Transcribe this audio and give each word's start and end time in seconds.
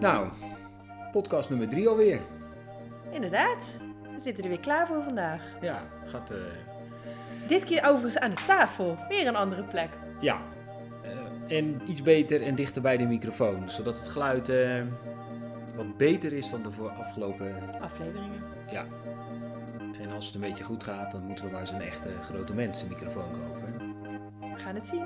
Nou, 0.00 0.28
podcast 1.12 1.48
nummer 1.50 1.68
drie 1.68 1.88
alweer. 1.88 2.20
Inderdaad, 3.10 3.70
we 4.14 4.20
zitten 4.20 4.42
er 4.44 4.50
weer 4.50 4.60
klaar 4.60 4.86
voor 4.86 5.02
vandaag. 5.02 5.42
Ja, 5.60 5.82
gaat... 6.06 6.30
eh, 6.30 6.36
Dit 7.48 7.64
keer 7.64 7.84
overigens 7.84 8.18
aan 8.18 8.30
de 8.30 8.42
tafel, 8.46 8.96
weer 9.08 9.26
een 9.26 9.36
andere 9.36 9.62
plek. 9.62 9.88
ja. 10.20 10.38
Eh, 11.48 11.56
en 11.58 11.80
iets 11.86 12.02
beter 12.02 12.42
en 12.42 12.54
dichter 12.54 12.82
bij 12.82 12.96
de 12.96 13.04
microfoon. 13.06 13.70
Zodat 13.70 13.96
het 13.96 14.06
geluid 14.06 14.48
eh, 14.48 14.80
wat 15.76 15.96
beter 15.96 16.32
is 16.32 16.50
dan 16.50 16.62
de 16.62 16.70
voor 16.72 16.88
afgelopen... 16.90 17.54
Afleveringen. 17.80 18.42
Ja. 18.70 18.84
En 20.02 20.12
als 20.14 20.26
het 20.26 20.34
een 20.34 20.40
beetje 20.40 20.64
goed 20.64 20.84
gaat, 20.84 21.12
dan 21.12 21.22
moeten 21.22 21.44
we 21.44 21.50
maar 21.50 21.60
eens 21.60 21.70
een 21.70 21.80
echte 21.80 22.08
grote 22.22 22.52
mensenmicrofoon 22.54 23.24
kopen. 23.30 23.94
We 24.40 24.58
gaan 24.58 24.74
het 24.74 24.86
zien. 24.86 25.04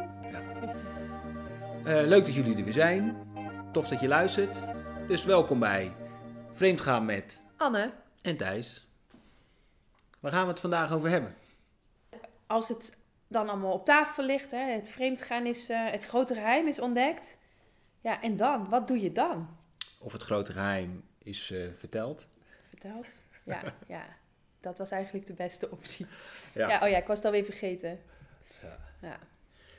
Eh, 1.84 2.00
leuk 2.06 2.24
dat 2.24 2.34
jullie 2.34 2.56
er 2.56 2.64
weer 2.64 2.72
zijn. 2.72 3.16
Tof 3.72 3.88
dat 3.88 4.00
je 4.00 4.08
luistert. 4.08 4.58
Dus 5.08 5.24
welkom 5.24 5.58
bij 5.58 5.92
Vreemdgaan 6.52 7.04
met 7.04 7.42
Anne, 7.56 7.92
en 8.22 8.36
Thijs. 8.36 8.86
Waar 10.20 10.32
gaan 10.32 10.44
we 10.44 10.50
het 10.50 10.60
vandaag 10.60 10.92
over 10.92 11.10
hebben? 11.10 11.34
als 12.52 12.68
het 12.68 12.98
dan 13.28 13.48
allemaal 13.48 13.72
op 13.72 13.84
tafel 13.84 14.24
ligt, 14.24 14.50
hè, 14.50 14.70
het 14.70 14.88
vreemdgaan 14.88 15.46
is, 15.46 15.68
eh, 15.68 15.90
het 15.90 16.06
grote 16.06 16.34
geheim 16.34 16.66
is 16.66 16.80
ontdekt. 16.80 17.38
Ja, 18.00 18.22
en 18.22 18.36
dan? 18.36 18.68
Wat 18.68 18.88
doe 18.88 19.00
je 19.00 19.12
dan? 19.12 19.56
Of 19.98 20.12
het 20.12 20.22
grote 20.22 20.52
geheim 20.52 21.04
is 21.18 21.50
eh, 21.50 21.66
verteld. 21.76 22.28
Verteld? 22.68 23.24
Ja, 23.44 23.62
ja, 23.96 24.04
dat 24.60 24.78
was 24.78 24.90
eigenlijk 24.90 25.26
de 25.26 25.34
beste 25.34 25.70
optie. 25.70 26.06
Ja. 26.54 26.68
Ja, 26.68 26.80
oh 26.82 26.88
ja, 26.88 26.96
ik 26.96 27.06
was 27.06 27.16
het 27.16 27.26
alweer 27.26 27.44
vergeten. 27.44 28.00
Ja. 28.62 28.78
Ja, 29.08 29.18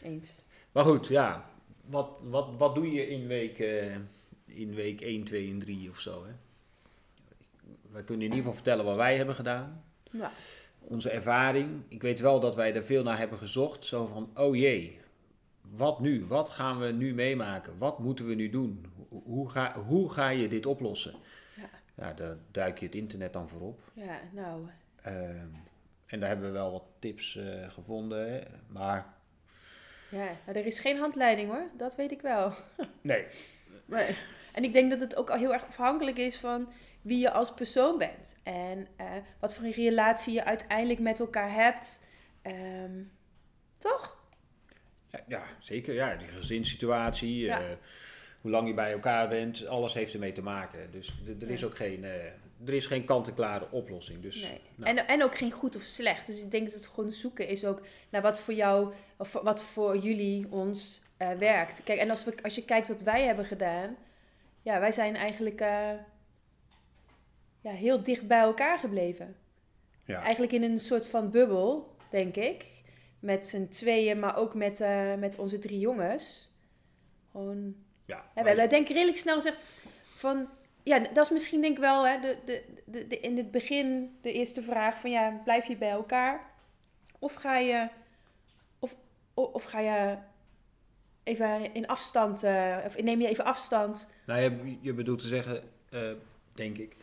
eens. 0.02 0.44
Maar 0.72 0.84
goed, 0.84 1.08
ja. 1.08 1.46
Wat, 1.86 2.10
wat, 2.22 2.50
wat 2.58 2.76
doe 2.76 2.92
je 2.92 3.08
in 3.08 3.28
week, 3.28 3.60
eh, 3.60 3.96
in 4.54 4.74
week 4.76 5.02
1, 5.02 5.24
2 5.24 5.50
en 5.50 5.60
3 5.60 5.90
of 5.90 6.00
zo? 6.00 6.26
Hè? 6.26 6.32
Wij 7.92 8.04
kunnen 8.04 8.26
in 8.26 8.32
ieder 8.32 8.38
geval 8.38 8.54
vertellen 8.54 8.86
wat 8.86 8.96
wij 8.96 9.18
hebben 9.18 9.36
gedaan. 9.36 9.84
Ja, 10.12 10.32
Onze 10.80 11.10
ervaring. 11.10 11.82
Ik 11.88 12.02
weet 12.02 12.20
wel 12.20 12.40
dat 12.40 12.56
wij 12.56 12.76
er 12.76 12.84
veel 12.84 13.04
naar 13.04 13.18
hebben 13.18 13.38
gezocht. 13.38 13.86
Zo 13.86 14.06
van, 14.06 14.32
oh 14.36 14.56
jee, 14.56 15.00
wat 15.62 16.00
nu? 16.00 16.26
Wat 16.26 16.50
gaan 16.50 16.80
we 16.80 16.88
nu 16.92 17.14
meemaken? 17.14 17.78
Wat 17.78 18.00
moeten 18.00 18.28
we 18.28 18.34
nu 18.36 18.50
doen? 18.50 18.86
Hoe, 19.10 19.50
ga, 19.50 19.80
hoe 19.82 20.12
ga 20.12 20.30
je 20.30 20.48
dit 20.48 20.66
oplossen? 20.66 21.14
Ja. 21.56 21.70
Ja, 21.96 22.14
daar 22.14 22.38
duik 22.52 22.80
je 22.80 22.86
het 22.86 22.96
internet 22.96 23.34
dan 23.34 23.50
voor 23.50 23.62
op. 23.62 23.82
ja 23.94 24.20
nou, 24.32 24.68
Ehm, 25.02 25.48
en 26.06 26.20
daar 26.20 26.30
hebben 26.30 26.46
we 26.48 26.52
wel 26.54 26.72
wat 26.72 26.84
tips 27.00 27.36
eh, 27.36 27.70
gevonden. 27.72 28.34
Hè? 28.34 28.42
Maar 28.68 29.14
ja, 30.12 30.26
nou, 30.46 30.58
er 30.58 30.66
is 30.66 30.80
geen 30.80 30.98
handleiding 30.98 31.50
hoor, 31.50 31.70
dat 31.78 31.96
weet 31.96 32.12
ik 32.12 32.22
wel. 32.22 32.54
nee, 33.02 33.26
Nee. 33.86 34.16
En 34.54 34.64
ik 34.64 34.74
denk 34.74 34.90
dat 34.90 35.00
het 35.00 35.16
ook 35.16 35.30
al 35.30 35.38
heel 35.38 35.54
erg 35.54 35.66
afhankelijk 35.68 36.18
is 36.18 36.38
van 36.38 36.72
wie 37.02 37.20
je 37.20 37.32
als 37.32 37.54
persoon 37.54 37.98
bent. 37.98 38.40
En 38.44 38.88
eh, 38.96 39.06
wat 39.40 39.54
voor 39.54 39.64
een 39.66 39.72
relatie 39.72 40.34
je 40.34 40.44
uiteindelijk 40.44 41.00
met 41.00 41.20
elkaar 41.20 41.54
hebt. 41.54 42.02
Ehm, 42.42 43.02
toch? 43.78 44.18
Ja, 45.12 45.24
ja, 45.28 45.44
zeker. 45.60 45.94
Ja, 45.94 46.16
die 46.16 46.28
gezinssituatie, 46.28 47.38
Ja. 47.40 47.62
eh, 47.62 47.66
hoe 48.42 48.52
lang 48.52 48.68
je 48.68 48.74
bij 48.74 48.92
elkaar 48.92 49.28
bent, 49.30 49.66
alles 49.66 49.94
heeft 49.94 50.14
ermee 50.14 50.32
te 50.32 50.42
maken. 50.42 50.92
Dus 50.92 51.08
er 51.42 51.50
is 51.50 51.60
Nee. 51.62 51.70
ook 51.70 51.76
geen, 51.78 52.04
eh, 52.04 52.26
er 52.66 52.74
is 52.74 52.86
geen 52.86 53.06
kant-en-klare 53.06 53.68
oplossing. 53.72 54.22
Dus, 54.22 54.42
Nee. 54.42 54.62
nou, 54.76 54.98
En, 54.98 55.08
en 55.08 55.24
ook 55.24 55.36
geen 55.38 55.52
goed 55.52 55.76
of 55.76 55.82
slecht. 55.82 56.26
Dus 56.28 56.42
ik 56.44 56.52
denk 56.52 56.66
dat 56.66 56.74
het 56.76 56.88
gewoon 56.88 57.12
zoeken 57.12 57.48
is 57.48 57.66
ook 57.66 57.82
naar 58.10 58.22
wat 58.22 58.42
voor 58.42 58.54
jou, 58.54 58.94
of 59.18 59.32
wat 59.32 59.62
voor 59.64 59.98
jullie 59.98 60.48
ons 60.52 61.02
werkt. 61.40 61.82
Kijk, 61.84 62.00
en 62.00 62.10
als, 62.10 62.24
we, 62.24 62.36
als 62.44 62.56
je 62.56 62.66
kijkt 62.66 62.88
wat 62.88 63.02
wij 63.02 63.24
hebben 63.24 63.46
gedaan. 63.46 63.96
Ja, 64.64 64.80
wij 64.80 64.92
zijn 64.92 65.16
eigenlijk 65.16 65.62
eh, 65.62 65.90
ja, 67.62 67.72
heel 67.72 68.04
dicht 68.04 68.28
bij 68.28 68.40
elkaar 68.40 68.78
gebleven. 68.80 69.36
ja. 70.06 70.22
Eigenlijk 70.22 70.52
in 70.52 70.64
een 70.64 70.80
soort 70.80 71.08
van 71.08 71.32
bubbel, 71.32 71.96
denk 72.10 72.36
ik. 72.36 72.66
Met 73.20 73.48
z'n 73.48 73.68
tweeën, 73.68 74.20
maar 74.20 74.36
ook 74.38 74.54
met, 74.54 74.82
eh, 74.82 75.14
met 75.16 75.38
onze 75.40 75.60
drie 75.60 75.80
jongens. 75.80 76.52
Gewoon, 77.32 77.76
Ja, 78.06 78.26
hè, 78.34 78.44
wij, 78.44 78.56
wij 78.56 78.68
denken 78.68 78.94
redelijk 78.94 79.18
snel 79.18 79.36
gezegd 79.36 79.74
van... 80.16 80.50
Ja, 80.84 81.00
dat 81.00 81.26
is 81.26 81.30
misschien 81.32 81.62
denk 81.62 81.74
ik 81.74 81.80
wel 81.84 82.08
hè, 82.08 82.20
de, 82.20 82.38
de, 82.46 82.64
de, 82.86 83.08
de- 83.08 83.20
in 83.20 83.38
het 83.38 83.52
begin 83.52 84.18
de 84.22 84.32
eerste 84.34 84.62
vraag 84.62 85.00
van... 85.00 85.10
Ja, 85.12 85.42
blijf 85.44 85.66
je 85.66 85.78
bij 85.78 85.90
elkaar? 85.90 86.52
Of 87.20 87.34
ga 87.34 87.58
je... 87.58 87.88
Of, 88.80 88.96
of, 89.34 89.54
of 89.54 89.64
ga 89.64 89.80
je 89.80 90.18
even 91.24 91.74
in 91.74 91.88
afstand... 91.88 92.44
eh, 92.44 92.78
of 92.86 93.02
neem 93.02 93.22
je 93.22 93.28
even 93.28 93.46
afstand? 93.46 94.10
nou, 94.26 94.42
je, 94.42 94.78
je 94.82 94.94
bedoelt 94.94 95.20
te 95.22 95.28
zeggen, 95.28 95.64
eh, 95.90 96.12
denk 96.54 96.78
ik, 96.78 96.96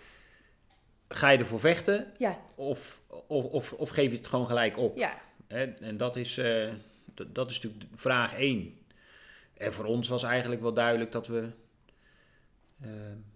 ga 1.08 1.28
je 1.28 1.38
ervoor 1.38 1.60
vechten 1.60 2.12
Ja, 2.18 2.40
of, 2.54 3.00
of, 3.26 3.44
of, 3.44 3.72
of 3.72 3.88
geef 3.88 4.10
je 4.10 4.16
het 4.16 4.28
gewoon 4.28 4.46
gelijk 4.46 4.76
op? 4.78 4.96
ja, 4.96 5.20
Hè? 5.46 5.64
En 5.64 5.96
dat 5.96 6.16
is, 6.16 6.34
d- 7.14 7.24
dat 7.34 7.50
is 7.50 7.60
natuurlijk 7.60 7.84
vraag 7.94 8.34
1. 8.34 8.78
En 9.56 9.72
voor 9.72 9.84
ons 9.84 10.08
was 10.08 10.22
eigenlijk 10.22 10.60
wel 10.60 10.72
duidelijk 10.72 11.12
dat 11.12 11.26
we, 11.26 11.50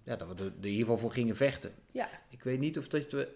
ja, 0.04 0.16
dat 0.16 0.28
we 0.28 0.34
er, 0.34 0.40
er 0.40 0.46
in 0.60 0.62
ieder 0.64 0.78
geval 0.80 0.98
voor 0.98 1.12
gingen 1.12 1.36
vechten. 1.36 1.74
ja. 1.92 2.08
Ik 2.30 2.42
weet 2.42 2.58
niet 2.58 2.78
of 2.78 2.88
dat 2.88 3.12
we. 3.12 3.28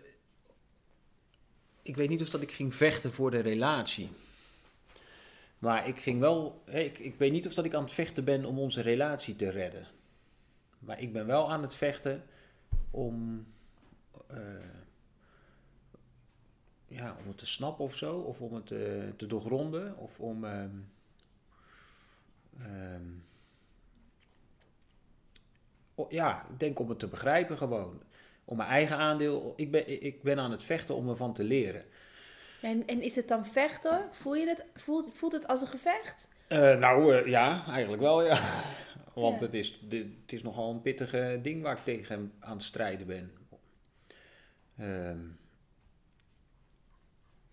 Ik 1.82 1.96
weet 1.96 2.08
niet 2.08 2.22
of 2.22 2.28
dat 2.30 2.42
ik 2.42 2.52
ging 2.52 2.74
vechten 2.74 3.12
voor 3.12 3.30
de 3.30 3.40
relatie. 3.40 4.08
Maar 5.58 5.88
ik 5.88 5.98
ging 5.98 6.20
wel. 6.20 6.62
Ik, 6.66 6.98
ik 6.98 7.14
weet 7.18 7.32
niet 7.32 7.46
of 7.46 7.54
dat 7.54 7.64
ik 7.64 7.74
aan 7.74 7.82
het 7.82 7.92
vechten 7.92 8.24
ben 8.24 8.44
om 8.44 8.58
onze 8.58 8.80
relatie 8.80 9.36
te 9.36 9.48
redden. 9.50 9.86
Maar 10.78 11.00
ik 11.00 11.12
ben 11.12 11.26
wel 11.26 11.50
aan 11.50 11.62
het 11.62 11.74
vechten 11.74 12.24
om. 12.90 13.46
eh, 14.26 14.38
ja, 16.86 17.16
om 17.20 17.26
het 17.28 17.38
te 17.38 17.46
snappen 17.46 17.84
of 17.84 17.94
zo. 17.94 18.16
Of 18.18 18.40
om 18.40 18.54
het 18.54 18.70
eh, 18.70 18.78
te 19.16 19.26
doorgronden. 19.26 19.96
Of 19.96 20.20
om. 20.20 20.44
ehm, 20.44 20.70
o- 25.94 26.06
ja, 26.10 26.46
ik 26.50 26.58
denk 26.60 26.78
om 26.78 26.88
het 26.88 26.98
te 26.98 27.06
begrijpen 27.08 27.56
gewoon 27.56 28.02
om 28.44 28.56
mijn 28.56 28.68
eigen 28.68 28.96
aandeel. 28.96 29.52
Ik 29.56 29.70
ben, 29.70 30.02
ik 30.04 30.22
ben 30.22 30.38
aan 30.38 30.50
het 30.50 30.64
vechten 30.64 30.94
om 30.94 31.08
ervan 31.08 31.34
te 31.34 31.44
leren. 31.44 31.84
En, 32.60 32.86
en 32.86 33.02
is 33.02 33.16
het 33.16 33.28
dan 33.28 33.46
vechten? 33.46 34.08
Voel 34.10 34.34
je 34.34 34.46
het, 34.46 34.64
voelt, 34.74 35.08
voelt 35.14 35.32
het 35.32 35.46
als 35.46 35.60
een 35.60 35.66
gevecht? 35.68 36.28
Eh, 36.48 36.78
nou 36.78 37.16
eh, 37.16 37.26
ja, 37.26 37.64
eigenlijk 37.68 38.02
wel 38.02 38.22
ja. 38.24 38.38
Want 39.14 39.40
Ja. 39.40 39.46
Het, 39.46 39.54
is, 39.54 39.80
het 39.90 40.32
is 40.32 40.42
nogal 40.42 40.70
een 40.70 40.82
pittige 40.82 41.38
ding 41.42 41.62
waar 41.62 41.76
ik 41.76 41.84
tegen 41.84 42.32
aan 42.40 42.56
het 42.56 42.62
strijden 42.62 43.06
ben. 43.06 43.32
Ehm, 44.78 45.18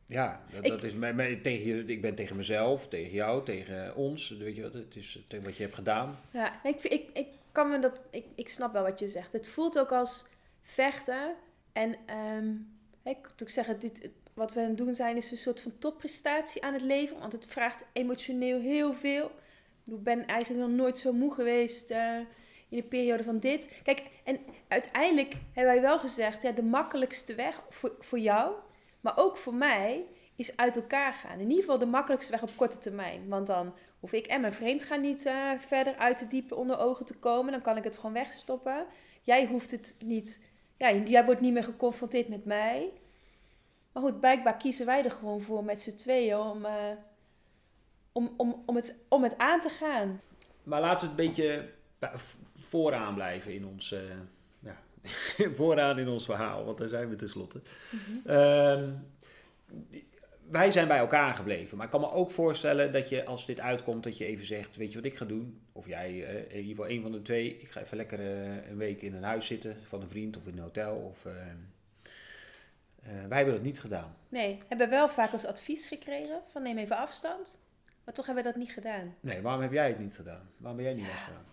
ja, 0.06 0.42
dat, 0.52 0.64
Ik- 0.66 0.70
dat 0.72 0.84
is 0.84 0.94
tegen 1.42 1.66
je, 1.66 1.84
ik 1.86 2.02
ben 2.02 2.16
tegen 2.16 2.36
mezelf, 2.36 2.88
tegen 2.88 3.12
jou, 3.14 3.46
tegen 3.46 3.96
ons. 3.96 4.30
Weet 4.30 4.56
je, 4.56 4.62
wat, 4.62 4.74
het 4.74 4.96
is 4.96 5.24
tegen 5.28 5.46
wat 5.46 5.58
je 5.58 5.64
hebt 5.64 5.76
gedaan. 5.76 6.20
Ja, 6.32 6.64
ik, 6.64 6.84
ik, 6.84 7.10
ik 7.14 7.28
kan 7.52 7.70
me 7.70 7.80
dat. 7.80 8.02
Ik, 8.10 8.26
ik 8.36 8.50
snap 8.50 8.74
wel 8.74 8.84
wat 8.84 9.00
je 9.00 9.08
zegt. 9.08 9.34
Het 9.34 9.48
voelt 9.48 9.80
ook 9.80 9.92
als 9.92 10.26
vechten. 10.62 11.36
En 11.74 11.96
ehm, 12.06 12.52
ik 13.04 13.30
ook 13.42 13.50
zeggen, 13.50 13.80
dit, 13.80 14.10
wat 14.35 14.53
we 14.53 14.59
aan 14.59 14.68
het 14.68 14.78
doen 14.78 14.96
zijn, 14.96 15.18
is 15.18 15.31
een 15.31 15.38
soort 15.38 15.62
van 15.62 15.78
topprestatie 15.79 16.63
aan 16.63 16.73
het 16.73 16.81
leven. 16.81 17.19
Want 17.19 17.31
het 17.31 17.46
vraagt 17.46 17.85
emotioneel 17.94 18.59
heel 18.59 18.94
veel. 18.94 19.31
Ik 19.85 20.03
ben 20.03 20.25
eigenlijk 20.25 20.68
nog 20.68 20.78
nooit 20.78 20.97
zo 20.97 21.13
moe 21.13 21.34
geweest 21.34 21.91
eh, 21.91 22.18
in 22.69 22.78
een 22.78 22.88
periode 22.88 23.23
van 23.23 23.40
dit. 23.40 23.81
Kijk, 23.84 24.03
en 24.23 24.40
uiteindelijk 24.68 25.34
hebben 25.53 25.73
wij 25.73 25.81
wel 25.81 26.00
gezegd, 26.00 26.41
ja, 26.41 26.51
de 26.51 26.63
makkelijkste 26.63 27.35
weg 27.35 27.63
voor, 27.69 27.96
voor 28.00 28.19
jou, 28.19 28.53
maar 29.01 29.18
ook 29.18 29.38
voor 29.38 29.53
mij, 29.53 30.06
is 30.35 30.57
uit 30.57 30.75
elkaar 30.75 31.13
gaan. 31.13 31.40
In 31.40 31.50
ieder 31.50 31.63
geval 31.63 31.78
de 31.78 31.85
makkelijkste 31.85 32.31
weg 32.31 32.41
op 32.41 32.50
korte 32.56 32.78
termijn. 32.78 33.28
Want 33.28 33.47
dan 33.47 33.73
hoef 34.00 34.13
ik 34.13 34.25
en 34.25 34.41
mijn 34.41 34.53
vreemdgaan 34.53 35.02
niet 35.02 35.25
eh, 35.25 35.52
verder 35.57 35.96
uit 35.96 36.17
te 36.17 36.28
diepe 36.28 36.55
onder 36.55 36.79
ogen 36.79 37.05
te 37.05 37.17
komen. 37.17 37.52
Dan 37.52 37.61
kan 37.61 37.78
ik 37.78 37.84
het 37.84 37.96
gewoon 37.96 38.14
wegstoppen. 38.14 38.85
Jij 39.22 39.46
hoeft 39.46 39.72
het 39.72 39.96
niet, 40.03 40.46
ja, 40.78 40.93
jij 40.93 41.26
wordt 41.26 41.41
niet 41.41 41.53
meer 41.53 41.64
geconfronteerd 41.64 42.28
met 42.28 42.46
mij. 42.46 42.91
Maar 43.96 44.03
goed, 44.03 44.20
blijkbaar 44.20 44.58
kiezen 44.58 44.86
wij 44.86 45.03
er 45.03 45.12
gewoon 45.12 45.42
voor 45.42 45.64
met 45.64 45.82
z'n 45.82 45.96
tweeën 45.96 46.38
om, 46.38 46.66
eh, 46.66 46.74
om, 48.12 48.34
om, 48.38 48.64
om, 48.66 48.76
het, 48.76 48.96
om 49.08 49.24
het 49.24 49.38
aan 49.38 49.59
te 49.59 49.70
gaan. 49.70 50.22
Maar 50.64 50.82
laten 50.82 51.00
we 51.00 51.12
het 51.12 51.20
een 51.20 51.28
beetje 51.28 51.70
vooraan 52.58 53.14
blijven 53.14 53.53
in 53.53 53.66
ons, 53.66 53.92
eh, 53.92 54.00
ja, 54.59 54.78
vooraan 55.56 56.00
in 56.00 56.08
ons 56.08 56.26
verhaal, 56.26 56.66
want 56.66 56.78
daar 56.78 56.88
zijn 56.88 57.09
we 57.09 57.16
tenslotte. 57.16 57.62
Ehm, 58.26 58.92
wij 60.50 60.72
zijn 60.72 60.88
bij 60.88 60.98
elkaar 60.98 61.34
gebleven, 61.34 61.78
maar 61.78 61.86
ik 61.86 61.91
kan 61.91 62.02
me 62.02 62.12
ook 62.12 62.32
voorstellen 62.32 62.91
dat 62.91 63.09
je 63.09 63.26
als 63.26 63.46
dit 63.46 63.59
uitkomt, 63.59 64.03
dat 64.03 64.18
je 64.18 64.26
even 64.26 64.46
zegt, 64.46 64.76
weet 64.76 64.90
je 64.90 64.96
wat 64.96 65.06
ik 65.06 65.18
ga 65.18 65.26
doen? 65.26 65.62
Of 65.72 65.88
jij, 65.88 66.24
eh, 66.24 66.36
in 66.36 66.62
ieder 66.62 66.76
geval 66.76 66.90
een 66.90 67.02
van 67.02 67.12
de 67.12 67.22
twee, 67.22 67.58
ik 67.58 67.70
ga 67.70 67.82
even 67.82 67.98
lekker 67.98 68.20
een 68.70 68.78
week 68.78 69.02
in 69.02 69.14
een 69.14 69.24
huis 69.24 69.46
zitten 69.46 69.78
van 69.84 70.02
een 70.02 70.09
vriend 70.09 70.38
of 70.38 70.48
in 70.48 70.53
een 70.53 70.64
hotel. 70.64 70.96
Of, 70.96 71.26
ehm, 71.26 71.36
eh, 71.36 71.52
wij 73.28 73.37
hebben 73.37 73.53
dat 73.55 73.63
niet 73.63 73.79
gedaan. 73.79 74.16
Nee, 74.29 74.57
hebben 74.67 74.90
wel 74.90 75.09
vaak 75.09 75.31
als 75.31 75.46
advies 75.46 75.87
gekregen 75.87 76.41
van 76.52 76.61
neem 76.61 76.78
even 76.78 76.97
afstand. 76.97 77.59
Maar 78.03 78.13
toch 78.13 78.25
hebben 78.25 78.43
we 78.43 78.49
dat 78.49 78.59
niet 78.59 78.72
gedaan. 78.72 79.16
Nee, 79.19 79.41
waarom 79.41 79.61
heb 79.61 79.72
jij 79.72 79.87
het 79.87 79.99
niet 79.99 80.16
gedaan? 80.16 80.49
Waarom 80.57 80.78
ben 80.78 80.85
jij 80.85 80.96
niet 80.96 81.05
weggegaan? 81.05 81.46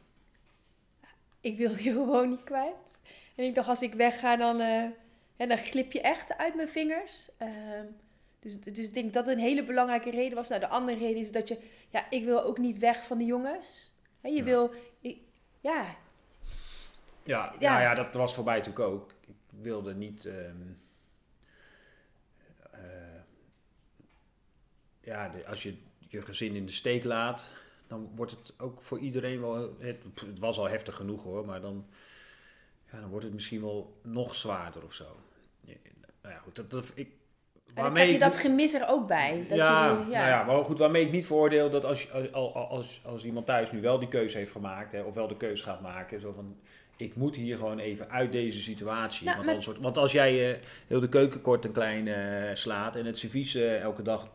ik 1.41 1.57
wil 1.57 1.73
die 1.73 1.93
gewoon 2.03 2.29
niet 2.29 2.45
kwijt. 2.45 3.01
En 3.37 3.45
ik 3.45 3.55
dacht, 3.55 3.69
als 3.69 3.83
ik 3.83 3.95
wegga, 3.95 4.37
dan, 4.37 4.61
eh, 4.61 4.85
ja, 5.37 5.47
dan 5.47 5.59
glip 5.59 5.93
je 5.93 6.01
echt 6.01 6.37
uit 6.39 6.55
mijn 6.55 6.69
vingers. 6.69 7.31
Ehm, 7.39 7.85
dus, 8.41 8.61
dus 8.61 8.87
ik 8.87 8.95
denk 8.95 9.13
dat 9.13 9.27
een 9.29 9.39
hele 9.39 9.65
belangrijke 9.65 10.11
reden 10.11 10.37
was. 10.37 10.49
Nou, 10.49 10.61
de 10.61 10.69
andere 10.69 10.99
reden 10.99 11.21
is 11.21 11.33
dat 11.33 11.49
je, 11.49 11.59
ja, 11.91 12.11
ik 12.11 12.25
wil 12.25 12.43
ook 12.43 12.59
niet 12.59 12.79
weg 12.79 13.05
van 13.07 13.19
de 13.19 13.25
jongens. 13.25 13.95
Hè, 14.21 14.29
je 14.29 14.37
Ja. 14.37 14.45
wil, 14.45 14.71
ik- 15.01 15.21
ja, 15.61 15.85
Ja, 17.25 17.53
Ja. 17.59 17.71
Nou 17.71 17.83
ja, 17.83 17.95
dat 17.95 18.15
was 18.15 18.35
voor 18.35 18.45
mij 18.45 18.57
natuurlijk 18.59 18.85
ook. 18.89 19.13
Ik 19.27 19.35
wilde 19.61 19.95
niet. 19.95 20.27
ehm, 20.27 20.57
ja, 25.05 25.29
de- 25.29 25.47
als 25.47 25.63
je 25.63 25.75
je 25.99 26.23
gezin 26.23 26.55
in 26.55 26.67
de 26.67 26.73
steek 26.73 27.05
laat, 27.05 27.53
dan 27.87 28.11
wordt 28.15 28.33
het 28.33 28.53
ook 28.59 28.83
voor 28.83 28.99
iedereen 28.99 29.41
wel. 29.41 29.77
Het, 29.79 30.05
het 30.27 30.39
was 30.39 30.59
al 30.59 30.69
heftig 30.69 30.95
genoeg 30.97 31.23
hoor, 31.23 31.47
maar 31.47 31.61
dan, 31.61 31.87
ja, 32.93 33.01
dan 33.01 33.09
wordt 33.11 33.25
het 33.25 33.35
misschien 33.35 33.61
wel 33.63 34.01
nog 34.03 34.35
zwaarder 34.35 34.85
of 34.85 34.93
zo. 34.93 35.17
Ja, 35.61 35.75
nou 36.23 36.35
ja, 36.35 36.41
goed, 36.41 36.57
dat, 36.57 36.71
dat, 36.71 36.93
ik, 36.95 37.09
en 37.75 37.83
dan 37.83 37.93
krijg 37.93 38.11
je 38.11 38.19
dat 38.19 38.37
gemis 38.39 38.75
er 38.75 38.89
ook 38.89 39.07
bij. 39.07 39.45
Dat 39.49 39.59
ja, 39.59 39.89
je, 39.89 39.95
Nou 39.95 40.11
ja, 40.11 40.45
maar 40.45 40.65
goed, 40.65 40.79
waarmee 40.79 41.05
ik 41.07 41.13
niet 41.13 41.27
veroordeel 41.27 41.71
dat 41.71 41.85
als, 41.85 42.13
als, 42.13 42.33
als, 42.55 43.01
als, 43.05 43.25
iemand 43.25 43.47
thuis 43.47 43.73
nu 43.73 43.81
wel 43.81 43.99
die 43.99 44.09
keuze 44.09 44.37
heeft 44.37 44.51
gemaakt, 44.53 44.93
hè, 44.93 45.03
of 45.03 45.15
wel 45.15 45.29
de 45.29 45.37
keuze 45.37 45.63
gaat 45.63 45.81
maken, 45.81 46.21
zo 46.21 46.33
van, 46.33 46.57
ik 46.97 47.17
moet 47.17 47.37
hier 47.37 47.57
gewoon 47.57 47.79
even 47.79 48.11
uit 48.11 48.33
deze 48.33 48.63
situatie. 48.63 49.25
Ja, 49.25 49.31
want, 49.33 49.39
maar- 49.39 49.49
anders 49.49 49.67
wordt- 49.67 49.83
want 49.83 49.97
als 49.99 50.13
jij 50.13 50.51
eh, 50.53 50.59
heel 50.87 51.01
de 51.01 51.09
keuken 51.09 51.41
kort 51.41 51.65
en 51.65 51.73
klein 51.73 52.09
eh, 52.09 52.55
slaat 52.55 52.97
en 52.97 53.07
het 53.07 53.19
servies 53.19 53.55
eh, 53.55 53.81
elke 53.81 54.03
dag, 54.03 54.29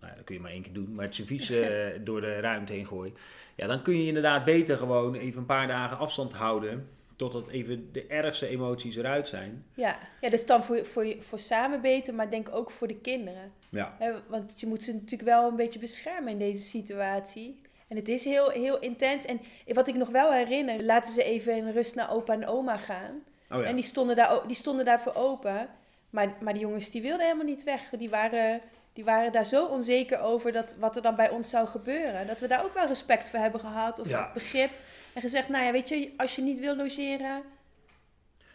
nou 0.00 0.14
dat 0.16 0.24
kun 0.24 0.34
je 0.34 0.40
maar 0.40 0.50
één 0.50 0.62
keer 0.62 0.72
doen, 0.72 0.94
maar 0.94 1.04
het 1.04 1.14
servies 1.14 1.50
eh, 1.50 1.86
door 2.00 2.20
de 2.20 2.40
ruimte 2.40 2.72
heen 2.72 2.86
gooien, 2.86 3.14
ja, 3.54 3.66
dan 3.66 3.82
kun 3.82 4.00
je 4.00 4.06
inderdaad 4.06 4.44
beter 4.44 4.76
gewoon 4.76 5.14
even 5.14 5.40
een 5.40 5.46
paar 5.46 5.66
dagen 5.66 5.98
afstand 5.98 6.32
houden, 6.32 6.88
totdat 7.16 7.48
even 7.48 7.92
de 7.92 8.06
ergste 8.06 8.46
emoties 8.46 8.96
eruit 8.96 9.28
zijn. 9.28 9.64
ja. 9.74 9.98
ja, 10.20 10.30
dat 10.30 10.40
is 10.40 10.46
dan 10.46 10.64
voor, 10.64 10.84
voor, 10.84 11.14
voor 11.20 11.38
samen 11.38 11.80
beter, 11.80 12.14
maar 12.14 12.30
denk 12.30 12.48
ook 12.52 12.70
voor 12.70 12.88
de 12.88 13.00
kinderen. 13.00 13.52
Ja. 13.68 13.96
Want 14.28 14.60
je 14.60 14.66
moet 14.66 14.82
ze 14.82 14.92
natuurlijk 14.92 15.22
wel 15.22 15.48
een 15.48 15.56
beetje 15.56 15.78
beschermen 15.78 16.32
in 16.32 16.38
deze 16.38 16.60
situatie. 16.62 17.60
En 17.88 17.96
het 17.96 18.08
is 18.08 18.24
heel, 18.24 18.50
heel 18.50 18.78
intens. 18.78 19.24
En 19.24 19.40
wat 19.66 19.88
ik 19.88 19.94
nog 19.94 20.08
wel 20.08 20.32
herinner, 20.32 20.82
laten 20.84 21.12
ze 21.12 21.24
even 21.24 21.56
in 21.56 21.70
rust 21.70 21.94
naar 21.94 22.10
opa 22.12 22.32
en 22.32 22.46
oma 22.46 22.76
gaan. 22.76 23.22
Oh 23.50 23.60
ja. 23.60 23.64
En 23.64 23.74
die 23.74 23.84
stonden, 23.84 24.16
daar, 24.16 24.46
die 24.46 24.56
stonden 24.56 24.84
daarvoor 24.84 25.14
open. 25.14 25.68
Maar, 26.10 26.34
maar 26.40 26.52
die 26.52 26.62
jongens 26.62 26.90
die 26.90 27.02
wilden 27.02 27.26
helemaal 27.26 27.46
niet 27.46 27.64
weg. 27.64 27.88
Die 27.88 28.10
waren, 28.10 28.60
die 28.92 29.04
waren 29.04 29.32
daar 29.32 29.44
zo 29.44 29.66
onzeker 29.66 30.20
over 30.20 30.52
dat, 30.52 30.76
wat 30.78 30.96
er 30.96 31.02
dan 31.02 31.16
bij 31.16 31.30
ons 31.30 31.50
zou 31.50 31.68
gebeuren. 31.68 32.26
Dat 32.26 32.40
we 32.40 32.46
daar 32.46 32.64
ook 32.64 32.74
wel 32.74 32.86
respect 32.86 33.28
voor 33.28 33.38
hebben 33.38 33.60
gehad. 33.60 33.98
Of 33.98 34.08
Ja. 34.08 34.30
begrip. 34.34 34.70
En 35.12 35.20
gezegd, 35.20 35.48
nou 35.48 35.64
ja, 35.64 35.72
weet 35.72 35.88
je, 35.88 36.12
als 36.16 36.36
je 36.36 36.42
niet 36.42 36.58
wil 36.60 36.76
logeren... 36.76 37.42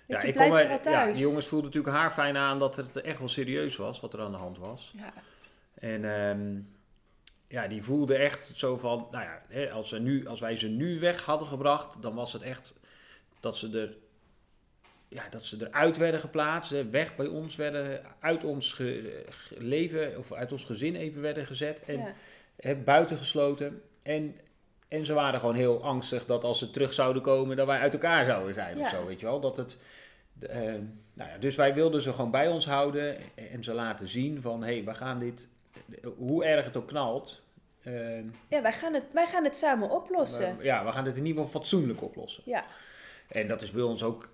Weet 0.06 0.22
je, 0.22 0.28
ik 0.28 0.36
kom 0.36 0.46
vooral 0.46 0.68
ja, 0.68 0.78
thuis. 0.78 1.18
die 1.18 1.26
jongens 1.28 1.48
voelden 1.48 1.70
natuurlijk 1.70 1.96
haar 1.96 2.12
fijn 2.12 2.38
aan 2.38 2.60
dat 2.60 2.76
het 2.76 3.02
echt 3.02 3.20
wel 3.20 3.28
serieus 3.28 3.76
was 3.76 4.00
wat 4.00 4.14
er 4.14 4.22
aan 4.22 4.32
de 4.32 4.38
hand 4.38 4.58
was. 4.58 4.94
Ja. 4.98 5.14
En 5.74 6.16
ehm, 6.20 6.60
ja, 7.48 7.68
die 7.68 7.84
voelden 7.84 8.20
echt 8.20 8.52
zo 8.56 8.78
van, 8.78 9.08
nou 9.12 9.26
ja, 9.50 9.70
als, 9.70 9.90
ze 9.90 10.00
nu, 10.00 10.28
als 10.28 10.40
wij 10.40 10.56
ze 10.56 10.68
nu 10.68 11.00
weg 11.00 11.24
hadden 11.26 11.48
gebracht, 11.48 12.02
dan 12.02 12.16
was 12.16 12.34
het 12.34 12.42
echt 12.42 12.74
dat 13.40 13.58
ze 13.58 13.80
er, 13.80 13.96
ja, 15.16 15.30
dat 15.30 15.46
ze 15.46 15.58
eruit 15.68 15.98
werden 15.98 16.20
geplaatst, 16.20 16.90
weg 16.90 17.16
bij 17.16 17.28
ons 17.28 17.56
werden, 17.56 18.02
uit 18.20 18.44
ons 18.44 18.74
ge- 18.74 19.24
ge- 19.30 19.56
leven 19.60 20.18
of 20.18 20.34
uit 20.34 20.52
ons 20.52 20.64
gezin 20.64 20.96
even 20.96 21.22
werden 21.22 21.46
gezet 21.46 21.84
en 21.84 21.98
Ja. 21.98 22.12
hè, 22.58 22.76
buiten 22.76 23.18
gesloten. 23.18 23.82
En, 24.04 24.36
en 24.88 25.06
ze 25.06 25.14
waren 25.14 25.40
gewoon 25.40 25.56
heel 25.56 25.84
angstig 25.84 26.26
dat 26.26 26.44
als 26.44 26.60
ze 26.60 26.72
terug 26.72 26.94
zouden 26.94 27.22
komen, 27.22 27.56
dat 27.58 27.68
wij 27.68 27.80
uit 27.80 27.94
elkaar 27.94 28.26
zouden 28.26 28.54
zijn 28.54 28.80
of 28.80 28.90
zo, 28.90 29.06
weet 29.06 29.20
je 29.20 29.26
wel. 29.26 29.40
Dat 29.40 29.58
het, 29.58 29.78
de, 30.34 30.48
eh, 30.48 30.62
nou 31.14 31.30
ja, 31.30 31.38
dus 31.40 31.56
wij 31.56 31.74
wilden 31.74 32.02
ze 32.02 32.14
gewoon 32.14 32.32
bij 32.32 32.48
ons 32.48 32.66
houden 32.66 33.18
en 33.36 33.64
ze 33.64 33.74
laten 33.74 34.08
zien 34.08 34.42
van, 34.42 34.64
hé, 34.64 34.74
hey, 34.74 34.84
we 34.84 34.94
gaan 34.94 35.20
dit, 35.20 35.48
hoe 36.18 36.46
erg 36.46 36.66
het 36.66 36.78
ook 36.78 36.88
knalt, 36.88 37.44
eh, 37.84 38.18
Ja, 38.48 38.62
wij 38.62 38.74
gaan, 38.74 38.94
het, 38.94 39.04
wij 39.14 39.28
gaan 39.28 39.44
het 39.44 39.56
samen 39.58 39.90
oplossen. 39.90 40.58
we- 40.58 40.64
ja, 40.64 40.86
we 40.86 40.92
gaan 40.92 41.06
het 41.06 41.18
in 41.18 41.26
ieder 41.26 41.44
geval 41.44 41.60
fatsoenlijk 41.62 42.02
oplossen. 42.02 42.44
Ja. 42.46 42.66
En 43.28 43.48
dat 43.48 43.62
is 43.62 43.72
bij 43.72 43.82
ons 43.84 44.04
ook, 44.04 44.30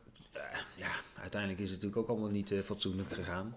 ja, 0.75 0.91
uiteindelijk 1.21 1.61
is 1.61 1.69
het 1.69 1.81
natuurlijk 1.81 2.01
ook 2.01 2.09
allemaal 2.09 2.29
niet 2.33 2.51
eh, 2.51 2.59
fatsoenlijk 2.59 3.13
gegaan. 3.13 3.55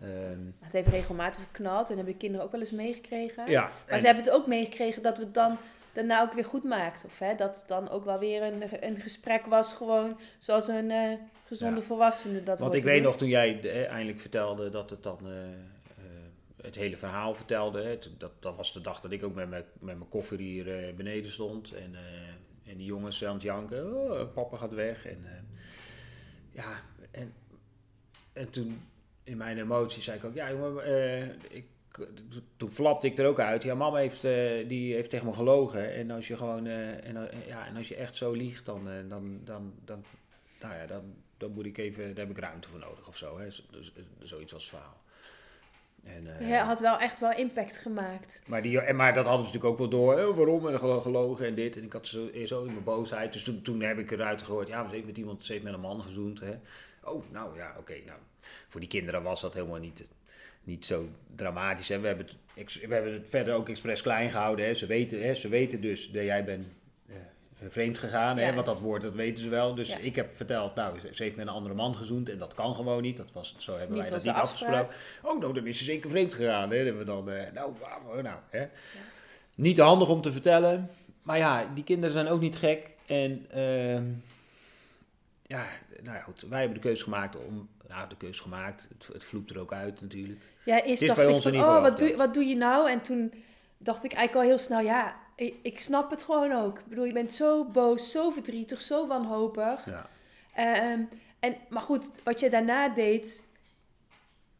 Ehm, 0.00 0.38
Het 0.60 0.72
heeft 0.72 0.88
regelmatig 0.88 1.42
geknald 1.42 1.88
en 1.90 1.96
hebben 1.96 2.12
de 2.12 2.18
kinderen 2.20 2.46
ook 2.46 2.52
wel 2.52 2.60
eens 2.60 2.70
meegekregen. 2.70 3.50
ja, 3.50 3.72
Maar 3.88 4.00
ze 4.00 4.06
hebben 4.06 4.24
het 4.24 4.32
ook 4.32 4.46
meegekregen 4.46 5.02
dat 5.02 5.18
we 5.18 5.24
het 5.24 5.34
dan 5.34 5.56
daarna 5.92 6.22
ook 6.22 6.32
weer 6.32 6.44
goed 6.44 6.64
maakt. 6.64 7.04
Of 7.04 7.18
hè, 7.18 7.34
dat 7.34 7.56
het 7.58 7.68
dan 7.68 7.88
ook 7.88 8.04
wel 8.04 8.18
weer 8.18 8.42
een, 8.42 8.62
een 8.80 8.96
gesprek 8.96 9.46
was, 9.46 9.72
gewoon 9.72 10.18
zoals 10.38 10.68
een 10.68 10.90
eh, 10.90 11.12
gezonde 11.46 11.80
Ja. 11.80 11.86
volwassene 11.86 12.42
dat 12.44 12.58
Want 12.60 12.74
ik 12.74 12.82
weet 12.82 12.94
doen. 13.02 13.02
nog 13.02 13.16
toen 13.16 13.28
jij 13.28 13.60
eh, 13.60 13.88
eindelijk 13.88 14.20
vertelde 14.20 14.68
dat 14.70 14.90
het 14.90 15.02
dan 15.02 15.18
het 16.62 16.74
hele 16.74 16.96
verhaal 16.96 17.34
vertelde. 17.34 17.82
Hè, 17.82 17.98
dat, 18.18 18.30
dat 18.40 18.56
was 18.56 18.72
de 18.72 18.80
dag 18.80 19.00
dat 19.00 19.10
ik 19.12 19.24
ook 19.24 19.34
met 19.34 19.48
mijn, 19.48 19.64
met 19.80 19.96
mijn 19.96 20.08
koffer 20.08 20.38
hier 20.38 20.94
beneden 20.96 21.30
stond. 21.32 21.72
En, 21.72 21.94
en 22.66 22.76
die 22.76 22.86
jongens 22.86 23.24
aan 23.24 23.32
het 23.34 23.42
janken. 23.42 24.10
Oh, 24.10 24.32
papa 24.34 24.56
gaat 24.56 24.72
weg. 24.74 25.06
En, 25.06 25.26
ja, 26.60 26.82
en, 27.10 27.32
en 28.32 28.50
toen 28.50 28.82
in 29.24 29.36
mijn 29.36 29.58
emoties 29.58 30.04
zei 30.04 30.18
ik 30.18 30.24
ook, 30.24 30.34
ja 30.34 30.50
jongen, 30.52 30.84
eh, 30.84 31.28
ik, 31.48 31.66
toen 32.56 32.70
flapte 32.70 33.06
ik 33.06 33.18
er 33.18 33.26
ook 33.26 33.40
uit. 33.40 33.62
Ja, 33.62 33.74
mama 33.74 33.98
heeft, 33.98 34.24
eh, 34.24 34.68
die 34.68 34.94
heeft 34.94 35.10
tegen 35.10 35.26
me 35.26 35.32
gelogen. 35.32 35.94
En 35.94 36.10
als 36.10 36.28
je 36.28 36.36
gewoon, 36.36 36.66
eh, 36.66 37.06
en, 37.06 37.28
ja, 37.46 37.66
en 37.66 37.76
als 37.76 37.88
je 37.88 37.96
echt 37.96 38.16
zo 38.16 38.32
liegt, 38.32 38.66
dan, 38.66 38.84
dan, 39.08 39.40
dan, 39.44 39.74
dan, 39.84 40.04
nou 40.60 40.74
ja, 40.74 40.86
dan, 40.86 41.14
dan 41.36 41.52
moet 41.52 41.66
ik 41.66 41.78
even, 41.78 42.14
daar 42.14 42.26
heb 42.26 42.36
ik 42.36 42.42
ruimte 42.42 42.68
voor 42.68 42.78
nodig 42.78 43.08
of 43.08 43.16
zo. 43.16 43.38
Hè. 43.38 43.44
Dus, 43.44 43.66
dus, 43.70 43.92
zoiets 44.22 44.54
als 44.54 44.68
verhaal. 44.68 45.02
En, 46.04 46.38
eh, 46.38 46.46
Hij 46.46 46.58
had 46.58 46.80
wel 46.80 46.98
echt 46.98 47.20
wel 47.20 47.32
impact 47.32 47.78
gemaakt. 47.78 48.42
maar, 48.46 48.62
die, 48.62 48.80
en, 48.80 48.96
maar 48.96 49.14
dat 49.14 49.24
hadden 49.26 49.46
ze 49.46 49.52
natuurlijk 49.52 49.72
ook 49.72 49.90
wel 49.90 50.00
door. 50.00 50.28
Oh, 50.28 50.36
waarom? 50.36 50.68
En 50.68 50.78
gelo- 50.78 51.00
gelogen 51.00 51.46
en 51.46 51.54
dit. 51.54 51.76
En 51.76 51.84
ik 51.84 51.92
had 51.92 52.06
zo, 52.06 52.30
zo 52.44 52.60
in 52.60 52.72
mijn 52.72 52.84
boosheid. 52.84 53.32
Dus 53.32 53.42
toen, 53.44 53.62
toen 53.62 53.80
heb 53.80 53.98
ik 53.98 54.10
eruit 54.10 54.42
gegooid. 54.42 54.68
Ja, 54.68 54.80
maar 54.80 54.88
ze 54.88 54.94
heeft 54.94 55.06
met 55.06 55.16
iemand, 55.16 55.44
ze 55.44 55.52
heeft 55.52 55.64
met 55.64 55.74
een 55.74 55.80
man 55.80 56.02
gezoend. 56.02 56.40
Hè. 56.40 56.52
Oh, 57.04 57.24
nou 57.32 57.56
ja, 57.56 57.74
oké. 57.78 57.94
nou, 58.06 58.18
voor 58.68 58.80
die 58.80 58.88
kinderen 58.88 59.22
was 59.22 59.40
dat 59.40 59.54
helemaal 59.54 59.78
niet, 59.80 60.08
niet 60.64 60.86
zo 60.86 61.08
dramatisch. 61.36 61.88
Hè. 61.88 62.00
We, 62.00 62.06
hebben 62.06 62.26
het, 62.54 62.80
we 62.86 62.94
hebben 62.94 63.12
het 63.12 63.28
verder 63.28 63.54
ook 63.54 63.68
expres 63.68 64.02
klein 64.02 64.30
gehouden. 64.30 64.64
Hè. 64.64 64.74
Ze, 64.74 64.86
weten, 64.86 65.22
hè. 65.22 65.34
ze 65.34 65.48
weten 65.48 65.80
dus 65.80 66.10
dat 66.10 66.24
jij 66.24 66.44
bent 66.44 66.64
eh, 66.64 66.70
vreemd 67.68 67.98
gegaan. 67.98 68.36
Hè. 68.36 68.46
Ja. 68.46 68.54
Want 68.54 68.66
dat 68.66 68.80
woord, 68.80 69.02
dat 69.02 69.14
weten 69.14 69.44
ze 69.44 69.50
wel. 69.50 69.74
Dus 69.74 69.88
Ja. 69.88 69.96
ik 69.98 70.16
heb 70.16 70.32
verteld, 70.34 70.74
nou, 70.74 70.98
ze- 71.12 71.22
heeft 71.22 71.36
met 71.36 71.46
een 71.46 71.52
andere 71.52 71.74
man 71.74 71.94
gezoend. 71.96 72.28
En 72.28 72.38
dat 72.38 72.54
kan 72.54 72.74
gewoon 72.74 73.02
niet. 73.02 73.16
Dat 73.16 73.32
was, 73.32 73.54
zo 73.58 73.70
hebben 73.78 73.96
Niet 73.96 74.08
wij 74.08 74.18
dat 74.18 74.24
niet 74.24 74.34
afspraak. 74.34 74.72
afgesproken. 74.72 75.34
Oh, 75.34 75.40
nou, 75.40 75.54
dan 75.54 75.66
is 75.66 75.78
ze 75.78 75.84
zeker 75.84 76.10
vreemd 76.10 76.34
gegaan. 76.34 76.70
Hè. 76.70 76.76
Dan 76.76 76.84
hebben 76.86 76.98
we 76.98 77.04
dan, 77.04 77.30
eh, 77.30 77.52
nou, 77.52 77.72
nou, 78.22 78.36
hè. 78.50 78.66
Niet 79.54 79.78
handig 79.78 80.08
om 80.08 80.20
te 80.20 80.32
vertellen. 80.32 80.90
Maar 81.22 81.38
ja, 81.38 81.66
die 81.74 81.84
kinderen 81.84 82.12
zijn 82.12 82.28
ook 82.28 82.40
niet 82.40 82.56
gek. 82.56 82.88
En 83.06 83.46
ehm, 83.50 84.04
ja, 85.46 85.64
nou 86.02 86.16
ja, 86.16 86.22
goed. 86.22 86.44
Wij 86.48 86.58
hebben 86.58 86.76
de 86.76 86.82
keuze 86.82 87.02
gemaakt 87.04 87.36
om... 87.36 87.68
Nou, 87.88 88.08
de 88.08 88.16
keuze 88.16 88.42
gemaakt. 88.42 88.88
Het, 88.98 89.08
het 89.12 89.24
vloept 89.24 89.50
er 89.50 89.60
ook 89.60 89.72
uit 89.72 90.00
natuurlijk. 90.00 90.40
Ja, 90.64 90.82
eerst 90.82 91.02
dacht 91.06 91.14
bij 91.14 91.24
ik 91.26 91.32
ons 91.32 91.42
van, 91.42 91.56
oh, 91.56 91.80
wat 91.80 91.98
doe, 91.98 92.16
wat 92.16 92.34
doe 92.34 92.44
je 92.44 92.56
nou? 92.56 92.90
En 92.90 93.00
toen 93.00 93.32
dacht 93.78 94.04
ik 94.04 94.12
eigenlijk 94.12 94.44
al 94.46 94.50
heel 94.54 94.64
snel, 94.64 94.80
ja, 94.80 95.16
ik, 95.62 95.80
snap 95.80 96.10
het 96.10 96.22
gewoon 96.22 96.52
ook. 96.52 96.78
Ik 96.78 96.86
bedoel, 96.86 97.04
je 97.04 97.12
bent 97.12 97.32
zo 97.34 97.64
boos, 97.64 98.10
zo 98.10 98.30
verdrietig, 98.30 98.82
zo 98.82 99.06
wanhopig. 99.06 99.84
Ja. 99.86 100.08
Ehm, 100.54 101.00
en, 101.40 101.56
maar 101.68 101.82
goed, 101.82 102.10
wat 102.24 102.40
je 102.40 102.50
daarna 102.50 102.88
deed, 102.88 103.48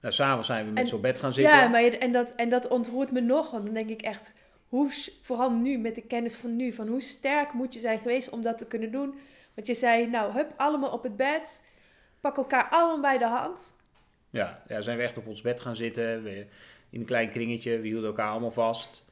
Nou, 0.00 0.12
s'avonds 0.14 0.46
zijn 0.46 0.66
we 0.66 0.70
met 0.72 0.88
zo'n 0.88 1.00
bed 1.00 1.18
gaan 1.18 1.32
zitten. 1.32 1.54
Ja, 1.56 1.68
maar 1.68 1.82
je- 1.82 1.98
en, 1.98 2.12
dat, 2.12 2.34
en 2.34 2.48
dat 2.48 2.68
ontroert 2.68 3.10
me 3.12 3.20
nog. 3.20 3.50
Want 3.50 3.64
dan 3.64 3.74
denk 3.74 3.88
ik 3.90 4.02
echt, 4.02 4.34
hoe, 4.68 4.90
vooral 5.22 5.50
nu 5.50 5.78
met 5.78 5.94
de 5.94 6.02
kennis 6.02 6.34
van 6.34 6.56
nu, 6.56 6.72
van 6.72 6.88
hoe 6.88 7.00
sterk 7.00 7.52
moet 7.52 7.74
je 7.74 7.80
zijn 7.80 7.98
geweest 8.00 8.28
om 8.30 8.42
dat 8.42 8.58
te 8.58 8.66
kunnen 8.66 8.90
doen. 8.92 9.18
Want 9.54 9.66
je 9.66 9.74
zei, 9.74 10.06
nou, 10.06 10.32
hup, 10.32 10.52
allemaal 10.56 10.90
op 10.90 11.02
het 11.02 11.16
bed. 11.16 11.68
Pak 12.20 12.36
elkaar 12.36 12.68
allemaal 12.70 13.00
bij 13.00 13.18
de 13.18 13.26
hand. 13.26 13.76
Ja, 14.30 14.62
ja, 14.66 14.80
zijn 14.80 14.96
we 14.96 15.02
echt 15.02 15.18
op 15.18 15.26
ons 15.26 15.40
bed 15.40 15.60
gaan 15.60 15.76
zitten. 15.76 16.22
We, 16.22 16.46
in 16.90 17.00
een 17.00 17.06
klein 17.06 17.30
kringetje. 17.30 17.78
We 17.78 17.86
hielden 17.86 18.08
elkaar 18.08 18.30
allemaal 18.30 18.50
vast. 18.50 19.04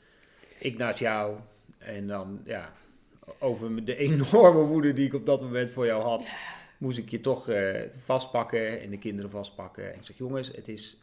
Ik 0.59 0.79
naast 0.79 0.99
jou. 0.99 1.37
En 1.79 2.07
dan, 2.07 2.41
ja, 2.45 2.73
over 3.39 3.85
de 3.85 3.97
enorme 3.97 4.61
woede 4.61 4.93
die 4.93 5.07
ik 5.07 5.15
op 5.15 5.27
dat 5.27 5.41
moment 5.41 5.71
voor 5.71 5.87
jou 5.87 6.03
had, 6.03 6.27
moest 6.79 6.99
ik 6.99 7.11
je 7.11 7.21
toch 7.21 7.49
eh, 7.49 7.81
vastpakken 8.05 8.81
en 8.81 8.91
de 8.91 8.99
kinderen 8.99 9.31
vastpakken. 9.31 9.93
En 9.93 9.99
ik 9.99 10.05
zeg, 10.07 10.17
jongens, 10.17 10.49
het 10.55 10.69
is, 10.69 10.97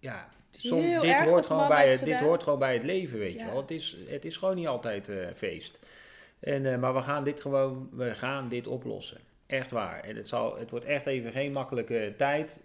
ja, 0.00 0.28
som- 0.50 1.00
dit, 1.00 1.20
hoort 1.20 1.46
gewoon 1.46 1.68
bij 1.68 1.90
het, 1.92 2.04
dit 2.04 2.20
hoort 2.20 2.42
gewoon 2.42 2.58
bij 2.58 2.74
het 2.74 2.82
leven, 2.82 3.18
weet 3.18 3.34
Ja. 3.34 3.44
je 3.44 3.50
wel. 3.50 3.60
Het 3.60 3.70
is, 3.70 3.96
het 4.06 4.24
is 4.24 4.36
gewoon 4.36 4.56
niet 4.56 4.66
altijd 4.66 5.08
eh, 5.08 5.16
feest. 5.34 5.78
En, 6.40 6.72
eh, 6.72 6.78
maar 6.78 6.94
we 6.94 7.02
gaan 7.02 7.24
dit 7.24 7.40
gewoon, 7.40 7.88
we 7.92 8.14
gaan 8.14 8.48
dit 8.48 8.66
oplossen. 8.66 9.18
Echt 9.46 9.70
waar. 9.70 10.00
En 10.00 10.16
het, 10.16 10.28
zal, 10.28 10.56
het 10.58 10.70
wordt 10.70 10.84
echt 10.84 11.06
even 11.06 11.32
geen 11.32 11.52
makkelijke 11.52 12.14
tijd. 12.16 12.60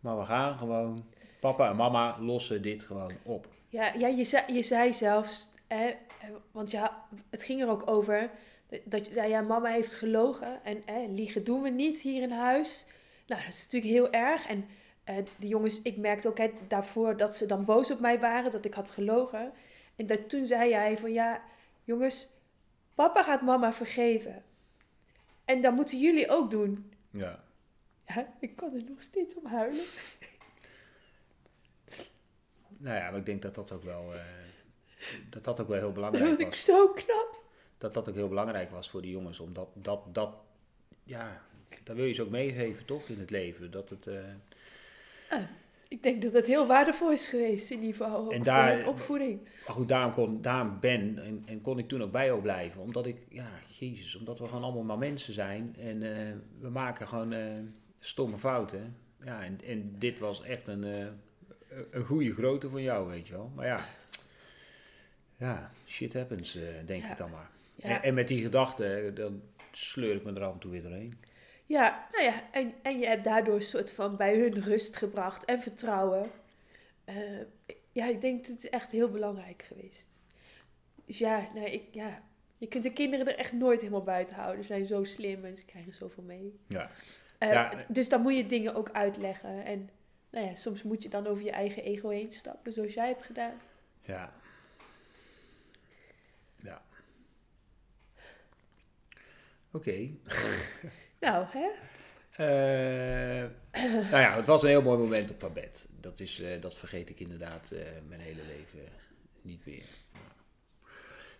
Maar 0.00 0.18
we 0.18 0.24
gaan 0.24 0.58
gewoon, 0.58 1.04
papa 1.40 1.68
en 1.70 1.76
mama 1.76 2.16
lossen 2.20 2.62
dit 2.62 2.82
gewoon 2.82 3.12
op. 3.22 3.46
Ja, 3.68 3.92
ja 3.98 4.06
je, 4.08 4.24
zei, 4.24 4.52
je 4.52 4.62
zei 4.62 4.92
zelfs, 4.92 5.50
want 6.50 6.70
ja, 6.70 7.04
het 7.30 7.42
ging 7.42 7.60
er 7.60 7.68
ook 7.68 7.86
over 7.90 8.30
dat- 8.84 9.06
je 9.06 9.12
zei, 9.12 9.28
ja, 9.28 9.40
mama 9.40 9.68
heeft 9.68 9.94
gelogen 9.94 10.64
en 10.64 10.86
eh, 10.86 11.08
liegen 11.08 11.44
doen 11.44 11.62
we 11.62 11.68
niet 11.68 12.00
hier 12.00 12.22
in 12.22 12.30
huis. 12.30 12.86
Nou, 13.26 13.42
dat 13.44 13.52
is 13.52 13.62
natuurlijk 13.64 13.92
heel 13.92 14.12
erg. 14.12 14.46
En 14.46 14.66
eh 15.04 15.16
de 15.38 15.48
jongens, 15.48 15.82
ik 15.82 15.96
merkte 15.96 16.28
ook 16.28 16.38
hè, 16.38 16.50
daarvoor 16.68 17.16
dat 17.16 17.36
ze 17.36 17.46
dan 17.46 17.64
boos 17.64 17.90
op 17.90 18.00
mij 18.00 18.18
waren, 18.20 18.50
dat 18.50 18.64
ik 18.64 18.74
had 18.74 18.90
gelogen. 18.90 19.52
En 19.96 20.06
dat, 20.06 20.28
toen 20.28 20.46
zei 20.46 20.72
hij 20.74 20.98
van, 20.98 21.12
ja, 21.12 21.42
jongens, 21.84 22.28
papa 22.94 23.22
gaat 23.22 23.42
mama 23.42 23.72
vergeven. 23.72 24.42
En 25.44 25.60
dat 25.60 25.74
moeten 25.74 25.98
jullie 26.00 26.28
ook 26.30 26.50
doen. 26.50 26.92
Ja. 27.10 27.40
Ja, 28.06 28.34
ik 28.40 28.56
kan 28.56 28.74
er 28.74 28.84
nog 28.88 29.02
steeds 29.02 29.34
om 29.34 29.46
huilen. 29.46 29.84
Nou 32.78 32.96
ja, 32.96 33.10
maar 33.10 33.18
ik 33.18 33.26
denk 33.26 33.42
dat 33.42 33.54
dat 33.54 33.72
ook 33.72 33.82
wel, 33.82 34.14
eh, 34.14 34.20
dat 35.30 35.44
dat 35.44 35.60
ook 35.60 35.68
wel 35.68 35.76
heel 35.76 35.84
Dat 35.86 35.94
belangrijk 35.94 36.26
vond 36.26 36.40
ik 36.40 36.46
was. 36.46 36.64
zo 36.64 36.88
knap. 36.88 37.40
Dat 37.78 37.92
dat 37.94 38.08
ook 38.08 38.14
heel 38.14 38.28
belangrijk 38.28 38.70
was 38.70 38.90
voor 38.90 39.02
die 39.02 39.10
jongens. 39.10 39.40
Omdat 39.40 39.68
dat, 39.74 40.14
dat, 40.14 40.34
ja, 41.04 41.42
daar 41.84 41.96
wil 41.96 42.04
je 42.04 42.12
ze 42.12 42.22
ook 42.22 42.30
meegeven, 42.30 42.84
toch, 42.84 43.08
in 43.08 43.18
het 43.18 43.30
leven. 43.30 43.70
Dat 43.70 43.88
het, 43.90 44.06
eh, 44.06 45.38
Ik 45.88 46.02
denk 46.02 46.22
dat 46.22 46.32
het 46.32 46.46
heel 46.46 46.66
waardevol 46.66 47.10
is 47.12 47.26
geweest 47.28 47.70
in 47.70 47.80
ieder 47.82 47.94
geval. 47.96 48.16
ook 48.24 48.30
En 48.32 48.36
voor 48.36 48.44
daar- 48.44 48.86
opvoeding. 48.88 49.40
Maar 49.66 49.76
goed, 49.76 49.88
daarom, 49.88 50.12
kon, 50.12 50.42
daarom 50.42 50.80
ben 50.80 51.18
en, 51.18 51.42
en 51.46 51.60
kon 51.60 51.78
ik 51.78 51.88
toen 51.88 52.02
ook 52.02 52.12
bij 52.12 52.26
jou 52.26 52.42
blijven. 52.42 52.80
Omdat 52.80 53.06
ik, 53.06 53.16
ja, 53.28 53.48
jezus, 53.78 54.14
omdat 54.16 54.38
we 54.38 54.46
gewoon 54.46 54.62
allemaal 54.62 54.82
maar 54.82 54.98
mensen 54.98 55.34
zijn. 55.34 55.76
En 55.78 56.02
eh, 56.02 56.32
we 56.60 56.68
maken 56.68 57.08
gewoon 57.08 57.32
eh, 57.32 57.46
stomme 57.98 58.38
fouten. 58.38 58.96
Ja, 59.24 59.44
en, 59.44 59.58
en 59.66 59.94
dit 59.98 60.18
was 60.18 60.42
echt 60.42 60.68
een, 60.68 60.82
een 61.90 62.04
goede 62.04 62.32
grootte 62.32 62.70
van 62.70 62.82
jou, 62.82 63.08
weet 63.08 63.26
je 63.26 63.32
wel. 63.32 63.50
Maar 63.54 63.66
ja, 63.66 63.84
ja 65.46 65.70
shit 65.86 66.12
happens, 66.14 66.56
eh, 66.56 66.62
denk 66.86 67.02
Ja. 67.02 67.10
ik 67.10 67.16
dan 67.16 67.30
maar. 67.30 67.50
Ja. 67.74 67.88
En, 67.88 68.02
en 68.02 68.14
met 68.14 68.28
die 68.28 68.42
gedachte, 68.42 69.10
dan 69.14 69.42
sleur 69.72 70.14
ik 70.14 70.24
me 70.24 70.32
er 70.32 70.42
af 70.44 70.52
en 70.52 70.58
toe 70.58 70.70
weer 70.70 70.82
doorheen. 70.82 71.20
Ja, 71.66 72.08
nou 72.12 72.24
ja, 72.24 72.42
en, 72.52 72.74
en 72.82 72.98
je 72.98 73.06
hebt 73.06 73.24
daardoor 73.24 73.54
een 73.54 73.62
soort 73.62 73.92
van 73.92 74.16
bij 74.16 74.38
hun 74.38 74.60
rust 74.62 74.96
gebracht 74.96 75.44
en 75.44 75.62
vertrouwen. 75.62 76.30
Eh, 77.04 77.16
ja, 77.92 78.06
ik 78.08 78.20
denk 78.20 78.38
dat 78.38 78.46
het 78.46 78.64
is 78.64 78.70
echt 78.70 78.90
heel 78.90 79.08
belangrijk 79.10 79.62
geweest. 79.62 80.18
Dus 81.06 81.18
ja, 81.18 81.48
nee, 81.54 81.70
ik, 81.72 81.82
ja, 81.90 82.22
je 82.58 82.66
kunt 82.66 82.82
de 82.82 82.92
kinderen 82.92 83.26
er 83.26 83.36
echt 83.38 83.52
nooit 83.52 83.80
helemaal 83.80 84.02
buiten 84.02 84.36
houden. 84.36 84.64
Ze 84.64 84.72
zijn 84.72 84.86
zo 84.86 85.04
slim 85.04 85.44
en 85.44 85.56
ze 85.56 85.64
krijgen 85.64 85.92
zoveel 85.92 86.22
mee. 86.22 86.58
Ja. 86.68 86.90
Eh, 87.38 87.52
Ja. 87.52 87.84
Dus 87.88 88.08
dan 88.08 88.20
moet 88.22 88.36
je 88.36 88.46
dingen 88.46 88.74
ook 88.74 88.90
uitleggen. 88.90 89.64
En 89.64 89.90
nou 90.30 90.46
ja, 90.46 90.54
soms 90.54 90.82
moet 90.82 91.02
je 91.02 91.08
dan 91.08 91.26
over 91.26 91.44
je 91.44 91.50
eigen 91.50 91.82
ego 91.82 92.08
heen 92.08 92.32
stappen, 92.32 92.72
zoals 92.72 92.94
jij 92.94 93.06
hebt 93.06 93.24
gedaan. 93.24 93.54
Ja. 94.02 94.32
Oké. 99.72 99.92
Nou, 101.20 101.46
hè? 101.48 101.68
Eh, 102.30 103.48
nou 104.10 104.22
ja, 104.22 104.34
het 104.36 104.46
was 104.46 104.62
een 104.62 104.68
heel 104.68 104.82
mooi 104.82 104.98
moment 104.98 105.30
op 105.30 105.40
dat 105.40 105.54
bed. 105.54 105.88
Dat, 106.00 106.20
is, 106.20 106.40
eh, 106.40 106.60
dat 106.60 106.74
vergeet 106.74 107.08
ik 107.10 107.20
inderdaad 107.20 107.70
eh, 107.70 107.86
mijn 108.08 108.20
hele 108.20 108.42
leven 108.46 108.88
niet 109.42 109.66
meer. 109.66 109.84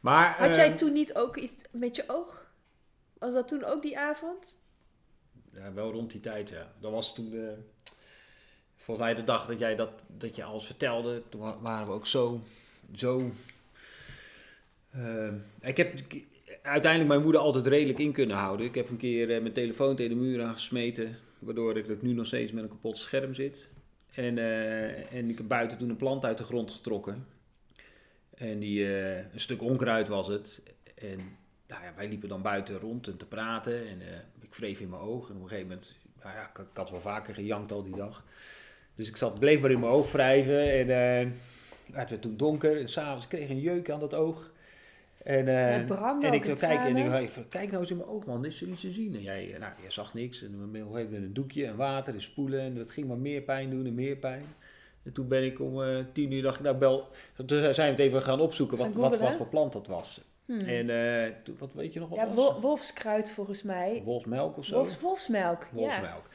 Maar, 0.00 0.38
Had 0.38 0.54
jij 0.56 0.76
toen 0.76 0.92
niet 0.92 1.14
ook 1.14 1.36
iets 1.36 1.64
met 1.70 1.96
je 1.96 2.04
oog? 2.06 2.52
Was 3.18 3.34
dat 3.34 3.48
toen 3.48 3.64
ook 3.64 3.82
die 3.82 3.98
avond? 3.98 4.58
Ja, 5.52 5.72
wel 5.72 5.90
rond 5.90 6.10
die 6.10 6.20
tijd, 6.20 6.48
ja. 6.48 6.72
Dat 6.80 6.92
was 6.92 7.14
toen, 7.14 7.32
eh, 7.32 7.52
volgens 8.76 9.06
mij 9.06 9.14
de 9.14 9.24
dag 9.24 9.46
dat 9.46 9.58
jij 9.58 9.76
dat, 9.76 9.90
dat 10.06 10.36
je 10.36 10.44
alles 10.44 10.66
vertelde. 10.66 11.22
Toen 11.28 11.40
wa- 11.40 11.60
waren 11.60 11.86
we 11.86 11.92
ook 11.92 12.06
zo, 12.06 12.40
zo... 12.94 13.30
ik 15.60 15.76
heb 15.76 15.98
uiteindelijk 16.62 17.10
mijn 17.10 17.22
moeder 17.22 17.40
altijd 17.40 17.66
redelijk 17.66 17.98
in 17.98 18.12
kunnen 18.12 18.36
houden. 18.36 18.66
Ik 18.66 18.74
heb 18.74 18.88
een 18.88 18.96
keer 18.96 19.30
eh, 19.30 19.40
mijn 19.40 19.52
telefoon 19.52 19.96
tegen 19.96 20.16
de 20.16 20.22
muur 20.22 20.42
aangesmeten. 20.42 21.16
Waardoor 21.38 21.76
ik, 21.76 22.02
nu 22.02 22.12
nog 22.12 22.26
steeds 22.26 22.52
met 22.52 22.62
een 22.62 22.68
kapot 22.68 22.98
scherm 22.98 23.34
zit. 23.34 23.68
En, 24.14 24.38
eh, 24.38 25.12
en 25.12 25.30
ik 25.30 25.38
heb 25.38 25.48
buiten 25.48 25.78
toen 25.78 25.90
een 25.90 25.96
plant 25.96 26.24
uit 26.24 26.38
de 26.38 26.44
grond 26.44 26.70
getrokken. 26.70 27.26
En 28.34 28.58
die, 28.58 28.86
eh, 28.86 29.16
een 29.16 29.40
stuk 29.40 29.62
onkruid 29.62 30.08
was 30.08 30.26
het. 30.26 30.62
En 30.94 31.18
nou 31.68 31.84
ja, 31.84 31.92
wij 31.96 32.08
liepen 32.08 32.28
dan 32.28 32.42
buiten 32.42 32.78
rond 32.78 33.06
en 33.06 33.16
te 33.16 33.26
praten. 33.26 33.88
En 33.88 34.00
ik 34.40 34.54
wreef 34.54 34.80
in 34.80 34.88
mijn 34.88 35.02
oog. 35.02 35.28
En 35.28 35.36
op 35.36 35.42
een 35.42 35.48
gegeven 35.48 35.68
moment, 35.68 35.96
nou 36.22 36.34
ja, 36.34 36.50
ik, 36.54 36.66
had 36.74 36.90
wel 36.90 37.00
vaker 37.00 37.34
gejankt 37.34 37.72
al 37.72 37.82
die 37.82 37.96
dag. 37.96 38.24
Dus 38.94 39.08
ik 39.08 39.16
zat, 39.16 39.38
bleef 39.38 39.60
maar 39.60 39.70
in 39.70 39.80
mijn 39.80 39.92
oog 39.92 40.12
wrijven. 40.12 40.70
En 40.70 40.88
het 41.92 42.10
werd 42.10 42.22
toen 42.22 42.36
donker. 42.36 42.80
En 42.80 42.88
s'avonds 42.88 43.28
kreeg 43.28 43.42
ik 43.42 43.50
een 43.50 43.60
jeuk 43.60 43.90
aan 43.90 44.00
dat 44.00 44.14
oog. 44.14 44.51
En, 45.24 45.44
branden 45.84 46.28
en 46.28 46.34
ook 46.34 46.44
ik 46.44 46.58
zo 46.58 46.66
kijken 46.66 46.86
en 46.86 46.96
ik 46.96 47.10
dacht, 47.10 47.48
kijk 47.48 47.68
nou 47.68 47.80
eens 47.80 47.90
in 47.90 47.96
mijn 47.96 48.08
oog 48.08 48.26
man, 48.26 48.44
is 48.44 48.62
er 48.62 48.68
iets 48.68 48.80
te 48.80 48.90
zien? 48.90 49.14
En 49.14 49.22
jij, 49.22 49.52
eh, 49.52 49.60
nou, 49.60 49.72
jij 49.80 49.90
zag 49.90 50.14
niks. 50.14 50.42
En 50.42 50.48
gegeven 50.72 50.88
moment 50.88 51.12
een 51.12 51.32
doekje 51.32 51.66
en 51.66 51.76
water 51.76 52.14
en 52.14 52.22
spoelen. 52.22 52.60
En 52.60 52.74
dat 52.74 52.90
ging 52.90 53.08
maar 53.08 53.18
meer 53.18 53.42
pijn 53.42 53.70
doen 53.70 53.86
en 53.86 53.94
meer 53.94 54.16
pijn. 54.16 54.44
En 55.02 55.12
toen 55.12 55.28
ben 55.28 55.44
ik 55.44 55.60
om 55.60 55.82
eh, 55.82 55.98
tien 56.12 56.32
uur, 56.32 56.42
dacht 56.42 56.56
ik, 56.56 56.62
nou 56.62 56.76
bel. 56.76 57.06
Toen 57.46 57.58
zijn 57.74 57.74
we 57.74 57.82
het 57.82 57.98
even 57.98 58.22
gaan 58.22 58.40
opzoeken 58.40 58.78
wat, 58.78 59.18
wat, 59.18 59.34
voor 59.34 59.48
plant 59.48 59.72
dat 59.72 59.86
was. 59.86 60.20
Hmm. 60.44 60.58
En 60.58 60.86
toen, 61.42 61.56
wat 61.58 61.72
weet 61.72 61.92
je 61.92 62.00
nog 62.00 62.08
wat 62.08 62.18
ja, 62.18 62.34
was? 62.34 62.60
wolfskruid 62.60 63.30
volgens 63.30 63.62
mij. 63.62 64.02
Wolfsmelk 64.04 64.56
of 64.56 64.64
zo? 64.64 64.74
Wolfs, 64.74 65.00
wolfsmelk. 65.00 65.66
Wolfsmelk. 65.72 66.28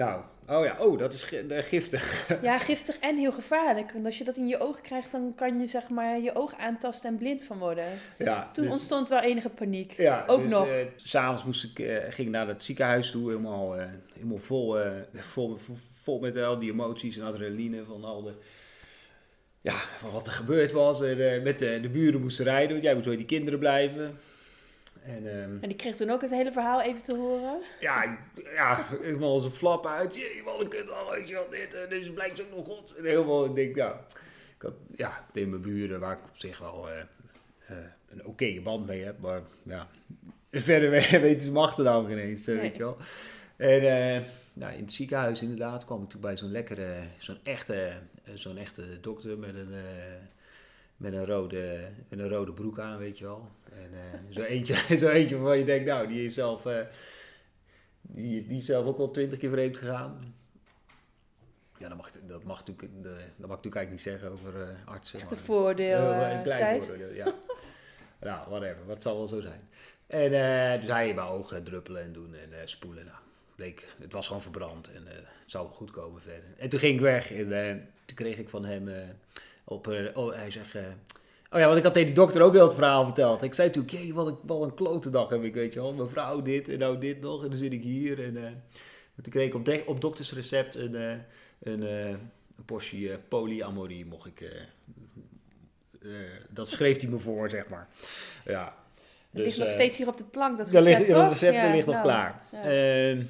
Nou, 0.00 0.20
oh 0.48 0.64
ja, 0.64 0.76
oh, 0.78 0.98
dat 0.98 1.12
is 1.12 1.32
eh, 1.48 1.58
giftig. 1.58 2.26
Ja. 2.42 2.58
giftig 2.58 2.98
en 2.98 3.16
heel 3.16 3.32
gevaarlijk. 3.32 3.92
Want 3.92 4.04
als 4.04 4.18
je 4.18 4.24
dat 4.24 4.36
in 4.36 4.46
je 4.46 4.60
oog 4.60 4.80
krijgt, 4.80 5.12
dan 5.12 5.32
kan 5.36 5.58
je 5.58 5.66
zeg 5.66 5.88
maar 5.88 6.20
je 6.20 6.34
oog 6.34 6.54
aantasten 6.58 7.10
en 7.10 7.16
blind 7.16 7.44
van 7.44 7.58
worden. 7.58 7.84
ja, 8.18 8.50
Toen 8.52 8.64
dus- 8.64 8.72
ontstond 8.72 9.08
wel 9.08 9.20
enige 9.20 9.48
paniek. 9.48 9.92
Ja, 9.92 10.24
Ook 10.26 10.42
dus, 10.42 10.50
nog. 10.50 10.66
eh, 10.68 10.74
S'avonds 10.96 11.44
moest 11.44 11.64
ik, 11.64 11.78
eh, 11.78 11.96
ging 11.96 12.28
ik 12.28 12.34
naar 12.34 12.48
het 12.48 12.62
ziekenhuis 12.62 13.10
toe, 13.10 13.28
helemaal, 13.28 13.74
helemaal 14.14 14.38
vol, 14.38 14.76
vol, 15.12 15.56
vol, 16.02 16.18
met 16.18 16.36
al 16.36 16.58
die 16.58 16.70
emoties 16.70 17.16
en 17.18 17.24
adrenaline 17.26 17.84
van 17.84 18.04
al 18.04 18.22
de, 18.22 18.32
ja, 19.60 19.74
van 19.98 20.10
wat 20.10 20.26
er 20.26 20.32
gebeurd 20.32 20.72
was. 20.72 21.02
En 21.02 21.42
met 21.42 21.58
de, 21.58 21.78
de 21.80 21.88
buren 21.88 22.20
moesten 22.20 22.44
rijden, 22.44 22.70
want 22.70 22.82
jij 22.82 22.94
moest 22.94 23.06
bij 23.06 23.16
die 23.16 23.26
kinderen 23.26 23.58
blijven. 23.58 24.18
En 25.04 25.26
ehm, 25.42 25.50
En 25.60 25.68
die 25.68 25.76
kreeg 25.76 25.96
toen 25.96 26.10
ook 26.10 26.20
het 26.20 26.30
hele 26.30 26.52
verhaal 26.52 26.82
even 26.82 27.02
te 27.02 27.16
horen. 27.16 27.60
ja, 27.80 28.02
ik- 28.02 28.50
ja, 28.54 28.86
helemaal 29.00 29.32
als 29.32 29.44
een 29.44 29.50
flap 29.50 29.86
uit. 29.86 30.14
Jee, 30.14 30.42
wat 30.44 30.62
een 30.62 30.68
kut, 30.68 30.90
al, 30.90 31.10
weet 31.10 31.28
je 31.28 31.34
wel, 31.34 31.48
dit, 31.50 31.74
en 31.74 31.88
dus 31.88 32.12
blijkt 32.12 32.42
ook 32.42 32.50
nog 32.56 32.66
goed. 32.76 32.94
En 32.96 33.04
helemaal, 33.04 33.44
ik 33.44 33.54
denk, 33.54 33.76
nou, 33.76 33.94
ik 34.56 34.62
had, 34.62 34.72
ja, 34.94 35.26
tegen 35.32 35.50
mijn 35.50 35.62
buren, 35.62 36.00
waar 36.00 36.12
ik 36.12 36.24
op 36.28 36.36
zich 36.36 36.58
wel 36.58 36.88
eh, 36.90 36.98
eh, 37.66 37.76
een 38.08 38.26
oké 38.26 38.60
band 38.62 38.86
mee 38.86 39.04
heb, 39.04 39.18
maar 39.20 39.40
ja, 39.62 39.88
verder 40.50 40.90
we- 40.90 41.18
weten 41.20 41.40
ze 41.46 41.52
mijn 41.52 41.64
achternaam 41.64 42.06
geen 42.06 42.18
eens, 42.18 42.40
eh, 42.46 42.54
Nee. 42.54 42.60
weet 42.62 42.76
je 42.76 42.82
wel. 42.82 42.96
En 43.56 43.80
eh, 44.16 44.22
nou, 44.52 44.72
in 44.74 44.82
het 44.82 44.92
ziekenhuis 44.92 45.42
inderdaad 45.42 45.84
kwam 45.84 46.02
ik 46.02 46.08
toen 46.08 46.20
bij 46.20 46.36
zo'n 46.36 46.50
lekkere, 46.50 47.02
zo'n 47.18 47.38
echte, 47.42 47.74
eh, 48.24 48.34
zo'n 48.34 48.56
echte 48.56 49.00
dokter 49.00 49.38
met 49.38 49.54
een, 49.54 49.72
eh, 49.74 50.14
met 51.00 51.12
een, 51.12 51.26
rode, 51.26 51.88
met 52.08 52.18
een 52.18 52.28
rode 52.28 52.52
broek 52.52 52.78
aan, 52.78 52.98
weet 52.98 53.18
je 53.18 53.24
wel. 53.24 53.48
En 53.72 53.90
eh, 53.92 54.34
zo, 54.34 54.40
eentje, 54.42 54.74
zo 55.02 55.08
eentje 55.08 55.36
waarvan 55.36 55.58
je 55.58 55.64
denkt, 55.64 55.86
nou, 55.86 56.06
die 56.08 56.24
is 56.24 56.34
zelf, 56.34 56.66
eh, 56.66 56.80
die, 58.02 58.46
die 58.46 58.58
is 58.58 58.64
zelf 58.64 58.86
ook 58.86 58.98
al 58.98 59.10
twintig 59.10 59.38
keer 59.38 59.50
vreemd 59.50 59.78
gegaan. 59.78 60.34
Ja, 61.78 61.88
dat 61.88 61.96
mag, 61.96 62.10
dat 62.26 62.44
mag, 62.44 62.58
natuurlijk, 62.66 63.02
de- 63.02 63.08
dat 63.36 63.48
mag 63.48 63.58
ik 63.58 63.64
natuurlijk 63.64 63.74
eigenlijk 63.76 63.90
niet 63.90 64.00
zeggen 64.00 64.30
over 64.30 64.62
eh, 64.62 64.68
artsen. 64.84 65.20
Echt 65.20 65.30
een 65.30 65.36
maar- 65.36 65.44
voordeel, 65.46 66.12
eh, 66.12 66.30
een 66.36 66.42
klein 66.42 66.60
Thijs. 66.60 66.86
voordeel, 66.86 67.12
ja. 67.12 67.34
nou, 68.28 68.48
whatever. 68.50 68.86
Wat 68.86 69.02
zal 69.02 69.16
wel 69.16 69.26
zo 69.26 69.40
zijn. 69.40 69.60
En 70.06 70.32
eh, 70.32 70.80
dus 70.80 70.90
hij 70.90 71.08
in 71.08 71.14
mijn 71.14 71.26
ogen 71.28 71.64
druppelen 71.64 72.02
en 72.02 72.12
doen 72.12 72.34
en 72.34 72.52
eh, 72.60 72.66
spoelen. 72.66 73.04
Nou, 73.04 73.16
bleek, 73.54 73.94
het 74.00 74.12
was 74.12 74.26
gewoon 74.26 74.42
verbrand 74.42 74.92
en 74.92 75.06
eh, 75.06 75.14
het 75.14 75.50
zou 75.50 75.64
wel 75.66 75.74
goed 75.76 75.90
komen 75.90 76.22
verder. 76.22 76.48
En 76.58 76.68
toen 76.68 76.78
ging 76.80 76.94
ik 76.94 77.00
weg 77.00 77.32
en 77.32 77.66
eh, 77.68 77.74
toen 78.04 78.16
kreeg 78.16 78.38
ik 78.38 78.48
van 78.48 78.64
hem 78.64 78.88
eh, 78.88 79.02
op... 79.70 79.88
eh, 79.88 80.16
oh, 80.16 80.34
hij 80.34 80.50
zegt... 80.50 80.74
eh, 80.74 80.82
oh 81.50 81.58
ja, 81.58 81.66
want 81.66 81.78
ik 81.78 81.84
had 81.84 81.92
tegen 81.92 82.08
die 82.08 82.16
dokter 82.18 82.42
ook 82.42 82.52
wel 82.52 82.66
het 82.66 82.74
verhaal 82.74 83.04
verteld. 83.04 83.42
Ik 83.42 83.54
zei 83.54 83.68
natuurlijk, 83.68 83.94
jee, 83.96 84.14
wat 84.14 84.26
een, 84.26 84.36
wat 84.42 84.62
een 84.62 84.74
klote 84.74 85.10
dag 85.10 85.28
heb 85.28 85.42
ik, 85.44 85.54
weet 85.54 85.72
je 85.72 85.80
wel. 85.80 85.92
Mijn 85.92 86.08
vrouw 86.08 86.42
dit 86.42 86.68
en 86.68 86.78
nou 86.78 86.98
dit 86.98 87.20
nog 87.20 87.42
en 87.44 87.50
dan 87.50 87.58
zit 87.58 87.72
ik 87.72 87.82
hier. 87.82 88.24
En 88.24 88.36
eh, 88.36 88.50
toen 89.22 89.32
kreeg 89.32 89.46
ik 89.46 89.54
op, 89.54 89.64
de- 89.64 89.82
op 89.86 90.00
doktersrecept 90.00 90.74
een, 90.74 90.94
eh, 90.94 91.10
een, 91.62 91.82
een 91.82 92.64
portie 92.64 93.18
polyamorie, 93.18 94.06
mocht 94.06 94.26
ik... 94.26 94.52
dat 96.48 96.68
schreef 96.68 97.00
hij 97.00 97.08
me 97.10 97.18
voor, 97.18 97.50
zeg 97.50 97.68
maar. 97.68 97.88
Ja. 98.44 98.74
Het 99.30 99.42
ligt 99.42 99.58
nog 99.58 99.70
steeds 99.70 99.96
hier 99.96 100.08
op 100.08 100.16
de 100.16 100.24
plank, 100.24 100.58
dat 100.58 100.68
recept, 100.68 100.98
ligt, 100.98 101.10
toch? 101.10 101.28
recept 101.28 101.54
Ja, 101.54 101.70
ligt 101.72 101.86
nog 101.86 101.94
nou, 101.94 102.06
klaar. 102.06 102.42
ja. 102.52 102.62
Ehm, 102.62 103.22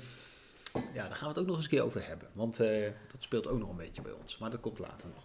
ja, 0.94 1.06
daar 1.08 1.16
gaan 1.16 1.22
we 1.22 1.28
het 1.28 1.38
ook 1.38 1.46
nog 1.46 1.56
eens 1.56 1.64
een 1.64 1.70
keer 1.70 1.82
over 1.82 2.06
hebben. 2.06 2.28
Want 2.32 2.56
dat 2.56 3.18
speelt 3.18 3.46
ook 3.48 3.58
nog 3.58 3.70
een 3.70 3.76
beetje 3.76 4.02
bij 4.02 4.12
ons. 4.22 4.38
Maar 4.38 4.50
dat 4.50 4.60
komt 4.60 4.78
later 4.78 5.08
nog. 5.14 5.24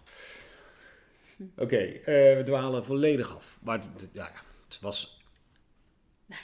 Oké, 1.64 1.76
eh, 1.76 2.02
we 2.36 2.40
dwalen 2.44 2.84
volledig 2.84 3.36
af. 3.36 3.58
Maar 3.62 3.80
ja, 4.12 4.30
het 4.64 4.80
was... 4.80 5.24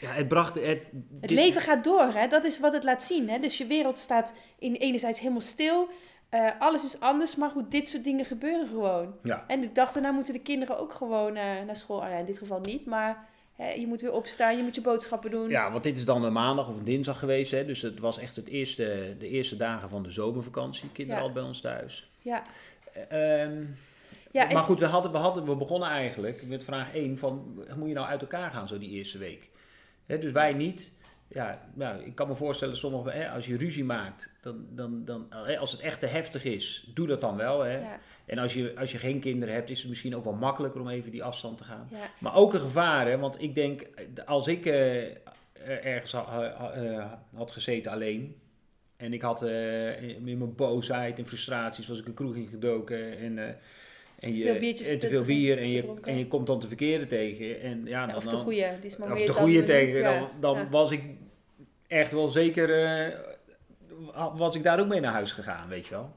Ja, 0.00 0.10
het 0.12 0.28
bracht... 0.28 0.54
Het, 0.54 0.64
Het 0.64 0.82
dit- 1.20 1.30
leven 1.30 1.60
gaat 1.60 1.84
door, 1.84 2.12
hè? 2.12 2.26
dat 2.26 2.44
is 2.44 2.60
wat 2.60 2.72
het 2.72 2.84
laat 2.84 3.02
zien. 3.02 3.28
Hè? 3.30 3.38
Dus 3.38 3.58
je 3.58 3.66
wereld 3.66 3.98
staat 3.98 4.34
in, 4.58 4.74
enerzijds 4.74 5.18
helemaal 5.20 5.40
stil. 5.40 5.88
Eh, 6.28 6.50
alles 6.58 6.84
is 6.84 7.00
anders, 7.00 7.36
maar 7.36 7.50
goed, 7.50 7.70
dit 7.70 7.88
soort 7.88 8.04
dingen 8.04 8.24
gebeuren 8.24 8.68
gewoon. 8.68 9.14
Ja. 9.22 9.44
En 9.46 9.62
ik 9.62 9.74
dacht, 9.74 9.94
daarna 9.94 10.10
moeten 10.10 10.32
de 10.32 10.40
kinderen 10.40 10.78
ook 10.78 10.92
gewoon 10.92 11.36
eh, 11.36 11.44
naar 11.66 11.76
school. 11.76 12.04
Ah, 12.04 12.18
in 12.18 12.24
dit 12.24 12.38
geval 12.38 12.60
niet, 12.60 12.86
maar 12.86 13.28
hè, 13.52 13.68
je 13.72 13.86
moet 13.86 14.00
weer 14.00 14.12
opstaan, 14.12 14.56
je 14.56 14.62
moet 14.62 14.74
je 14.74 14.80
boodschappen 14.80 15.30
doen. 15.30 15.48
Ja, 15.48 15.70
want 15.72 15.82
dit 15.84 15.96
is 15.96 16.04
dan 16.04 16.24
een 16.24 16.32
maandag 16.32 16.68
of 16.68 16.76
een 16.76 16.84
dinsdag 16.84 17.18
geweest. 17.18 17.50
Hè? 17.50 17.64
Dus 17.66 17.82
het 17.82 17.98
was 17.98 18.18
echt 18.18 18.36
het 18.36 18.48
eerste, 18.48 19.16
de 19.18 19.28
eerste 19.28 19.56
dagen 19.56 19.88
van 19.90 20.02
de 20.02 20.10
zomervakantie. 20.10 20.88
Kinderen 20.92 21.22
Ja. 21.22 21.28
al 21.28 21.32
bij 21.34 21.42
ons 21.42 21.60
thuis. 21.60 22.10
Ja, 22.20 22.42
Eh, 22.92 23.42
ehm, 23.42 23.64
ja 24.32 24.52
maar 24.52 24.64
goed, 24.64 24.78
we, 24.80 24.86
hadden, 24.86 25.12
we, 25.12 25.18
hadden, 25.18 25.44
we 25.44 25.56
begonnen 25.56 25.88
eigenlijk 25.88 26.42
met 26.46 26.64
vraag 26.64 26.94
1 26.94 27.18
van... 27.18 27.64
Moet 27.76 27.88
je 27.88 27.94
nou 27.94 28.06
uit 28.06 28.20
elkaar 28.20 28.50
gaan 28.50 28.68
zo 28.68 28.78
die 28.78 28.90
eerste 28.90 29.18
week? 29.18 29.50
Dus 30.06 30.32
wij 30.32 30.52
niet. 30.52 30.92
Ja, 31.28 31.68
nou, 31.74 32.02
ik 32.04 32.14
kan 32.14 32.28
me 32.28 32.34
voorstellen, 32.34 32.76
sommige, 32.76 33.10
hè, 33.10 33.30
als 33.30 33.46
je 33.46 33.56
ruzie 33.56 33.84
maakt, 33.84 34.32
dan, 34.42 34.66
dan, 34.70 35.04
dan, 35.04 35.26
hè, 35.30 35.58
als 35.58 35.72
het 35.72 35.80
echt 35.80 36.00
te 36.00 36.06
heftig 36.06 36.44
is, 36.44 36.90
doe 36.94 37.06
dat 37.06 37.20
dan 37.20 37.36
wel. 37.36 37.60
Hè? 37.60 37.78
ja, 37.78 37.98
En 38.26 38.38
als 38.38 38.54
je, 38.54 38.74
als 38.78 38.92
je 38.92 38.98
geen 38.98 39.20
kinderen 39.20 39.54
hebt, 39.54 39.70
is 39.70 39.78
het 39.80 39.88
misschien 39.88 40.16
ook 40.16 40.24
wel 40.24 40.32
makkelijker 40.32 40.80
om 40.80 40.88
even 40.88 41.10
die 41.10 41.24
afstand 41.24 41.58
te 41.58 41.64
gaan. 41.64 41.88
ja, 41.90 41.96
Maar 42.18 42.34
ook 42.34 42.54
een 42.54 42.60
gevaar, 42.60 43.06
hè? 43.06 43.18
want 43.18 43.42
ik 43.42 43.54
denk, 43.54 43.86
als 44.26 44.46
ik 44.46 44.66
eh, 44.66 45.06
ergens 45.64 46.12
ha- 46.12 46.54
ha- 46.56 46.70
eh, 46.72 47.12
had 47.34 47.50
gezeten 47.52 47.92
alleen 47.92 48.36
en 48.96 49.12
ik 49.12 49.22
had 49.22 49.42
eh, 49.42 50.02
in 50.02 50.28
in 50.28 50.38
mijn 50.38 50.54
boosheid 50.54 51.18
en 51.18 51.26
frustraties, 51.26 51.88
was 51.88 51.98
ik 51.98 52.06
een 52.06 52.14
kroeg 52.14 52.34
ingedoken 52.34 53.18
en, 53.18 53.38
eh, 53.48 53.54
en, 54.22 54.30
Te 54.30 54.38
je, 54.38 54.44
veel 54.44 54.58
biertjes 54.58 54.88
en 54.88 54.98
te 54.98 55.06
te 55.06 55.08
veel 55.08 55.24
bier 55.24 55.58
en 55.58 55.68
je, 55.68 55.94
en 56.02 56.18
je 56.18 56.26
komt 56.26 56.46
dan 56.46 56.60
de 56.60 56.66
verkeerde 56.66 57.06
tegen. 57.06 57.60
En, 57.60 57.82
ja, 57.84 58.06
dan, 58.06 58.16
of 58.16 58.24
de 58.24 58.36
goede. 58.36 58.76
Die 58.80 58.90
is 58.90 58.96
maar 58.96 59.12
of 59.12 59.18
meer 59.18 59.26
de 59.26 59.32
goede 59.32 59.62
tegen, 59.62 60.02
dan, 60.02 60.28
dan 60.40 60.70
was 60.70 60.90
ik 60.90 61.02
echt 61.86 62.12
wel 62.12 62.28
zeker, 62.28 62.84
eh, 62.84 63.18
was 64.36 64.56
ik 64.56 64.62
daar 64.62 64.80
ook 64.80 64.86
mee 64.86 65.00
naar 65.00 65.12
huis 65.12 65.32
gegaan, 65.32 65.68
weet 65.68 65.86
je 65.86 65.94
wel. 65.94 66.10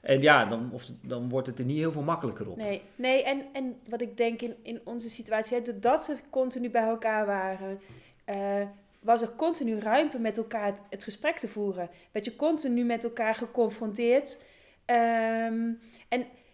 En 0.00 0.20
ja, 0.20 0.44
dan, 0.44 0.70
of, 0.72 0.88
dan 1.02 1.28
wordt 1.28 1.46
het 1.46 1.58
er 1.58 1.64
niet 1.64 1.78
heel 1.78 1.92
veel 1.92 2.02
makkelijker 2.02 2.50
op. 2.50 2.56
Nee, 2.56 2.82
nee 2.96 3.22
en, 3.22 3.42
en 3.52 3.76
wat 3.88 4.00
ik 4.00 4.16
denk 4.16 4.40
in, 4.40 4.54
in 4.62 4.80
onze 4.84 5.10
situatie, 5.10 5.56
hè, 5.56 5.62
doordat 5.62 6.06
we 6.06 6.16
continu 6.30 6.70
bij 6.70 6.86
elkaar 6.86 7.26
waren, 7.26 7.80
eh, 8.24 8.62
was 9.00 9.22
er 9.22 9.30
continu 9.36 9.78
ruimte 9.78 10.16
om 10.16 10.22
met 10.22 10.36
elkaar 10.38 10.66
het, 10.66 10.78
het 10.90 11.04
gesprek 11.04 11.38
te 11.38 11.48
voeren. 11.48 11.88
Werd 12.12 12.24
je 12.24 12.36
continu 12.36 12.84
met 12.84 13.04
elkaar 13.04 13.34
geconfronteerd. 13.34 14.38
Ehm, 14.84 15.70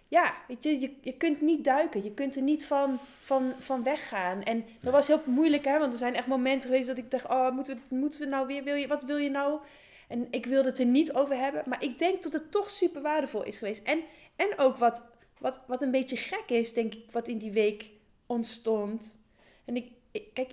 ja, 0.08 0.34
weet 0.48 0.62
je, 0.62 0.80
je, 0.80 0.94
je 1.00 1.12
kunt 1.16 1.40
niet 1.40 1.64
duiken, 1.64 2.04
je 2.04 2.12
kunt 2.14 2.36
er 2.36 2.42
niet 2.42 2.66
van, 2.66 2.98
van, 3.22 3.52
van 3.58 3.82
weggaan. 3.82 4.42
En 4.42 4.64
dat 4.80 4.92
was 4.92 5.06
heel 5.06 5.22
moeilijk, 5.24 5.64
hè, 5.64 5.78
want 5.78 5.92
er 5.92 5.98
zijn 5.98 6.14
echt 6.14 6.26
momenten 6.26 6.68
geweest 6.68 6.86
dat 6.88 6.98
ik 6.98 7.10
dacht, 7.10 7.26
oh, 7.28 7.50
moeten 7.50 7.80
we, 7.88 7.94
moeten 7.94 8.20
we 8.20 8.26
nou 8.26 8.46
weer, 8.46 8.64
wil 8.64 8.74
je, 8.74 8.86
wat 8.86 9.02
wil 9.02 9.16
je 9.16 9.30
nou? 9.30 9.60
En 10.08 10.26
ik 10.30 10.46
wilde 10.46 10.68
het 10.68 10.78
er 10.78 10.86
niet 10.86 11.12
over 11.12 11.36
hebben, 11.36 11.62
maar 11.66 11.84
ik 11.84 11.98
denk 11.98 12.22
dat 12.22 12.32
het 12.32 12.50
toch 12.50 12.70
super 12.70 13.02
waardevol 13.02 13.42
is 13.44 13.58
geweest. 13.58 13.82
En, 13.82 14.00
en 14.36 14.58
ook 14.58 14.76
wat, 14.76 15.06
wat, 15.38 15.60
wat 15.66 15.82
een 15.82 15.90
beetje 15.90 16.16
gek 16.16 16.44
is, 16.50 16.72
denk 16.72 16.94
ik, 16.94 17.10
wat 17.10 17.28
in 17.28 17.38
die 17.38 17.52
week 17.52 17.90
ontstond. 18.26 19.20
En 19.64 19.76
ik, 19.76 19.90
ik- 20.12 20.34
kijk, 20.34 20.50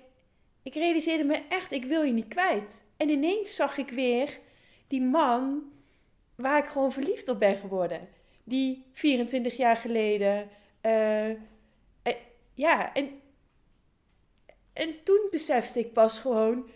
ik 0.62 0.74
realiseerde 0.74 1.24
me 1.24 1.42
echt, 1.48 1.72
ik 1.72 1.84
wil 1.84 2.02
je 2.02 2.12
niet 2.12 2.28
kwijt. 2.28 2.84
En 2.96 3.08
ineens 3.08 3.54
zag 3.54 3.78
ik 3.78 3.90
weer 3.90 4.38
die 4.88 5.02
man 5.02 5.62
waar 6.34 6.58
ik 6.58 6.68
gewoon 6.70 6.92
verliefd 6.92 7.28
op 7.28 7.38
ben 7.38 7.56
geworden. 7.56 8.08
Die 8.48 8.84
24 8.92 9.56
jaar 9.56 9.76
geleden. 9.76 10.48
eh, 10.80 11.30
eh, 11.30 11.36
ja, 12.54 12.92
en, 12.94 13.20
en 14.72 15.02
toen 15.04 15.28
besefte 15.30 15.78
ik 15.78 15.92
pas 15.92 16.18
gewoon. 16.18 16.70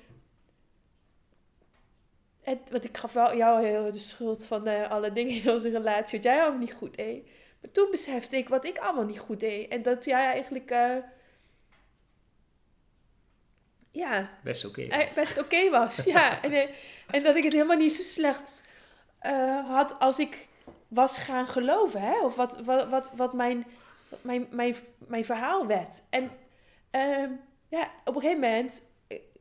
Het, 2.40 2.70
want 2.70 2.84
ik 2.84 2.96
gaf 2.96 3.12
wel 3.12 3.36
jou 3.36 3.66
heel 3.66 3.90
de 3.90 3.98
schuld 3.98 4.46
van 4.46 4.66
eh, 4.66 4.90
alle 4.90 5.12
dingen 5.12 5.42
in 5.42 5.50
onze 5.50 5.70
relatie. 5.70 6.16
Wat 6.18 6.26
jij 6.26 6.40
allemaal 6.40 6.58
niet 6.58 6.72
goed 6.74 6.96
deed. 6.96 7.28
Maar 7.60 7.70
toen 7.70 7.90
besefte 7.90 8.36
ik 8.36 8.48
wat 8.48 8.64
ik 8.64 8.78
allemaal 8.78 9.04
niet 9.04 9.18
goed 9.18 9.40
deed. 9.40 9.70
En 9.70 9.82
dat 9.82 10.04
jij 10.04 10.24
eigenlijk. 10.26 10.70
eh, 10.70 10.96
ja, 13.90 14.30
Best 14.44 14.64
oké. 14.64 14.82
eh, 14.82 15.14
best 15.14 15.38
oké 15.38 15.70
was. 15.70 16.04
ja, 16.04 16.42
en, 16.42 16.68
en 17.10 17.22
dat 17.22 17.36
ik 17.36 17.42
het 17.44 17.52
helemaal 17.52 17.76
niet 17.76 17.92
zo 17.92 18.02
slecht 18.02 18.62
had 19.66 19.98
als 19.98 20.18
ik 20.18 20.48
was 20.90 21.18
gaan 21.18 21.46
geloven. 21.46 22.00
Hè? 22.00 22.20
Of 22.20 22.37
wat, 22.37 22.61
wat, 22.64 22.88
wat, 22.88 23.11
wat 23.16 23.33
mijn, 23.33 23.66
wat 24.09 24.24
mijn, 24.24 24.46
mijn, 24.50 24.74
mijn 24.98 25.24
verhaal 25.24 25.66
werd. 25.66 26.03
En 26.11 26.31
ehm, 26.90 27.31
ja, 27.68 27.90
op 28.05 28.14
een 28.14 28.20
gegeven 28.20 28.40
moment 28.40 28.88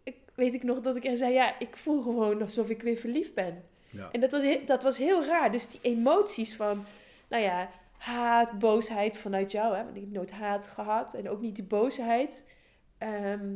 ik, 0.04 0.16
weet 0.36 0.54
ik 0.54 0.64
nog 0.64 0.80
dat 0.80 0.96
ik 0.96 1.06
er 1.06 1.18
zei... 1.18 1.34
Ja, 1.34 1.60
ik 1.60 1.76
voel 1.78 2.02
gewoon 2.02 2.42
alsof 2.42 2.70
ik 2.70 2.82
weer 2.82 2.98
verliefd 2.98 3.34
ben. 3.34 3.64
Ja. 3.90 4.10
En 4.12 4.20
dat 4.20 4.32
was, 4.32 4.44
dat 4.66 4.84
was 4.84 4.98
heel 4.98 5.26
raar. 5.26 5.52
Dus 5.52 5.70
die 5.70 5.80
emoties 5.82 6.56
van, 6.56 6.86
nou 7.30 7.44
ja, 7.44 7.70
haat, 7.98 8.60
boosheid 8.60 9.18
vanuit 9.18 9.52
jou. 9.52 9.76
Hè? 9.76 9.84
Want 9.84 9.96
ik 9.96 10.02
heb 10.02 10.12
nooit 10.12 10.32
haat 10.32 10.68
gehad. 10.68 11.14
En 11.14 11.30
ook 11.30 11.42
niet 11.42 11.56
die 11.56 11.66
boosheid. 11.66 12.48
Ehm, 12.98 13.56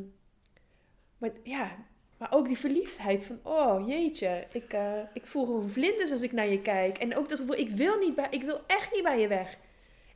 maar 1.17 1.31
ja, 1.43 1.75
maar 2.23 2.33
ook 2.39 2.47
die 2.47 2.57
verliefdheid 2.57 3.25
van, 3.25 3.39
oh 3.43 3.87
jeetje, 3.87 4.47
ik, 4.51 4.73
eh, 4.73 4.99
ik 5.13 5.27
voel 5.27 5.45
gewoon 5.45 5.69
vlinders 5.69 6.11
als 6.11 6.21
ik 6.21 6.31
naar 6.31 6.47
je 6.47 6.61
kijk. 6.61 6.97
En 6.97 7.17
ook 7.17 7.29
dat 7.29 7.39
gevoel, 7.39 7.55
ik 7.55 7.69
wil, 7.69 7.97
niet 7.97 8.15
bij, 8.15 8.27
ik 8.29 8.43
wil 8.43 8.61
echt 8.67 8.91
niet 8.93 9.03
bij 9.03 9.19
je 9.19 9.27
weg. 9.27 9.57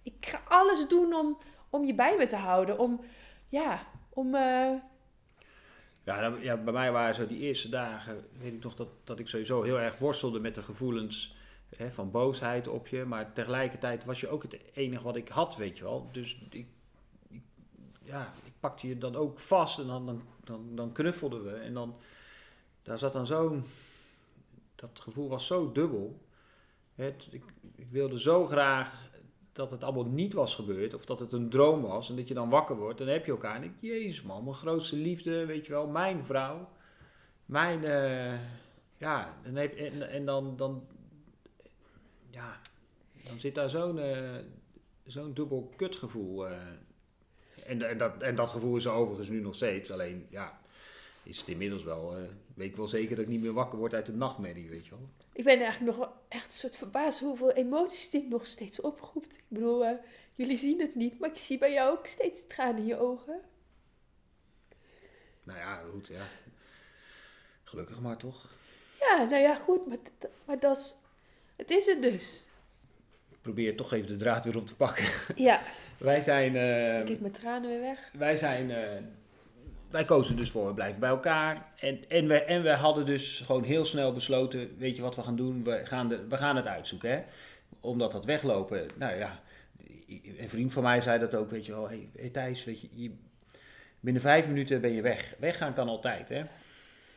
Ik 0.04 0.14
ga 0.26 0.42
alles 0.48 0.88
doen 0.88 1.14
om, 1.14 1.38
om 1.70 1.86
je 1.86 1.94
bij 1.94 2.18
me 2.18 2.26
te 2.26 2.36
houden. 2.36 2.80
Om, 2.80 3.02
ja, 3.50 3.88
om... 4.10 4.36
eh, 4.36 4.72
Ja, 6.04 6.34
ja, 6.42 6.58
bij 6.58 6.74
mij 6.74 6.92
waren 6.92 7.16
zo 7.16 7.28
die 7.28 7.40
eerste 7.40 7.70
dagen, 7.70 8.26
weet 8.40 8.54
ik 8.54 8.64
nog 8.64 8.76
dat, 8.76 8.88
dat 9.04 9.20
ik 9.20 9.28
sowieso 9.28 9.62
heel 9.64 9.80
erg 9.80 9.98
worstelde 9.98 10.40
met 10.40 10.56
de 10.56 10.62
gevoelens 10.62 11.36
van 11.90 12.12
boosheid 12.12 12.68
op 12.68 12.88
je. 12.88 13.06
Maar 13.06 13.34
tegelijkertijd 13.34 14.06
was 14.06 14.20
je 14.20 14.28
ook 14.28 14.42
het 14.44 14.58
enige 14.74 15.04
wat 15.04 15.16
ik 15.16 15.28
had, 15.28 15.56
weet 15.56 15.78
je 15.78 15.84
wel. 15.84 16.10
Dus 16.12 16.38
ik, 16.50 16.68
ik- 17.30 17.42
ja, 18.04 18.34
pakte 18.68 18.88
je 18.88 18.98
dan 18.98 19.16
ook 19.16 19.40
vast 19.40 19.80
en 19.80 19.88
dan, 19.88 20.22
dan, 20.44 20.76
dan, 20.76 20.92
knuffelden 20.92 21.44
we. 21.44 21.52
En 21.52 21.74
dan, 21.74 21.96
daar 22.82 22.98
zat 22.98 23.14
dan 23.14 23.26
zo'n, 23.26 23.64
dat 24.76 25.00
gevoel 25.00 25.30
was 25.30 25.48
zo 25.48 25.72
dubbel. 25.72 26.22
Het, 26.96 27.28
ik, 27.32 27.44
ik 27.76 27.88
wilde 27.90 28.20
zo 28.20 28.46
graag 28.46 29.10
dat 29.52 29.72
het 29.72 29.84
allemaal 29.84 30.06
niet 30.06 30.34
was 30.34 30.56
gebeurd, 30.56 30.94
of 30.94 31.06
dat 31.06 31.20
het 31.20 31.34
een 31.34 31.50
droom 31.50 31.82
was, 31.82 32.10
en 32.10 32.16
dat 32.16 32.28
je 32.28 32.34
dan 32.34 32.50
wakker 32.50 32.76
wordt, 32.76 33.00
en 33.00 33.06
dan 33.06 33.16
heb 33.16 33.26
je 33.26 33.32
elkaar, 33.32 33.56
en 33.56 33.64
ik, 33.64 33.74
jezus 33.80 34.22
man, 34.22 34.44
mijn 34.44 34.56
grootste 34.56 34.96
liefde, 34.96 35.46
weet 35.46 35.66
je 35.66 35.72
wel, 35.72 35.88
mijn 35.88 36.26
vrouw, 36.26 36.70
mijn, 37.46 37.84
eh, 37.84 38.40
ja, 38.98 39.38
en, 39.44 39.56
heb, 39.56 39.76
en, 39.76 40.10
en 40.10 40.26
dan, 40.26 40.56
dan, 40.56 40.88
ja, 42.30 42.60
dan 43.28 43.40
zit 43.40 43.56
daar 43.56 43.70
zo'n, 43.70 44.00
eh, 44.00 44.36
zo'n 45.04 45.34
dubbel 45.34 45.74
kutgevoel, 45.76 46.48
eh. 46.48 46.58
En, 47.68 47.90
en, 47.90 47.98
dat, 47.98 48.24
en 48.24 48.36
dat 48.36 48.50
gevoel 48.50 48.78
is 48.78 48.86
er 48.86 48.92
overigens 48.92 49.30
nu 49.30 49.40
nog 49.40 49.56
steeds, 49.56 49.92
alleen, 49.92 50.28
ja, 50.30 50.60
is 51.24 51.40
het 51.40 51.48
inmiddels 51.48 51.84
wel, 51.84 52.16
eh, 52.16 52.22
weet 52.54 52.70
ik 52.70 52.76
wel 52.76 52.88
zeker 52.88 53.16
dat 53.16 53.26
ik 53.26 53.32
niet 53.32 53.42
meer 53.42 53.54
wakker 53.54 53.78
word 53.78 53.94
uit 53.94 54.06
de 54.06 54.14
nachtmerrie, 54.14 54.70
weet 54.70 54.86
je 54.86 54.90
wel. 54.90 55.10
Ik 55.34 55.44
ben 55.44 55.60
eigenlijk 55.60 55.98
nog 55.98 56.08
wel 56.08 56.16
echt 56.28 56.46
een 56.46 56.52
soort 56.52 56.76
verbaasd 56.76 57.20
hoeveel 57.20 57.52
emoties 57.52 58.10
die 58.10 58.28
nog 58.28 58.46
steeds 58.46 58.82
oproept. 58.82 59.38
Ik 59.38 59.44
bedoel, 59.48 59.86
eh, 59.86 59.98
jullie 60.34 60.58
zien 60.58 60.80
het 60.80 60.96
niet, 60.96 61.20
maar 61.20 61.30
ik 61.30 61.38
zie 61.38 61.58
bij 61.58 61.74
jou 61.74 61.98
ook 61.98 62.06
steeds 62.06 62.48
tranen 62.48 62.78
in 62.78 62.86
je 62.86 63.00
ogen. 63.00 63.42
Nou 65.44 65.60
ja, 65.60 65.84
goed, 65.92 66.08
ja. 66.08 66.28
Gelukkig 67.64 68.00
maar 68.00 68.18
toch. 68.18 68.50
Ja, 69.00 69.24
nou 69.24 69.42
ja, 69.42 69.56
goed, 69.56 69.88
maar, 69.88 69.98
maar 70.46 70.60
dat 70.60 70.78
is, 70.78 70.96
het 71.56 71.72
is 71.72 71.86
het 71.86 72.02
dus. 72.02 72.46
Ik 73.48 73.54
probeer 73.54 73.76
toch 73.76 73.94
even 73.94 74.08
de 74.08 74.16
draad 74.16 74.44
weer 74.44 74.58
op 74.58 74.68
te 74.68 74.76
pakken. 74.76 75.06
Ja, 75.36 75.60
Wij 75.98 76.22
zijn, 76.22 76.50
ik 76.56 76.56
eh, 76.56 77.06
kijk 77.06 77.20
mijn 77.20 77.32
tranen 77.34 77.70
weer 77.70 77.80
weg. 77.80 78.12
wij 78.18 78.38
zijn, 78.38 78.72
eh, 78.72 78.90
wij 79.90 80.06
kozen 80.06 80.36
dus 80.36 80.52
voor, 80.52 80.68
we 80.68 80.74
blijven 80.74 81.00
bij 81.00 81.10
elkaar. 81.10 81.66
En, 81.80 82.10
en, 82.10 82.28
we, 82.28 82.44
en 82.44 82.64
we 82.64 82.70
hadden 82.70 83.06
dus 83.06 83.42
gewoon 83.46 83.64
heel 83.64 83.86
snel 83.86 84.14
besloten, 84.14 84.78
weet 84.78 84.96
je 84.96 85.02
wat 85.02 85.16
we 85.16 85.22
gaan 85.22 85.36
doen? 85.36 85.64
We 85.64 85.82
gaan, 85.84 86.10
de, 86.10 86.28
we 86.30 86.38
gaan 86.38 86.56
het 86.56 86.68
uitzoeken, 86.68 87.10
hè. 87.12 87.24
Omdat 87.80 88.12
dat 88.12 88.26
weglopen, 88.26 88.88
nou 88.96 89.18
ja, 89.18 89.40
een 90.38 90.50
vriend 90.50 90.74
van 90.74 90.84
mij 90.84 91.02
zei 91.02 91.20
dat 91.20 91.36
ook, 91.36 91.50
weet 91.52 91.66
je 91.66 91.72
wel. 91.72 91.90
Hé 91.90 92.08
hey, 92.16 92.30
Thijs, 92.30 92.64
weet 92.64 92.82
je, 92.82 92.88
je- 92.94 93.16
binnen 94.00 94.22
vijf 94.22 94.48
minuten 94.48 94.82
ben 94.82 94.92
je 94.94 95.02
weg. 95.02 95.34
Weggaan 95.40 95.74
kan 95.74 95.88
altijd, 95.88 96.30
hè. 96.30 96.44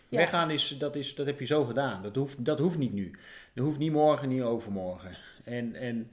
Ja. 0.09 0.16
Weggaan 0.19 0.51
is 0.51 0.77
dat, 0.79 0.97
is, 0.97 1.14
dat 1.14 1.27
heb 1.27 1.38
je 1.38 1.47
zo 1.47 1.64
gedaan. 1.64 2.03
Dat 2.03 2.14
hoeft, 2.16 2.45
dat 2.45 2.59
hoeft 2.59 2.79
niet 2.79 2.93
nu. 2.93 3.11
Dat 3.55 3.64
hoeft 3.64 3.79
niet 3.79 3.93
morgen, 3.93 4.29
niet 4.29 4.43
overmorgen. 4.43 5.16
En, 5.45 5.75
en 5.75 6.11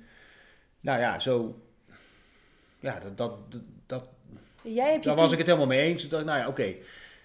nou 0.88 1.00
ja, 1.00 1.19
zo. 1.19 1.60
Ja, 2.80 3.00
dat, 3.00 3.17
dat, 3.17 3.62
dat, 3.86 4.04
Jij 4.62 4.91
hebt 4.91 5.04
daar 5.04 5.15
was 5.15 5.32
ik 5.32 5.38
het 5.38 5.47
helemaal 5.47 5.67
mee 5.67 5.82
eens. 5.82 6.02
Toen 6.02 6.10
dacht 6.10 6.21
ik, 6.21 6.30
nou 6.30 6.39
ja, 6.39 6.47
oké. 6.47 6.73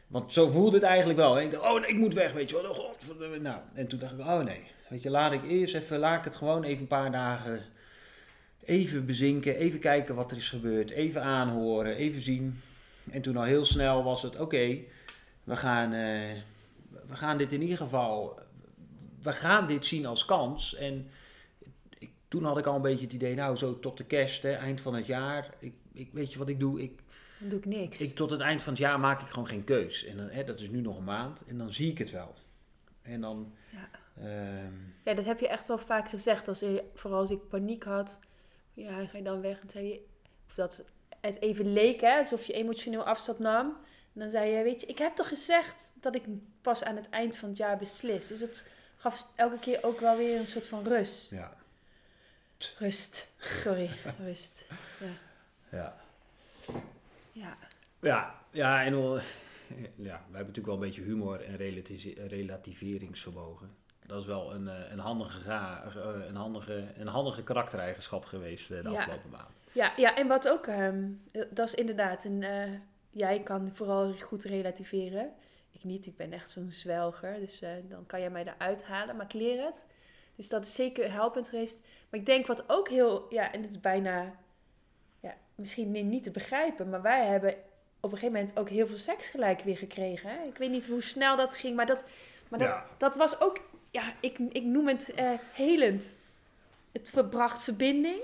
Want 0.07 0.33
zo 0.33 0.51
voelde 0.51 0.77
het 0.77 0.85
eigenlijk 0.85 1.19
wel. 1.19 1.41
Ik 1.41 1.51
dacht, 1.51 1.71
oh 1.71 1.89
ik 1.89 1.97
moet 1.97 2.15
weg, 2.15 2.33
weet 2.33 2.51
je 2.51 2.57
wel. 2.57 2.71
Oh, 2.71 2.77
godverdomme. 2.77 3.39
Nou, 3.39 3.61
en 3.75 3.87
toen 3.87 3.99
dacht 3.99 4.13
ik, 4.13 4.19
oh 4.19 4.41
nee. 4.41 4.63
Weet 4.89 5.03
je, 5.03 5.11
laat 5.11 5.33
ik 5.33 5.45
eerst 5.45 5.75
even, 5.75 5.99
laat 5.99 6.19
ik 6.19 6.25
het 6.25 6.37
gewoon 6.37 6.65
even 6.65 6.81
een 6.81 6.87
paar 6.87 7.13
dagen 7.13 7.63
even 8.65 9.07
bezinken. 9.07 9.57
Even 9.57 9.81
kijken 9.81 10.15
wat 10.15 10.31
er 10.31 10.37
is 10.37 10.49
gebeurd. 10.49 10.91
Even 10.91 11.23
aanhoren, 11.23 11.97
even 11.97 12.23
zien. 12.23 12.61
En 13.11 13.23
toen 13.23 13.37
al 13.37 13.43
heel 13.43 13.65
snel 13.65 14.05
was 14.05 14.23
het, 14.23 14.41
oké, 14.41 14.79
we 15.45 15.57
gaan, 15.57 15.93
eh, 15.93 16.31
we 17.09 17.15
gaan 17.15 17.37
dit 17.37 17.53
in 17.53 17.63
ieder 17.63 17.77
geval, 17.77 18.41
we 19.23 19.33
gaan 19.33 19.67
dit 19.67 19.85
zien 19.85 20.07
als 20.07 20.25
kans. 20.25 20.75
En 20.75 21.11
toen 22.33 22.45
had 22.45 22.59
ik 22.59 22.67
al 22.67 22.75
een 22.75 22.83
beetje 22.83 23.05
het 23.05 23.13
idee, 23.15 23.35
nou 23.35 23.57
zo 23.57 23.79
tot 23.79 23.97
de 23.97 24.05
kerst, 24.05 24.43
hè, 24.43 24.53
eind 24.53 24.81
van 24.81 24.95
het 24.95 25.07
jaar. 25.07 25.55
Ik, 25.59 25.75
ik, 25.93 26.09
weet 26.13 26.33
je 26.33 26.39
wat 26.39 26.49
ik 26.49 26.61
doe? 26.61 26.83
Ik, 26.83 27.01
Dan 27.39 27.49
doe 27.49 27.59
ik 27.59 27.65
niks. 27.65 28.01
ik, 28.01 28.15
tot 28.15 28.31
het 28.31 28.41
eind 28.41 28.63
van 28.63 28.73
het 28.73 28.83
jaar 28.83 29.01
maak 29.01 29.21
ik 29.21 29.29
gewoon 29.29 29.49
geen 29.49 29.65
keus. 29.65 30.05
En 30.05 30.17
dan, 30.17 30.29
hè, 30.29 30.45
dat 30.45 30.61
is 30.61 30.69
nu 30.69 30.81
nog 30.81 30.97
een 30.99 31.05
maand. 31.05 31.45
En 31.47 31.59
dan 31.59 31.73
zie 31.73 31.91
ik 31.91 31.99
het 31.99 32.11
wel. 32.11 32.35
En 33.03 33.21
dan... 33.21 33.53
Ja. 33.71 33.89
ehm, 34.23 34.73
Ja, 35.05 35.15
dat 35.15 35.25
heb 35.25 35.41
je 35.41 35.49
echt 35.49 35.67
wel 35.67 35.79
vaak 35.79 36.09
gezegd. 36.09 36.49
Als 36.49 36.61
je, 36.61 36.85
vooral 36.95 37.19
als 37.19 37.31
ik 37.31 37.49
paniek 37.49 37.85
had. 37.85 38.21
Ja, 38.75 39.07
ga 39.07 39.17
je 39.17 39.25
dan 39.25 39.41
weg 39.41 39.61
en 39.61 39.71
zei 39.71 39.87
je... 39.87 40.01
Of 40.49 40.55
dat 40.55 40.85
het 41.21 41.41
even 41.41 41.73
leek, 41.73 42.01
hè, 42.01 42.17
alsof 42.19 42.45
je 42.45 42.53
emotioneel 42.53 43.05
afstand 43.05 43.39
nam. 43.39 43.67
En 44.15 44.21
dan 44.21 44.31
zei 44.31 44.51
je, 44.51 44.63
weet 44.63 44.81
je, 44.81 44.87
ik 44.87 44.99
heb 44.99 45.15
toch 45.15 45.29
gezegd 45.29 45.95
dat 46.01 46.15
ik 46.15 46.23
pas 46.61 46.85
aan 46.85 46.97
het 46.97 47.09
eind 47.09 47.37
van 47.37 47.49
het 47.49 47.59
jaar 47.59 47.79
beslis. 47.79 48.27
Dus 48.27 48.41
het 48.41 48.69
gaf 48.97 49.27
elke 49.37 49.59
keer 49.59 49.79
ook 49.83 50.01
wel 50.01 50.17
weer 50.17 50.39
een 50.39 50.47
soort 50.47 50.67
van 50.67 50.85
rust. 50.85 51.31
ja. 51.31 51.61
Rust. 52.79 53.29
Sorry, 53.39 53.91
rust. 54.27 54.67
Ja. 55.01 55.07
Ja. 55.79 55.97
ja. 57.33 57.57
Ja, 58.01 58.35
ja, 58.51 58.85
en 58.85 58.93
wel- 59.01 59.19
ja, 59.97 60.23
we 60.31 60.37
hebben 60.37 60.37
natuurlijk 60.39 60.67
wel 60.67 60.75
een 60.75 60.81
beetje 60.81 61.03
humor 61.03 61.41
en 61.45 61.57
relativeringsvermogen. 62.29 63.71
Dat 64.07 64.21
is 64.21 64.27
wel 64.27 64.55
een, 64.55 64.69
eh, 64.69 64.91
een, 64.91 64.99
handige, 64.99 65.41
ga- 65.41 65.83
eh, 65.97 66.27
een, 66.27 66.37
handige, 66.37 66.87
een 66.97 67.07
handige 67.07 67.43
karaktereigenschap 67.43 68.25
geweest 68.25 68.71
eh, 68.71 68.83
de 68.83 68.91
Ja. 68.91 68.97
afgelopen 68.99 69.31
maand. 69.31 69.49
Ja, 69.73 69.93
ja, 69.97 70.17
en 70.17 70.27
wat 70.29 70.49
ook, 70.49 70.67
ehm, 70.67 71.03
dat 71.51 71.67
is 71.67 71.75
inderdaad, 71.75 72.25
een, 72.25 72.45
jij 73.11 73.41
kan 73.43 73.71
vooral 73.75 74.13
goed 74.21 74.45
relativeren. 74.45 75.33
Ik 75.71 75.85
niet, 75.85 76.07
ik 76.07 76.17
ben 76.17 76.33
echt 76.33 76.51
zo'n 76.51 76.71
zwelger, 76.71 77.39
dus 77.39 77.59
dan 77.89 78.07
kan 78.07 78.21
jij 78.21 78.31
mij 78.31 78.45
eruit 78.47 78.85
halen, 78.85 79.17
maar 79.17 79.25
ik 79.27 79.33
leer 79.33 79.65
het. 79.65 79.87
Dus 80.37 80.49
dat 80.49 80.65
is 80.67 80.75
zeker 80.75 81.13
helpend 81.13 81.49
geweest. 81.49 81.81
Maar 82.11 82.21
ik 82.21 82.27
denk 82.27 82.47
wat 82.47 82.65
ook 82.69 82.89
heel, 82.89 83.27
ja, 83.31 83.53
en 83.53 83.63
het 83.63 83.71
is 83.71 83.81
bijna, 83.81 84.35
ja, 85.21 85.35
misschien 85.55 85.91
ni- 85.91 86.03
niet 86.03 86.23
te 86.23 86.31
begrijpen, 86.31 86.91
maar 86.91 87.03
wij 87.03 87.27
hebben 87.27 87.51
op 88.01 88.13
een 88.13 88.19
gegeven 88.19 88.33
moment 88.41 88.59
ook 88.59 88.69
heel 88.69 88.87
veel 88.87 88.99
seks 88.99 89.29
gelijk 89.29 89.61
weer 89.61 89.77
gekregen. 89.77 90.31
Hè? 90.31 90.43
Ik 90.49 90.57
weet 90.57 90.71
niet 90.71 90.87
hoe 90.87 91.03
snel 91.03 91.37
dat 91.37 91.55
ging, 91.55 91.77
maar 91.77 91.87
dat, 91.87 92.05
maar 92.49 92.59
dat, 92.59 92.69
Ja. 92.69 92.87
dat 92.99 93.17
was 93.17 93.41
ook, 93.41 93.61
ja, 93.91 94.15
ik, 94.21 94.39
ik 94.39 94.65
noem 94.65 94.89
het 94.89 95.15
eh, 95.15 95.31
helend. 95.53 96.17
Het 96.93 97.11
verbracht 97.11 97.63
verbinding. 97.63 98.21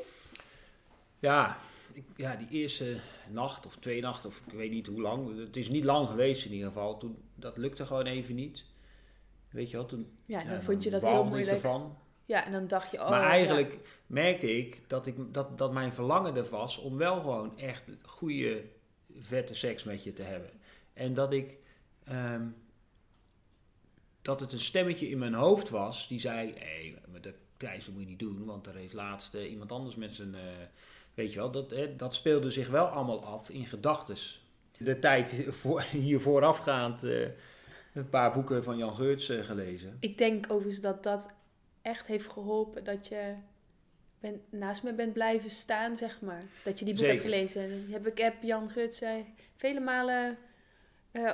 Ja, 1.18 1.56
ik, 1.92 2.04
ja, 2.16 2.36
die 2.36 2.48
eerste 2.50 2.96
nacht 3.30 3.66
of 3.66 3.76
twee 3.76 4.00
nachten, 4.00 4.28
of 4.28 4.40
ik 4.46 4.52
weet 4.52 4.70
niet 4.70 4.86
hoe 4.86 5.00
lang. 5.00 5.38
Het 5.38 5.56
is 5.56 5.68
niet 5.68 5.84
lang 5.84 6.08
geweest 6.08 6.44
in 6.44 6.52
ieder 6.52 6.66
geval. 6.66 6.98
Toen, 6.98 7.16
dat 7.34 7.56
lukte 7.56 7.86
gewoon 7.86 8.06
even 8.06 8.34
niet. 8.34 8.64
Weet 9.50 9.70
je 9.70 9.76
wel, 9.76 9.86
toen 9.86 10.18
Ja, 10.24 10.44
dan 10.44 10.52
ja, 10.52 10.60
vond 10.62 10.82
je 10.82 10.90
dat 10.90 11.02
heel 11.02 11.24
moeilijk. 11.24 11.50
ervan. 11.50 11.96
Ja, 12.24 12.44
en 12.46 12.52
dan 12.52 12.66
dacht 12.68 12.90
je, 12.90 12.98
oh, 13.00 13.10
maar 13.10 13.20
ja. 13.22 13.28
eigenlijk 13.28 13.78
merkte 14.06 14.56
ik 14.56 14.88
dat, 14.88 15.06
ik 15.06 15.16
dat, 15.34 15.58
dat 15.58 15.72
mijn 15.72 15.92
verlangen 15.92 16.36
er 16.36 16.48
was 16.50 16.78
om 16.78 16.96
wel 16.96 17.20
gewoon 17.20 17.58
echt 17.58 17.82
goede, 18.02 18.64
vette 19.18 19.54
seks 19.54 19.84
met 19.84 20.04
je 20.04 20.12
te 20.12 20.22
hebben. 20.22 20.50
En 20.92 21.14
dat 21.14 21.32
ik. 21.32 21.56
ehm, 22.04 22.42
dat 24.22 24.40
het 24.40 24.52
een 24.52 24.60
stemmetje 24.60 25.08
in 25.08 25.18
mijn 25.18 25.34
hoofd 25.34 25.68
was 25.68 26.08
die 26.08 26.20
zei: 26.20 26.52
hé, 26.52 26.58
hey, 26.58 26.98
maar 27.10 27.20
dat, 27.20 27.34
Thijs, 27.56 27.84
dat 27.84 27.94
moet 27.94 28.02
je 28.02 28.08
niet 28.08 28.18
doen, 28.18 28.44
want 28.44 28.66
er 28.66 28.74
heeft 28.74 28.92
laatst 28.92 29.34
eh, 29.34 29.50
iemand 29.50 29.72
anders 29.72 29.96
met 29.96 30.14
zijn. 30.14 30.34
eh, 30.34 30.40
weet 31.14 31.32
je 31.32 31.38
wel, 31.38 31.50
dat, 31.50 31.70
hè, 31.70 31.96
dat 31.96 32.14
speelde 32.14 32.50
zich 32.50 32.68
wel 32.68 32.86
allemaal 32.86 33.24
af 33.24 33.50
in 33.50 33.66
gedachtes. 33.66 34.42
De 34.78 34.98
tijd 34.98 35.44
voor, 35.60 35.82
hier 35.82 36.20
voorafgaand 36.20 37.02
eh, 37.02 37.26
een 37.98 38.08
paar 38.08 38.32
boeken 38.32 38.64
van 38.64 38.76
Jan 38.76 38.94
Geurts 38.94 39.28
eh, 39.28 39.44
gelezen. 39.44 39.96
Ik 40.00 40.18
denk 40.18 40.46
overigens 40.48 40.80
dat 40.80 41.02
dat 41.02 41.30
echt 41.82 42.06
heeft 42.06 42.28
geholpen 42.28 42.84
dat 42.84 43.08
je 43.08 43.34
ben, 44.20 44.40
naast 44.50 44.82
me 44.82 44.92
bent 44.92 45.12
blijven 45.12 45.50
staan, 45.50 45.96
zeg 45.96 46.20
maar. 46.20 46.42
Dat 46.64 46.78
je 46.78 46.84
die 46.84 46.94
boek 46.94 47.06
hebt 47.06 47.22
gelezen. 47.22 47.62
En 47.62 47.86
heb 47.90 48.06
ik 48.06 48.18
heb 48.18 48.42
Jan 48.42 48.70
Gut 48.70 48.94
zei 48.94 49.24
vele 49.56 49.80
malen 49.80 50.38
eh, 51.10 51.32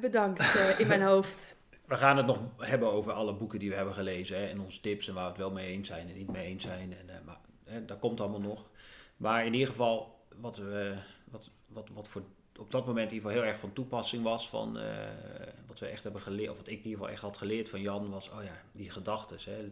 bedankt 0.00 0.40
eh, 0.40 0.80
in 0.80 0.86
mijn 0.86 1.02
hoofd. 1.12 1.56
We 1.84 1.94
gaan 1.94 2.16
het 2.16 2.26
nog 2.26 2.40
hebben 2.58 2.92
over 2.92 3.12
alle 3.12 3.34
boeken 3.34 3.58
die 3.58 3.70
we 3.70 3.76
hebben 3.76 3.94
gelezen 3.94 4.36
hè, 4.36 4.46
en 4.46 4.60
onze 4.60 4.80
tips 4.80 5.08
en 5.08 5.14
waar 5.14 5.24
we 5.24 5.28
het 5.28 5.38
wel 5.38 5.50
mee 5.50 5.72
eens 5.72 5.88
zijn 5.88 6.08
en 6.08 6.14
niet 6.14 6.32
mee 6.32 6.46
eens 6.46 6.62
zijn. 6.62 6.96
En, 6.96 7.08
eh, 7.08 7.24
maar 7.24 7.38
hè, 7.64 7.84
dat 7.84 7.98
komt 7.98 8.20
allemaal 8.20 8.40
nog. 8.40 8.70
Maar 9.16 9.46
in 9.46 9.52
ieder 9.52 9.68
geval, 9.68 10.24
wat, 10.36 10.56
we, 10.56 10.94
wat, 11.24 11.50
wat, 11.66 11.88
wat 11.88 12.08
voor 12.08 12.22
op 12.58 12.70
dat 12.70 12.86
moment 12.86 13.08
in 13.08 13.14
ieder 13.14 13.28
geval 13.28 13.42
heel 13.42 13.52
erg 13.52 13.60
van 13.60 13.72
toepassing 13.72 14.22
was, 14.22 14.48
van, 14.48 14.78
eh, 14.78 15.08
wat 15.66 15.78
we 15.78 15.86
echt 15.86 16.02
hebben 16.02 16.22
geleerd, 16.22 16.50
of 16.50 16.56
wat 16.56 16.66
ik 16.66 16.72
in 16.72 16.84
ieder 16.84 16.92
geval 16.92 17.08
echt 17.08 17.20
had 17.20 17.36
geleerd 17.36 17.68
van 17.68 17.80
Jan, 17.80 18.10
was, 18.10 18.30
oh 18.30 18.44
ja, 18.44 18.62
die 18.72 18.90
gedachtes. 18.90 19.44
Hè, 19.44 19.70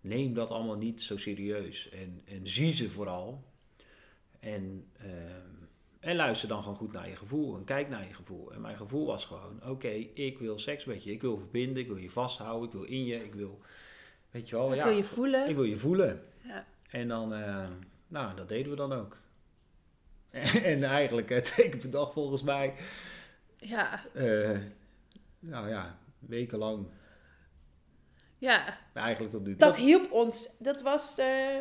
neem 0.00 0.34
dat 0.34 0.50
allemaal 0.50 0.76
niet 0.76 1.02
zo 1.02 1.16
serieus 1.16 1.88
en, 1.88 2.22
en 2.24 2.46
zie 2.46 2.72
ze 2.72 2.90
vooral. 2.90 3.42
En, 4.40 4.86
ehm, 4.98 5.62
en 6.00 6.16
luister 6.16 6.48
dan 6.48 6.62
gewoon 6.62 6.76
goed 6.76 6.92
naar 6.92 7.08
je 7.08 7.16
gevoel 7.16 7.56
en 7.56 7.64
kijk 7.64 7.88
naar 7.88 8.06
je 8.06 8.14
gevoel. 8.14 8.52
En 8.52 8.60
mijn 8.60 8.76
gevoel 8.76 9.06
was 9.06 9.24
gewoon, 9.24 9.60
oké, 9.66 9.88
ik 10.14 10.38
wil 10.38 10.58
seks 10.58 10.84
met 10.84 11.04
je. 11.04 11.12
Ik 11.12 11.20
wil 11.20 11.38
verbinden, 11.38 11.82
ik 11.82 11.88
wil 11.88 11.96
je 11.96 12.10
vasthouden, 12.10 12.68
ik 12.68 12.74
wil 12.74 12.84
in 12.84 13.04
je, 13.04 13.24
ik 13.24 13.34
wil, 13.34 13.60
weet 14.30 14.48
je 14.48 14.56
wel, 14.56 14.74
ja, 14.74 14.84
wil 14.84 14.96
je 14.96 15.04
voelen. 15.04 15.48
ik 15.48 15.54
wil 15.54 15.64
je 15.64 15.76
voelen. 15.76 16.24
Ja. 16.44 16.66
En 16.88 17.08
dan, 17.08 17.34
eh, 17.34 17.68
nou, 18.08 18.36
dat 18.36 18.48
deden 18.48 18.70
we 18.70 18.76
dan 18.76 18.92
ook. 18.92 19.21
en 20.72 20.84
eigenlijk 20.84 21.30
eh, 21.30 21.38
twee 21.50 21.68
keer 21.68 21.78
per 21.80 21.90
dag 21.90 22.12
volgens 22.12 22.42
mij, 22.42 22.74
Ja, 23.58 24.00
eh, 24.14 24.58
nou 25.38 25.68
ja, 25.68 25.98
wekenlang. 26.18 26.86
ja. 28.38 28.78
Eigenlijk 28.94 29.32
tot 29.32 29.42
nu 29.44 29.48
toe. 29.50 29.58
Dat 29.58 29.76
hielp 29.76 30.12
ons. 30.12 30.48
Dat 30.58 30.82
was 30.82 31.18
eh, 31.18 31.56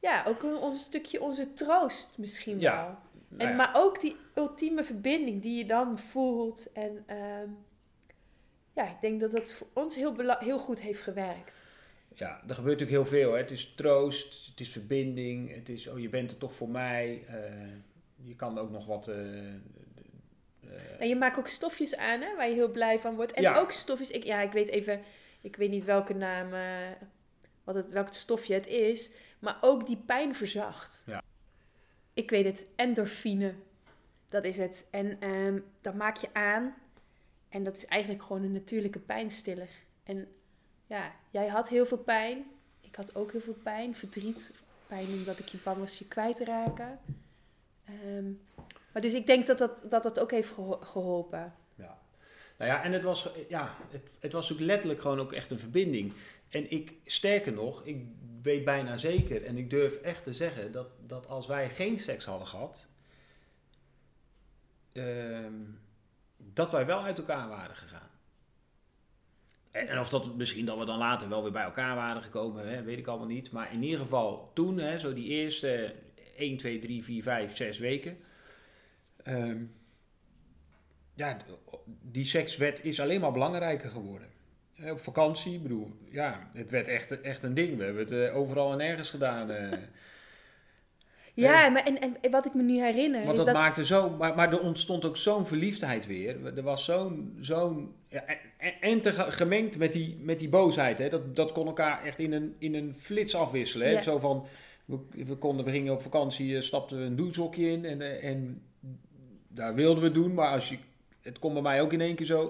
ja, 0.00 0.24
ook 0.26 0.42
een, 0.42 0.56
ons 0.56 0.80
stukje 0.82 1.20
onze 1.20 1.52
troost 1.54 2.18
misschien 2.18 2.60
Ja, 2.60 2.76
wel. 2.84 2.96
Nou 3.28 3.42
En, 3.42 3.48
ja. 3.48 3.54
Maar 3.54 3.70
ook 3.74 4.00
die 4.00 4.16
ultieme 4.34 4.84
verbinding 4.84 5.42
die 5.42 5.56
je 5.58 5.64
dan 5.64 5.98
voelt. 5.98 6.72
En 6.72 7.02
ehm, 7.06 7.48
ja, 8.72 8.88
ik 8.90 9.00
denk 9.00 9.20
dat 9.20 9.32
dat 9.32 9.52
voor 9.52 9.66
ons 9.72 9.94
heel, 9.94 10.36
heel 10.38 10.58
goed 10.58 10.80
heeft 10.80 11.00
gewerkt. 11.02 11.66
Ja, 12.14 12.28
er 12.48 12.54
gebeurt 12.54 12.80
natuurlijk 12.80 12.90
heel 13.10 13.18
veel. 13.20 13.32
Hè. 13.32 13.38
Het 13.38 13.50
is 13.50 13.72
troost, 13.74 14.46
het 14.50 14.60
is 14.60 14.68
verbinding, 14.68 15.54
het 15.54 15.68
is, 15.68 15.86
oh 15.88 15.98
je 16.00 16.08
bent 16.08 16.30
er 16.30 16.38
toch 16.38 16.54
voor 16.54 16.68
mij. 16.68 17.24
eh, 17.28 17.34
je 18.22 18.36
kan 18.36 18.58
ook 18.58 18.70
nog 18.70 18.86
wat... 18.86 19.08
eh, 19.08 19.54
eh, 19.54 19.54
En 20.98 21.08
je 21.08 21.16
maakt 21.16 21.38
ook 21.38 21.46
stofjes 21.48 21.96
aan 21.96 22.20
hè, 22.20 22.36
waar 22.36 22.48
je 22.48 22.54
heel 22.54 22.70
blij 22.70 22.98
van 22.98 23.14
wordt. 23.14 23.32
En 23.32 23.42
Ja. 23.42 23.58
ook 23.58 23.72
stofjes, 23.72 24.10
ik, 24.10 24.24
ja, 24.24 24.40
ik 24.40 24.52
weet 24.52 24.68
even, 24.68 25.00
ik 25.40 25.56
weet 25.56 25.70
niet 25.70 25.84
welke 25.84 26.14
naam, 26.14 26.54
eh, 26.54 26.90
wat 27.64 27.74
het, 27.74 27.88
welk 27.88 28.08
stofje 28.12 28.54
het 28.54 28.66
is. 28.66 29.12
Maar 29.38 29.58
ook 29.60 29.86
die 29.86 29.96
pijn 30.06 30.34
verzacht. 30.34 31.02
Ja. 31.06 31.22
Ik 32.14 32.30
weet 32.30 32.44
het, 32.44 32.66
endorfine. 32.76 33.54
Dat 34.28 34.44
is 34.44 34.56
het. 34.56 34.88
En 34.90 35.20
ehm, 35.20 35.58
dat 35.80 35.94
maak 35.94 36.16
je 36.16 36.28
aan. 36.32 36.74
En 37.48 37.62
dat 37.62 37.76
is 37.76 37.86
eigenlijk 37.86 38.22
gewoon 38.22 38.42
een 38.42 38.52
natuurlijke 38.52 38.98
pijnstiller. 38.98 39.68
En 40.02 40.28
ja, 40.86 41.12
jij 41.30 41.48
had 41.48 41.68
heel 41.68 41.86
veel 41.86 41.98
pijn. 41.98 42.44
Ik 42.80 42.94
had 42.96 43.14
ook 43.14 43.32
heel 43.32 43.40
veel 43.40 43.56
pijn. 43.62 43.96
Verdriet. 43.96 44.52
Pijn 44.86 45.06
omdat 45.06 45.38
ik 45.38 45.48
je 45.48 45.58
bang 45.64 45.78
was 45.78 45.98
je 45.98 46.04
kwijt 46.08 46.36
te 46.36 46.44
raken. 46.44 46.98
Ehm, 48.04 48.24
maar 48.92 49.02
dus 49.02 49.14
ik 49.14 49.26
denk 49.26 49.46
dat 49.46 49.58
dat, 49.58 49.84
dat, 49.88 50.02
dat 50.02 50.20
ook 50.20 50.30
heeft 50.30 50.48
geho- 50.48 50.80
geholpen. 50.82 51.54
ja. 51.74 51.98
Nou 52.58 52.70
ja, 52.70 52.82
en 52.82 52.92
het 52.92 53.02
was, 53.02 53.28
ja, 53.48 53.76
het, 53.90 54.02
het 54.20 54.32
was 54.32 54.52
ook 54.52 54.60
letterlijk 54.60 55.00
gewoon 55.00 55.20
ook 55.20 55.32
echt 55.32 55.50
een 55.50 55.58
verbinding. 55.58 56.12
En 56.48 56.70
ik, 56.70 56.94
sterker 57.04 57.52
nog, 57.52 57.84
ik 57.84 58.04
weet 58.42 58.64
bijna 58.64 58.96
zeker 58.96 59.44
en 59.44 59.56
ik 59.56 59.70
durf 59.70 59.94
echt 59.96 60.24
te 60.24 60.34
zeggen 60.34 60.72
dat, 60.72 60.86
dat 61.06 61.28
als 61.28 61.46
wij 61.46 61.70
geen 61.70 61.98
seks 61.98 62.24
hadden 62.24 62.46
gehad, 62.48 62.86
ehm, 64.92 65.52
dat 66.36 66.72
wij 66.72 66.86
wel 66.86 67.02
uit 67.02 67.18
elkaar 67.18 67.48
waren 67.48 67.76
gegaan. 67.76 68.10
En, 69.70 69.88
en 69.88 69.98
of 69.98 70.08
dat 70.08 70.34
misschien 70.36 70.66
dat 70.66 70.78
we 70.78 70.84
dan 70.84 70.98
later 70.98 71.28
wel 71.28 71.42
weer 71.42 71.52
bij 71.52 71.62
elkaar 71.62 71.94
waren 71.94 72.22
gekomen, 72.22 72.68
hè, 72.68 72.82
weet 72.82 72.98
ik 72.98 73.06
allemaal 73.06 73.26
niet. 73.26 73.52
Maar 73.52 73.72
in 73.72 73.82
ieder 73.82 74.00
geval 74.00 74.50
toen, 74.54 74.78
hè, 74.78 74.98
zo 74.98 75.14
die 75.14 75.28
eerste 75.28 75.94
1, 76.42 76.56
2, 76.56 76.78
3, 76.78 77.04
4, 77.04 77.22
5, 77.22 77.56
6 77.56 77.78
weken. 77.78 78.16
ehm, 79.22 79.56
ja, 81.14 81.36
die 82.02 82.24
sekswet 82.24 82.80
is 82.82 83.00
alleen 83.00 83.20
maar 83.20 83.32
belangrijker 83.32 83.90
geworden. 83.90 84.28
Op 84.90 85.00
vakantie, 85.00 85.54
ik 85.54 85.62
bedoel, 85.62 85.88
ja, 86.10 86.48
het 86.52 86.70
werd 86.70 86.88
echt, 86.88 87.20
echt 87.20 87.42
een 87.42 87.54
ding. 87.54 87.76
We 87.76 87.84
hebben 87.84 88.02
het 88.02 88.12
eh, 88.30 88.36
overal 88.36 88.72
en 88.72 88.78
nergens 88.78 89.10
gedaan. 89.10 89.50
eh. 89.50 89.78
Ja, 91.34 91.68
maar 91.68 91.84
en, 91.84 92.00
en 92.00 92.30
wat 92.30 92.46
ik 92.46 92.54
me 92.54 92.62
nu 92.62 92.80
herinner 92.80 93.24
Want 93.24 93.38
is 93.38 93.44
dat, 93.44 93.54
dat... 93.54 93.62
maakte 93.62 93.84
zo, 93.84 94.10
maar, 94.10 94.34
maar 94.34 94.52
er 94.52 94.60
ontstond 94.60 95.04
ook 95.04 95.16
zo'n 95.16 95.46
verliefdheid 95.46 96.06
weer. 96.06 96.56
Er 96.56 96.62
was 96.62 96.84
zo'n, 96.84 97.36
zo'n 97.40 97.94
ja, 98.08 98.24
en, 98.80 99.00
te 99.00 99.12
ge- 99.12 99.30
gemengd 99.32 99.78
met 99.78 99.92
die, 99.92 100.16
met 100.20 100.38
die 100.38 100.48
boosheid. 100.48 100.98
Hè. 100.98 101.08
Dat, 101.08 101.36
dat 101.36 101.52
kon 101.52 101.66
elkaar 101.66 102.04
echt 102.04 102.18
in 102.18 102.32
een, 102.32 102.54
in 102.58 102.74
een 102.74 102.94
flits 102.98 103.34
afwisselen. 103.34 103.86
Hè. 103.86 103.92
Ja. 103.92 104.00
Zo 104.00 104.18
van, 104.18 104.46
we, 104.84 104.98
we, 105.24 105.34
konden, 105.36 105.64
we 105.64 105.70
gingen 105.70 105.92
op 105.92 106.02
vakantie, 106.02 106.56
eh, 106.56 106.62
stapten 106.62 106.98
we 106.98 107.04
een 107.04 107.16
douchehokje 107.16 107.70
in 107.70 107.84
en, 107.84 108.00
eh, 108.02 108.24
en 108.30 108.62
daar 109.48 109.74
wilden 109.74 110.02
we 110.02 110.10
doen. 110.10 110.34
Maar 110.34 110.48
als 110.52 110.68
je, 110.68 110.76
het 111.22 111.38
kon 111.38 111.52
bij 111.52 111.62
mij 111.62 111.80
ook 111.80 111.92
in 111.92 112.00
één 112.00 112.14
keer 112.14 112.26
zo, 112.26 112.46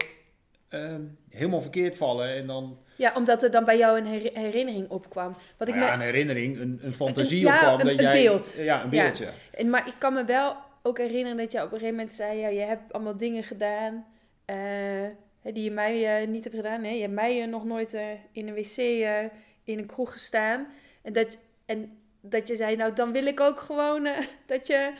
ehm, 0.68 1.00
helemaal 1.30 1.62
verkeerd 1.62 1.96
vallen 1.96 2.34
en 2.34 2.46
dan 2.46 2.78
Ja, 2.96 3.12
omdat 3.16 3.42
er 3.42 3.50
dan 3.50 3.64
bij 3.64 3.78
jou 3.78 3.98
een 3.98 4.06
her- 4.06 4.30
herinnering 4.34 4.88
opkwam. 4.90 5.36
Wat 5.56 5.68
ik 5.68 5.74
nou 5.74 5.86
ja, 5.86 5.96
me, 5.96 6.02
een 6.02 6.08
herinnering, 6.08 6.58
een, 6.60 6.78
een 6.82 6.92
fantasie 6.92 7.46
opkwam. 7.46 7.78
dat 7.78 7.86
een 7.86 7.94
jij, 7.96 8.22
beeld. 8.24 8.56
Ja, 8.62 8.84
een 8.84 8.90
Ja. 8.90 9.04
beeld, 9.04 9.18
ja. 9.18 9.30
en, 9.54 9.70
maar 9.70 9.86
ik 9.88 9.94
kan 9.98 10.14
me 10.14 10.24
wel 10.24 10.56
ook 10.82 10.98
herinneren 10.98 11.36
dat 11.36 11.52
je 11.52 11.58
op 11.58 11.64
een 11.64 11.70
gegeven 11.70 11.94
moment 11.94 12.14
zei... 12.14 12.38
Ja, 12.38 12.48
je 12.48 12.60
hebt 12.60 12.92
allemaal 12.92 13.16
dingen 13.16 13.42
gedaan 13.44 14.06
eh, 14.44 14.56
hè, 15.40 15.52
die 15.52 15.64
je 15.64 15.70
mij 15.70 16.20
eh, 16.22 16.28
niet 16.28 16.44
hebt 16.44 16.56
gedaan. 16.56 16.80
Nee, 16.80 16.94
je 16.94 17.00
hebt 17.00 17.12
mij 17.14 17.46
nog 17.46 17.64
nooit 17.64 17.94
in 18.32 18.48
een 18.48 18.54
wc 18.54 18.76
in 19.64 19.78
een 19.78 19.86
kroeg 19.86 20.12
gestaan. 20.12 20.66
En 21.02 21.12
dat, 21.12 21.38
en 21.66 21.98
dat 22.22 22.48
je 22.48 22.56
zei, 22.56 22.76
nou 22.76 22.92
dan 22.92 23.12
wil 23.12 23.26
ik 23.26 23.40
ook 23.40 23.60
gewoon 23.60 24.06
eh, 24.06 24.26
dat 24.46 24.66
je, 24.66 24.92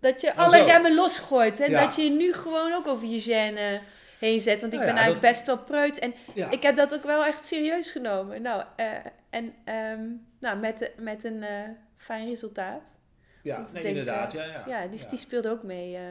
dat 0.00 0.20
je 0.20 0.28
Oh, 0.28 0.36
alle 0.38 0.62
remmen 0.64 0.94
losgooit. 0.94 1.60
En 1.60 1.70
Ja. 1.70 1.84
dat 1.84 1.96
je 1.96 2.02
je 2.02 2.10
nu 2.10 2.32
gewoon 2.32 2.72
ook 2.72 2.86
over 2.86 3.06
je 3.08 3.22
gêne 3.22 3.82
heen 4.18 4.40
zet. 4.40 4.60
Want 4.60 4.72
ik 4.72 4.78
Nou 4.78 4.84
ben 4.92 4.94
ja, 5.00 5.02
eigenlijk 5.04 5.20
best 5.32 5.46
wel 5.46 5.64
preuts. 5.64 5.98
En 5.98 6.14
Ja. 6.34 6.50
ik 6.50 6.62
heb 6.62 6.76
dat 6.76 6.94
ook 6.94 7.02
wel 7.02 7.24
echt 7.24 7.46
serieus 7.46 7.90
genomen. 7.90 8.42
Nou, 8.42 8.64
eh, 8.76 8.92
en 9.30 9.54
ehm, 9.64 10.04
nou, 10.40 10.58
met, 10.58 10.92
met 10.98 11.24
een 11.24 11.42
eh, 11.42 11.68
fijn 11.96 12.28
resultaat. 12.28 12.96
ja, 13.42 13.58
nee, 13.60 13.72
denk, 13.72 13.84
inderdaad. 13.84 14.34
eh, 14.34 14.46
ja, 14.46 14.52
ja. 14.52 14.64
Ja, 14.82 14.86
dus 14.86 15.02
ja. 15.02 15.08
die 15.08 15.18
speelde 15.18 15.48
ook 15.50 15.62
mee. 15.62 15.96
eh. 15.96 16.02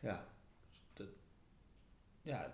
Ja. 0.00 0.24
Dat- 0.94 1.06
ja. 2.22 2.52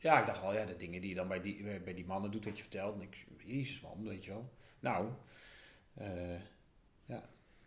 Ja, 0.00 0.18
ik 0.20 0.26
dacht 0.26 0.40
wel, 0.40 0.54
ja, 0.54 0.64
de 0.64 0.76
dingen 0.76 1.00
die 1.00 1.10
je 1.10 1.16
dan 1.16 1.28
bij 1.28 1.40
die, 1.40 1.80
bij 1.84 1.94
die 1.94 2.06
mannen 2.06 2.30
doet, 2.30 2.44
wat 2.44 2.56
je 2.56 2.62
vertelt. 2.62 2.94
En 2.94 3.02
ik, 3.02 3.16
jezus 3.44 3.80
man, 3.80 4.04
weet 4.04 4.24
je 4.24 4.30
wel. 4.30 4.52
Nou, 4.80 5.08
eh, 5.98 6.40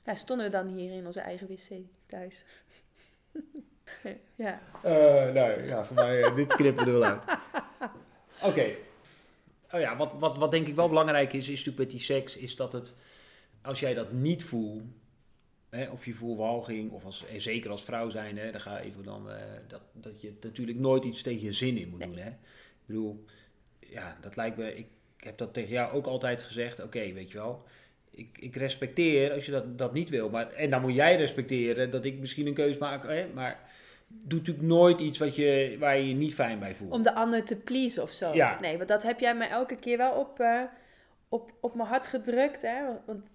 ja, 0.05 0.15
stonden 0.15 0.45
we 0.45 0.51
dan 0.51 0.67
hier 0.67 0.91
in 0.91 1.05
onze 1.05 1.19
eigen 1.19 1.47
wc 1.47 1.69
thuis. 2.05 2.45
ja. 4.35 4.61
Nee, 5.33 5.65
ja, 5.65 5.85
voor 5.85 5.95
mij, 5.95 6.23
eh, 6.23 6.35
dit 6.35 6.55
knippen 6.55 6.85
we 6.85 6.91
er 6.91 6.99
wel 6.99 7.09
uit. 7.09 7.25
Oké. 8.49 8.75
Oh 9.71 9.79
ja, 9.79 9.97
wat, 9.97 10.13
wat, 10.19 10.37
wat 10.37 10.51
denk 10.51 10.67
ik 10.67 10.75
wel 10.75 10.87
belangrijk 10.87 11.33
is, 11.33 11.39
is 11.43 11.49
natuurlijk 11.49 11.77
met 11.77 11.89
die 11.89 11.99
seks, 11.99 12.37
is 12.37 12.55
dat 12.55 12.73
het, 12.73 12.93
als 13.61 13.79
jij 13.79 13.93
dat 13.93 14.11
niet 14.11 14.43
voelt, 14.43 14.83
hè, 15.69 15.89
of 15.89 16.05
je 16.05 16.13
voelt 16.13 16.37
walging, 16.37 16.91
of 16.91 17.05
als, 17.05 17.25
en 17.25 17.41
zeker 17.41 17.69
als 17.71 17.83
vrouw 17.83 18.09
zijn, 18.09 18.37
hè, 18.37 18.51
dan 18.51 18.61
ga 18.61 18.77
je 18.77 18.83
even 18.85 19.03
dan, 19.03 19.29
dat, 19.67 19.81
dat 19.93 20.21
je 20.21 20.33
natuurlijk 20.41 20.77
nooit 20.77 21.03
iets 21.03 21.21
tegen 21.21 21.43
je 21.45 21.53
zin 21.53 21.77
in 21.77 21.89
moet 21.89 21.99
Nee. 21.99 22.07
doen. 22.07 22.17
Hè. 22.17 22.29
Ik 22.29 22.85
bedoel, 22.85 23.25
ja, 23.79 24.17
dat 24.21 24.35
lijkt 24.35 24.57
me, 24.57 24.75
ik 24.75 24.87
heb 25.17 25.37
dat 25.37 25.53
tegen 25.53 25.71
jou 25.71 25.93
ook 25.93 26.05
altijd 26.05 26.43
gezegd, 26.43 26.79
oké, 26.83 27.13
weet 27.13 27.31
je 27.31 27.37
wel, 27.37 27.63
ik, 28.11 28.37
ik 28.39 28.55
respecteer 28.55 29.31
als 29.31 29.45
je 29.45 29.51
dat, 29.51 29.77
dat 29.77 29.93
niet 29.93 30.09
wil, 30.09 30.29
maar, 30.29 30.51
en 30.53 30.69
dan 30.69 30.81
moet 30.81 30.95
jij 30.95 31.15
respecteren 31.15 31.91
dat 31.91 32.05
ik 32.05 32.19
misschien 32.19 32.47
een 32.47 32.53
keus 32.53 32.77
maak, 32.77 33.07
hè, 33.07 33.27
maar 33.33 33.59
doe 34.07 34.39
natuurlijk 34.39 34.67
nooit 34.67 34.99
iets 34.99 35.19
wat 35.19 35.35
je, 35.35 35.75
waar 35.79 35.97
je 35.97 36.07
je 36.07 36.13
niet 36.13 36.33
fijn 36.33 36.59
bij 36.59 36.75
voelt. 36.75 36.91
Om 36.91 37.03
de 37.03 37.15
ander 37.15 37.43
te 37.43 37.55
pleasen 37.55 38.03
of 38.03 38.11
zo. 38.11 38.33
Ja. 38.33 38.59
Nee, 38.59 38.77
want 38.77 38.89
dat 38.89 39.03
heb 39.03 39.19
jij 39.19 39.35
me 39.35 39.45
elke 39.45 39.75
keer 39.75 39.97
wel 39.97 40.11
op, 40.13 40.39
eh, 40.39 40.61
op, 41.29 41.53
op 41.61 41.75
mijn 41.75 41.87
hart 41.87 42.07
gedrukt. 42.07 42.61
Hè? 42.61 42.81
Want- 43.05 43.29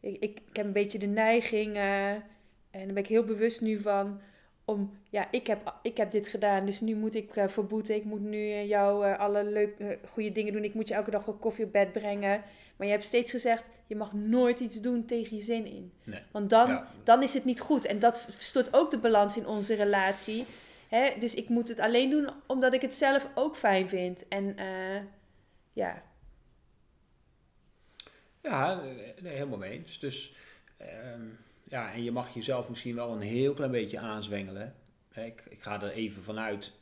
ik, 0.00 0.16
ik, 0.22 0.40
ik 0.50 0.56
heb 0.56 0.66
een 0.66 0.72
beetje 0.72 0.98
de 0.98 1.06
neiging, 1.06 1.76
eh, 1.76 2.10
en 2.10 2.22
daar 2.70 2.86
ben 2.86 2.96
ik 2.96 3.06
heel 3.06 3.24
bewust 3.24 3.60
nu 3.60 3.80
van, 3.80 4.20
om, 4.68 4.98
ja, 5.10 5.28
ik 5.30 5.46
heb, 5.46 5.74
ik 5.82 5.96
heb 5.96 6.10
dit 6.10 6.28
gedaan, 6.28 6.66
dus 6.66 6.80
nu 6.80 6.94
moet 6.94 7.14
ik 7.14 7.36
eh, 7.36 7.48
voor 7.48 7.66
boete. 7.66 7.94
Ik 7.94 8.04
moet 8.04 8.20
nu 8.20 8.50
eh, 8.50 8.68
jou 8.68 9.06
eh, 9.06 9.18
alle 9.18 9.44
leuke, 9.44 9.98
goede 10.12 10.32
dingen 10.32 10.52
doen. 10.52 10.64
Ik 10.64 10.74
moet 10.74 10.88
je 10.88 10.94
elke 10.94 11.10
dag 11.10 11.26
een 11.26 11.38
koffie 11.38 11.64
op 11.64 11.72
bed 11.72 11.92
brengen. 11.92 12.42
Maar 12.76 12.86
je 12.86 12.92
hebt 12.92 13.04
steeds 13.04 13.30
gezegd, 13.30 13.68
je 13.86 13.96
mag 13.96 14.12
nooit 14.12 14.60
iets 14.60 14.80
doen 14.80 15.04
tegen 15.04 15.36
je 15.36 15.42
zin 15.42 15.66
in. 15.66 15.92
Nee. 16.04 16.20
Want 16.30 16.50
dan, 16.50 16.68
Ja. 16.68 16.88
dan 17.02 17.22
is 17.22 17.34
het 17.34 17.44
niet 17.44 17.60
goed. 17.60 17.84
En 17.84 17.98
dat 17.98 18.20
verstoort 18.20 18.74
ook 18.76 18.90
de 18.90 18.98
balans 18.98 19.36
in 19.36 19.46
onze 19.46 19.74
relatie. 19.74 20.44
Hè? 20.88 21.10
Dus 21.18 21.34
ik 21.34 21.48
moet 21.48 21.68
het 21.68 21.78
alleen 21.80 22.10
doen 22.10 22.28
omdat 22.46 22.72
ik 22.72 22.80
het 22.80 22.94
zelf 22.94 23.28
ook 23.34 23.56
fijn 23.56 23.88
vind. 23.88 24.28
En 24.28 24.56
eh, 24.56 25.00
ja, 25.72 26.02
Ja, 28.42 28.80
nee, 29.20 29.32
helemaal 29.32 29.58
mee 29.58 29.70
eens. 29.78 29.98
Dus 29.98 30.34
ehm, 30.76 31.26
ja, 31.68 31.92
en 31.92 32.02
je 32.02 32.12
mag 32.12 32.34
jezelf 32.34 32.68
misschien 32.68 32.94
wel 32.94 33.12
een 33.12 33.20
heel 33.20 33.54
klein 33.54 33.70
beetje 33.70 33.98
aanzwengelen. 33.98 34.74
Ik, 35.14 35.42
ik 35.48 35.62
ga 35.62 35.82
er 35.82 35.90
even 35.90 36.22
vanuit 36.22 36.72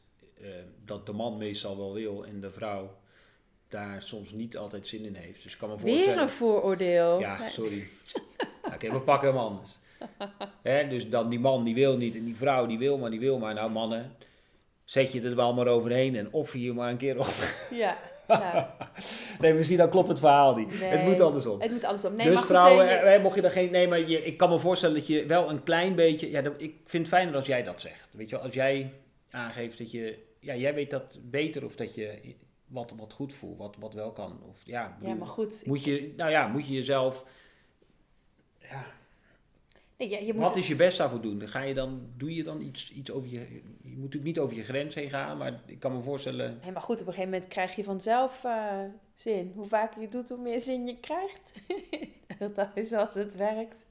eh, 0.40 0.48
dat 0.84 1.06
de 1.06 1.12
man 1.12 1.38
meestal 1.38 1.76
wel 1.76 1.92
wil 1.94 2.26
en 2.26 2.40
de 2.40 2.50
vrouw 2.50 2.96
daar 3.68 4.02
soms 4.02 4.32
niet 4.32 4.56
altijd 4.56 4.88
zin 4.88 5.04
in 5.04 5.14
heeft. 5.14 5.42
Dus 5.42 5.52
ik 5.52 5.58
kan 5.58 5.68
me 5.68 5.76
weer 5.76 5.92
voorstellen... 5.94 6.22
een 6.22 6.28
vooroordeel. 6.28 7.20
Ja, 7.20 7.48
sorry. 7.48 7.88
Oké, 8.74 8.92
we 8.92 9.00
pakken 9.00 9.28
hem 9.28 9.38
anders. 9.38 9.78
Hè, 10.62 10.88
dus 10.88 11.08
dan 11.08 11.28
die 11.28 11.38
man 11.38 11.64
die 11.64 11.74
wil 11.74 11.96
niet 11.96 12.14
en 12.14 12.24
die 12.24 12.36
vrouw 12.36 12.66
die 12.66 12.78
wil 12.78 12.98
maar, 12.98 13.10
die 13.10 13.20
wil 13.20 13.38
maar. 13.38 13.54
Nou 13.54 13.70
mannen, 13.70 14.16
zet 14.84 15.12
je 15.12 15.20
er 15.22 15.36
wel 15.36 15.54
maar 15.54 15.66
overheen 15.66 16.16
en 16.16 16.32
offer 16.32 16.58
je 16.58 16.72
maar 16.72 16.90
een 16.90 16.96
keer 16.96 17.18
op. 17.18 17.34
Ja, 17.70 17.98
ja. 18.28 18.76
Nee, 19.40 19.54
misschien 19.54 19.76
dan 19.76 19.88
klopt 19.90 20.08
het 20.08 20.18
verhaal 20.18 20.56
niet. 20.56 20.80
Nee. 20.80 20.88
Het 20.88 21.02
moet 21.04 21.20
andersom. 21.20 21.60
het 21.60 21.70
moet 21.70 21.84
alles 21.84 22.04
op. 22.04 22.12
Nee, 22.16 22.28
dus 22.28 22.40
vrouwen, 22.42 22.84
eh, 22.84 22.90
je- 22.90 22.96
eh, 22.96 23.14
eh, 23.14 23.22
mocht 23.22 23.34
je 23.34 23.40
dan 23.42 23.50
geen... 23.50 23.70
Nee, 23.70 23.88
maar 23.88 23.98
je, 24.08 24.24
ik 24.24 24.36
kan 24.36 24.50
me 24.50 24.58
voorstellen 24.58 24.94
dat 24.96 25.06
je 25.06 25.26
wel 25.26 25.50
een 25.50 25.62
klein 25.62 25.94
beetje... 25.94 26.30
Ja, 26.30 26.42
dat- 26.42 26.54
ik 26.60 26.74
vind 26.84 27.06
het 27.06 27.14
fijner 27.14 27.34
als 27.34 27.46
jij 27.46 27.62
dat 27.62 27.80
zegt. 27.80 28.08
Weet 28.16 28.28
je 28.30 28.36
wel, 28.36 28.44
als 28.44 28.54
jij 28.54 28.92
aangeeft 29.30 29.78
dat 29.78 29.90
je... 29.90 30.18
Ja, 30.40 30.54
jij 30.54 30.74
weet 30.74 30.90
dat 30.90 31.18
beter 31.22 31.64
of 31.64 31.76
dat 31.76 31.94
je 31.94 32.34
wat, 32.66 32.92
wat 32.96 33.12
goed 33.12 33.32
voelt, 33.32 33.58
wat, 33.58 33.76
wat 33.78 33.94
wel 33.94 34.12
kan. 34.12 34.40
Of, 34.48 34.60
ja, 34.64 34.98
ja, 35.02 35.14
maar 35.14 35.28
goed. 35.28 35.62
moet 35.66 35.84
je... 35.84 36.12
Nou 36.16 36.30
ja, 36.30 36.46
moet 36.46 36.66
je 36.66 36.74
jezelf... 36.74 37.24
Ja, 38.58 38.84
ja, 39.96 40.18
je 40.18 40.32
moet, 40.34 40.42
wat 40.42 40.56
is 40.56 40.68
je 40.68 40.76
best 40.76 40.98
daarvoor 40.98 41.20
doen? 41.20 41.48
Ga 41.48 41.60
je 41.60 41.74
dan, 41.74 42.00
doe 42.16 42.34
je 42.34 42.42
dan 42.42 42.60
iets, 42.60 42.92
iets 42.92 43.10
over 43.10 43.30
je... 43.30 43.38
Je 43.82 43.92
moet 43.92 44.14
natuurlijk 44.14 44.24
niet 44.24 44.38
over 44.38 44.56
je 44.56 44.64
grens 44.64 44.94
heen 44.94 45.10
gaan, 45.10 45.36
maar 45.36 45.60
ik 45.66 45.80
kan 45.80 45.96
me 45.96 46.02
voorstellen... 46.02 46.58
Nee, 46.62 46.72
maar 46.72 46.82
goed, 46.82 47.00
op 47.00 47.06
een 47.06 47.12
gegeven 47.12 47.30
moment 47.30 47.48
krijg 47.48 47.76
je 47.76 47.84
vanzelf 47.84 48.44
eh, 48.44 48.80
zin. 49.14 49.52
Hoe 49.54 49.66
vaker 49.66 50.00
je 50.00 50.08
doet, 50.08 50.28
hoe 50.28 50.38
meer 50.38 50.60
zin 50.60 50.86
je 50.86 50.96
krijgt. 51.00 51.52
dat 52.56 52.68
is 52.74 52.88
zoals 52.88 53.14
het 53.14 53.36
werkt. 53.36 53.86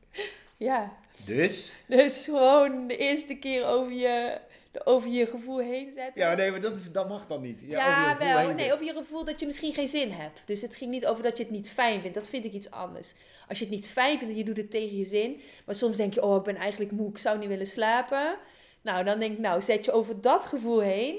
Ja, 0.58 0.94
Dus? 1.26 1.74
dus 1.88 2.26
gewoon 2.26 2.88
de 2.88 2.98
eerste 2.98 3.36
keer 3.36 3.66
over 3.66 3.94
je, 3.94 4.40
over 4.84 5.10
je 5.10 5.26
gevoel 5.26 5.60
heen 5.60 5.92
zetten. 5.92 6.22
Ja, 6.22 6.36
nee, 6.36 6.52
maar 6.52 6.62
dat, 6.62 6.78
is, 6.78 6.92
dat 6.92 7.08
mag 7.08 7.28
dan 7.28 7.42
niet. 7.42 7.62
Ja, 7.62 7.78
Ja, 7.78 8.18
wel. 8.18 8.54
Nee, 8.54 8.74
over 8.74 8.86
je 8.86 8.94
gevoel 8.94 9.26
dat 9.26 9.40
je 9.40 9.46
misschien 9.46 9.74
geen 9.74 9.88
zin 9.88 10.12
hebt. 10.12 10.42
Dus 10.46 10.62
het 10.62 10.76
ging 10.76 10.92
niet 10.92 11.06
over 11.06 11.24
dat 11.24 11.38
je 11.38 11.44
het 11.44 11.52
niet 11.52 11.70
fijn 11.70 12.02
vindt. 12.02 12.16
Dat 12.16 12.30
vind 12.30 12.46
ik 12.46 12.54
iets 12.54 12.72
anders. 12.72 13.14
Als 13.48 13.60
je 13.60 13.66
het 13.66 13.74
niet 13.74 13.88
fijn 13.88 14.18
vindt 14.18 14.34
en 14.34 14.40
je 14.40 14.46
doet 14.46 14.58
het 14.58 14.72
tegen 14.72 14.98
je 14.98 15.06
zin. 15.06 15.42
Maar 15.66 15.76
soms 15.76 15.98
denk 15.98 16.14
je, 16.14 16.24
oh, 16.24 16.36
ik 16.36 16.44
ben 16.44 16.56
eigenlijk 16.56 16.92
moe. 16.92 17.10
Ik 17.10 17.18
zou 17.18 17.38
niet 17.40 17.48
willen 17.48 17.68
slapen. 17.68 18.38
Nou, 18.82 19.04
dan 19.04 19.20
denk 19.20 19.34
ik, 19.34 19.40
nou, 19.40 19.62
zet 19.62 19.86
je 19.86 19.92
over 19.92 20.22
dat 20.22 20.46
gevoel 20.46 20.80
heen. 20.80 21.18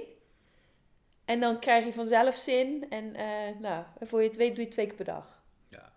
En 1.25 1.41
dan 1.41 1.61
krijg 1.61 1.85
je 1.85 1.93
vanzelf 1.93 2.35
zin. 2.35 2.87
En 2.91 3.15
eh, 3.15 3.61
nou, 3.61 3.85
voor 4.01 4.21
je 4.23 4.29
het 4.29 4.37
weet 4.37 4.49
doe 4.49 4.59
je 4.59 4.65
het 4.65 4.71
twee 4.71 4.87
keer 4.87 4.97
per 4.97 5.05
dag. 5.05 5.43
Ja. 5.69 5.93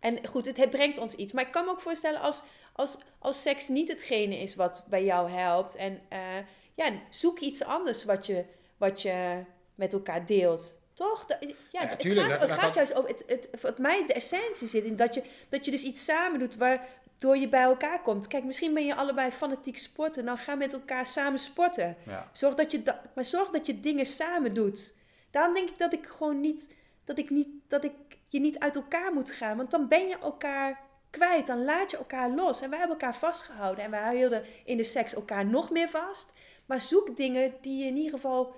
En 0.00 0.26
goed, 0.26 0.46
het, 0.46 0.56
het 0.56 0.70
brengt 0.70 0.98
ons 0.98 1.14
iets. 1.14 1.32
Maar 1.32 1.46
ik 1.46 1.52
kan 1.52 1.64
me 1.64 1.70
ook 1.70 1.80
voorstellen 1.80 2.20
als, 2.20 2.42
als, 2.72 2.98
als 3.18 3.42
seks 3.42 3.68
niet 3.68 3.88
hetgene 3.88 4.38
is 4.38 4.54
wat 4.54 4.84
bij 4.88 5.04
jou 5.04 5.30
helpt. 5.30 5.74
En 5.74 6.00
eh, 6.08 6.38
ja, 6.74 6.92
zoek 7.10 7.38
iets 7.38 7.64
anders 7.64 8.04
wat 8.04 8.26
je, 8.26 8.44
wat 8.76 9.02
je 9.02 9.42
met 9.74 9.92
elkaar 9.92 10.26
deelt. 10.26 10.76
Toch? 11.02 11.26
Ja, 11.28 11.36
Ja, 11.70 11.86
het 11.86 11.98
tuurlijk, 12.00 12.20
gaat, 12.30 12.30
dat- 12.30 12.40
het 12.40 12.48
dat 12.48 12.58
gaat 12.58 12.74
kan- 12.74 12.84
juist 12.84 12.94
over... 12.94 13.10
Het, 13.10 13.24
het, 13.26 13.48
voor 13.52 13.74
mij 13.78 14.06
de 14.06 14.12
essentie 14.12 14.66
zit 14.68 14.84
in 14.84 14.96
dat 14.96 15.14
je, 15.14 15.22
dat 15.48 15.64
je 15.64 15.70
dus 15.70 15.82
iets 15.82 16.04
samen 16.04 16.38
doet 16.38 16.56
waardoor 16.56 17.36
je 17.36 17.48
bij 17.48 17.62
elkaar 17.62 18.02
komt. 18.02 18.26
Kijk, 18.26 18.44
misschien 18.44 18.74
ben 18.74 18.86
je 18.86 18.94
allebei 18.94 19.30
fanatiek 19.30 19.78
sporten. 19.78 20.24
Dan 20.24 20.38
ga 20.38 20.54
met 20.54 20.72
elkaar 20.72 21.06
samen 21.06 21.38
sporten. 21.38 21.96
Ja. 22.06 22.30
Zorg 22.32 22.54
dat 22.54 22.70
je 22.72 22.82
da- 22.82 23.02
maar 23.14 23.24
zorg 23.24 23.48
dat 23.50 23.66
je 23.66 23.80
dingen 23.80 24.06
samen 24.06 24.54
doet. 24.54 24.94
Daarom 25.30 25.52
denk 25.54 25.68
ik 25.68 25.78
dat 25.78 25.92
ik 25.92 26.06
gewoon 26.06 26.40
niet 26.40 26.74
dat 27.04 27.18
ik 27.18 27.30
niet 27.30 27.48
dat 27.68 27.84
ik 27.84 27.92
je 28.28 28.40
niet 28.40 28.58
uit 28.58 28.76
elkaar 28.76 29.12
moet 29.12 29.30
gaan, 29.30 29.56
want 29.56 29.70
dan 29.70 29.88
ben 29.88 30.08
je 30.08 30.18
elkaar 30.18 30.80
kwijt, 31.10 31.46
dan 31.46 31.64
laat 31.64 31.90
je 31.90 31.96
elkaar 31.96 32.30
los. 32.30 32.60
En 32.60 32.70
wij 32.70 32.78
hebben 32.78 32.96
elkaar 32.98 33.14
vastgehouden 33.16 33.84
en 33.84 33.90
wij 33.90 34.16
hielden 34.16 34.44
in 34.64 34.76
de 34.76 34.84
seks 34.84 35.14
elkaar 35.14 35.46
nog 35.46 35.70
meer 35.70 35.88
vast. 35.88 36.32
Maar 36.66 36.80
zoek 36.80 37.16
dingen 37.16 37.54
die 37.60 37.78
je 37.78 37.86
in 37.86 37.96
ieder 37.96 38.10
geval 38.12 38.54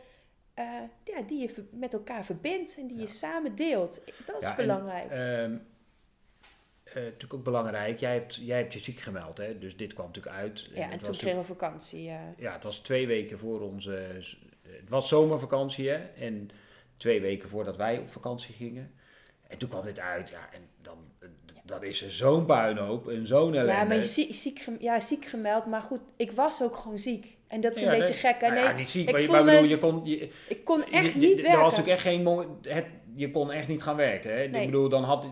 eh, 0.54 0.64
ja, 1.04 1.22
die 1.26 1.38
je 1.38 1.64
met 1.70 1.92
elkaar 1.92 2.24
verbindt 2.24 2.76
en 2.78 2.86
die 2.86 2.98
je 2.98 3.06
samen 3.06 3.54
deelt. 3.54 4.02
Dat 4.26 4.36
is 4.36 4.42
Ja, 4.42 4.50
en, 4.50 4.56
belangrijk. 4.56 5.10
ehm, 5.10 5.56
eh, 6.84 6.94
natuurlijk 6.94 7.34
ook 7.34 7.44
belangrijk, 7.44 7.98
jij 8.00 8.12
hebt, 8.12 8.34
jij 8.34 8.58
hebt 8.58 8.72
je 8.72 8.78
ziek 8.78 9.00
gemeld, 9.00 9.38
hè? 9.38 9.58
dus 9.58 9.76
dit 9.76 9.92
kwam 9.92 10.06
natuurlijk 10.06 10.36
uit. 10.36 10.68
ja, 10.74 10.90
en 10.90 10.98
toen 10.98 11.16
kregen 11.16 11.38
we 11.38 11.44
vakantie. 11.44 12.02
ja. 12.02 12.34
ja, 12.36 12.52
het 12.52 12.64
was 12.64 12.78
twee 12.78 13.06
weken 13.06 13.38
voor 13.38 13.60
onze. 13.60 13.90
Het 14.62 14.88
was 14.88 15.08
zomervakantie, 15.08 15.88
hè? 15.88 15.96
En 15.96 16.50
twee 16.96 17.20
weken 17.20 17.48
voordat 17.48 17.76
wij 17.76 17.98
op 17.98 18.10
vakantie 18.10 18.54
gingen. 18.54 18.94
En 19.54 19.60
toen 19.60 19.68
kwam 19.68 19.84
dit 19.84 19.98
uit, 19.98 20.28
ja, 20.28 20.48
en 20.52 20.60
dan, 20.82 20.96
dan 21.64 21.84
is 21.84 22.02
er 22.02 22.10
zo'n 22.12 22.44
puinhoop 22.46 23.08
en 23.08 23.26
zo'n 23.26 23.54
ellende. 23.54 23.72
Ja, 23.72 23.84
maar 23.84 23.96
je 23.96 24.04
ziek, 24.04 24.34
ziek, 24.34 24.66
ja, 24.78 25.00
ziek 25.00 25.24
gemeld, 25.26 25.66
maar 25.66 25.82
goed, 25.82 26.00
ik 26.16 26.32
was 26.32 26.62
ook 26.62 26.76
gewoon 26.76 26.98
ziek. 26.98 27.36
En 27.48 27.60
dat 27.60 27.76
is 27.76 27.82
een 27.82 27.92
Ja, 27.92 27.98
beetje 27.98 28.12
nee. 28.22 28.32
gek. 28.32 28.40
hè? 28.40 28.46
Nou 28.48 28.54
Nee, 28.60 28.64
ja, 28.64 28.72
niet 28.76 28.90
ziek, 28.90 29.06
ik 29.06 29.10
maar, 29.12 29.20
je, 29.20 29.26
voel 29.26 29.34
maar 29.36 29.44
me- 29.44 29.50
bedoel, 29.52 29.68
je 29.68 29.78
kon, 29.78 30.00
je, 30.04 30.28
ik 30.48 30.64
kon 30.64 30.84
echt 30.84 31.12
je- 31.12 31.18
niet 31.18 31.28
je- 31.28 31.34
werken. 31.34 31.50
Er 31.52 31.58
was 31.58 31.70
natuurlijk 31.76 31.96
echt 31.96 32.02
geen 32.02 32.28
het, 32.62 32.86
je 33.14 33.30
kon 33.30 33.50
echt 33.52 33.68
niet 33.68 33.82
gaan 33.82 33.96
werken. 33.96 34.30
Hè? 34.30 34.46
Nee. 34.46 34.60
Ik 34.60 34.66
bedoel, 34.70 34.88
dan 34.88 35.04
had 35.04 35.26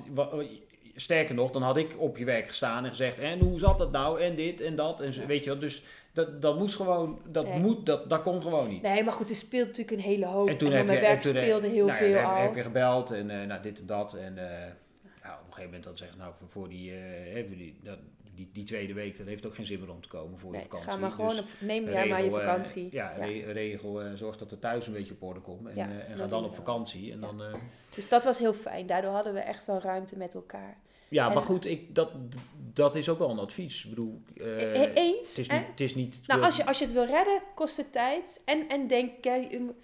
sterker 0.96 1.34
nog, 1.34 1.50
dan 1.50 1.62
had 1.62 1.76
ik 1.76 1.94
op 1.98 2.16
je 2.16 2.24
werk 2.24 2.46
gestaan 2.46 2.84
en 2.84 2.90
gezegd: 2.90 3.18
en 3.18 3.40
hoe 3.40 3.58
zat 3.58 3.78
dat 3.78 3.92
nou? 3.92 4.20
En 4.20 4.34
dit 4.34 4.60
en 4.60 4.76
dat. 4.76 5.00
En 5.00 5.12
zo, 5.12 5.26
weet 5.26 5.44
je 5.44 5.50
wel, 5.50 5.58
dus 5.58 5.82
Dat, 6.12 6.42
dat 6.42 6.58
moest 6.58 6.76
gewoon, 6.76 7.20
dat, 7.26 7.44
Nee. 7.48 7.58
moet, 7.58 7.86
dat, 7.86 8.08
dat 8.10 8.22
kon 8.22 8.42
gewoon 8.42 8.68
niet. 8.68 8.82
Nee, 8.82 9.04
maar 9.04 9.12
goed, 9.12 9.30
er 9.30 9.36
speelt 9.36 9.66
natuurlijk 9.66 9.96
een 9.96 10.02
hele 10.02 10.26
hoop. 10.26 10.48
En 10.48 10.56
toen 10.58 10.70
en 10.70 10.76
heb 10.76 10.86
mijn 10.86 10.98
je, 10.98 11.04
werk 11.04 11.22
speelde 11.22 11.68
heel 11.68 11.86
nou 11.86 11.98
veel 11.98 12.14
heb, 12.16 12.24
al. 12.24 12.36
heb 12.36 12.54
je 12.54 12.62
gebeld 12.62 13.10
en 13.10 13.30
eh, 13.30 13.46
nou, 13.46 13.62
dit 13.62 13.78
en 13.78 13.86
dat. 13.86 14.14
En 14.14 14.34
ja, 14.34 15.32
op 15.32 15.46
een 15.46 15.52
gegeven 15.52 15.64
moment 15.64 15.84
dan 15.84 15.96
zeggen 15.96 16.16
ze, 16.16 16.22
nou, 16.22 16.34
voor, 16.38 16.48
voor 16.48 16.68
die, 16.68 16.92
voor 17.48 17.56
die, 17.56 17.78
dat, 17.82 17.98
die, 18.34 18.50
die 18.52 18.64
tweede 18.64 18.92
week, 18.92 19.18
dat 19.18 19.26
heeft 19.26 19.46
ook 19.46 19.54
geen 19.54 19.66
zin 19.66 19.80
meer 19.80 19.90
om 19.90 20.00
te 20.00 20.08
komen 20.08 20.38
voor 20.38 20.54
je 20.54 20.60
vakantie. 20.60 20.90
ga 20.90 20.96
maar 20.96 21.10
gewoon 21.10 21.28
Dus 21.30 21.38
op, 21.40 21.48
neem 21.60 21.88
jij 21.90 22.08
maar 22.08 22.22
je 22.24 22.30
vakantie. 22.30 22.88
ja, 22.92 23.12
Ja. 23.18 23.24
re- 23.24 23.52
regel, 23.52 24.02
eh, 24.02 24.12
zorg 24.14 24.36
dat 24.38 24.50
er 24.50 24.58
thuis 24.58 24.86
een 24.86 24.92
beetje 24.92 25.12
op 25.14 25.22
orde 25.22 25.40
komt. 25.40 25.68
En, 25.68 25.76
Ja, 25.76 25.88
en 26.08 26.16
ga 26.16 26.26
dan 26.26 26.44
op 26.44 26.54
vakantie. 26.54 27.12
En 27.12 27.20
dan, 27.20 27.42
Dus 27.94 28.08
dat 28.08 28.24
was 28.24 28.38
heel 28.38 28.52
fijn. 28.54 28.86
Daardoor 28.86 29.10
hadden 29.12 29.34
we 29.34 29.40
echt 29.40 29.64
wel 29.64 29.80
ruimte 29.80 30.16
met 30.16 30.34
elkaar. 30.34 30.76
Ja, 31.12 31.28
maar 31.28 31.42
goed, 31.42 31.64
ik, 31.64 31.94
dat, 31.94 32.10
dat 32.54 32.94
is 32.94 33.08
ook 33.08 33.18
wel 33.18 33.30
een 33.30 33.38
advies. 33.38 33.84
Ik 33.84 33.90
bedoel, 33.90 34.22
eh, 34.36 34.80
E- 34.80 34.92
Eens? 34.94 35.28
het 35.28 35.38
is 35.38 35.48
hè? 35.48 35.56
Het 35.56 35.80
is 35.80 35.94
niet 35.94 36.20
Nou, 36.26 36.42
als 36.42 36.56
je, 36.56 36.66
als 36.66 36.78
je 36.78 36.84
het 36.84 36.94
wil 36.94 37.06
redden, 37.06 37.42
kost 37.54 37.76
het 37.76 37.92
tijd. 37.92 38.42
En, 38.44 38.68
en 38.68 38.86
denk, 38.86 39.22
kijk, 39.22 39.52
um, 39.52 39.74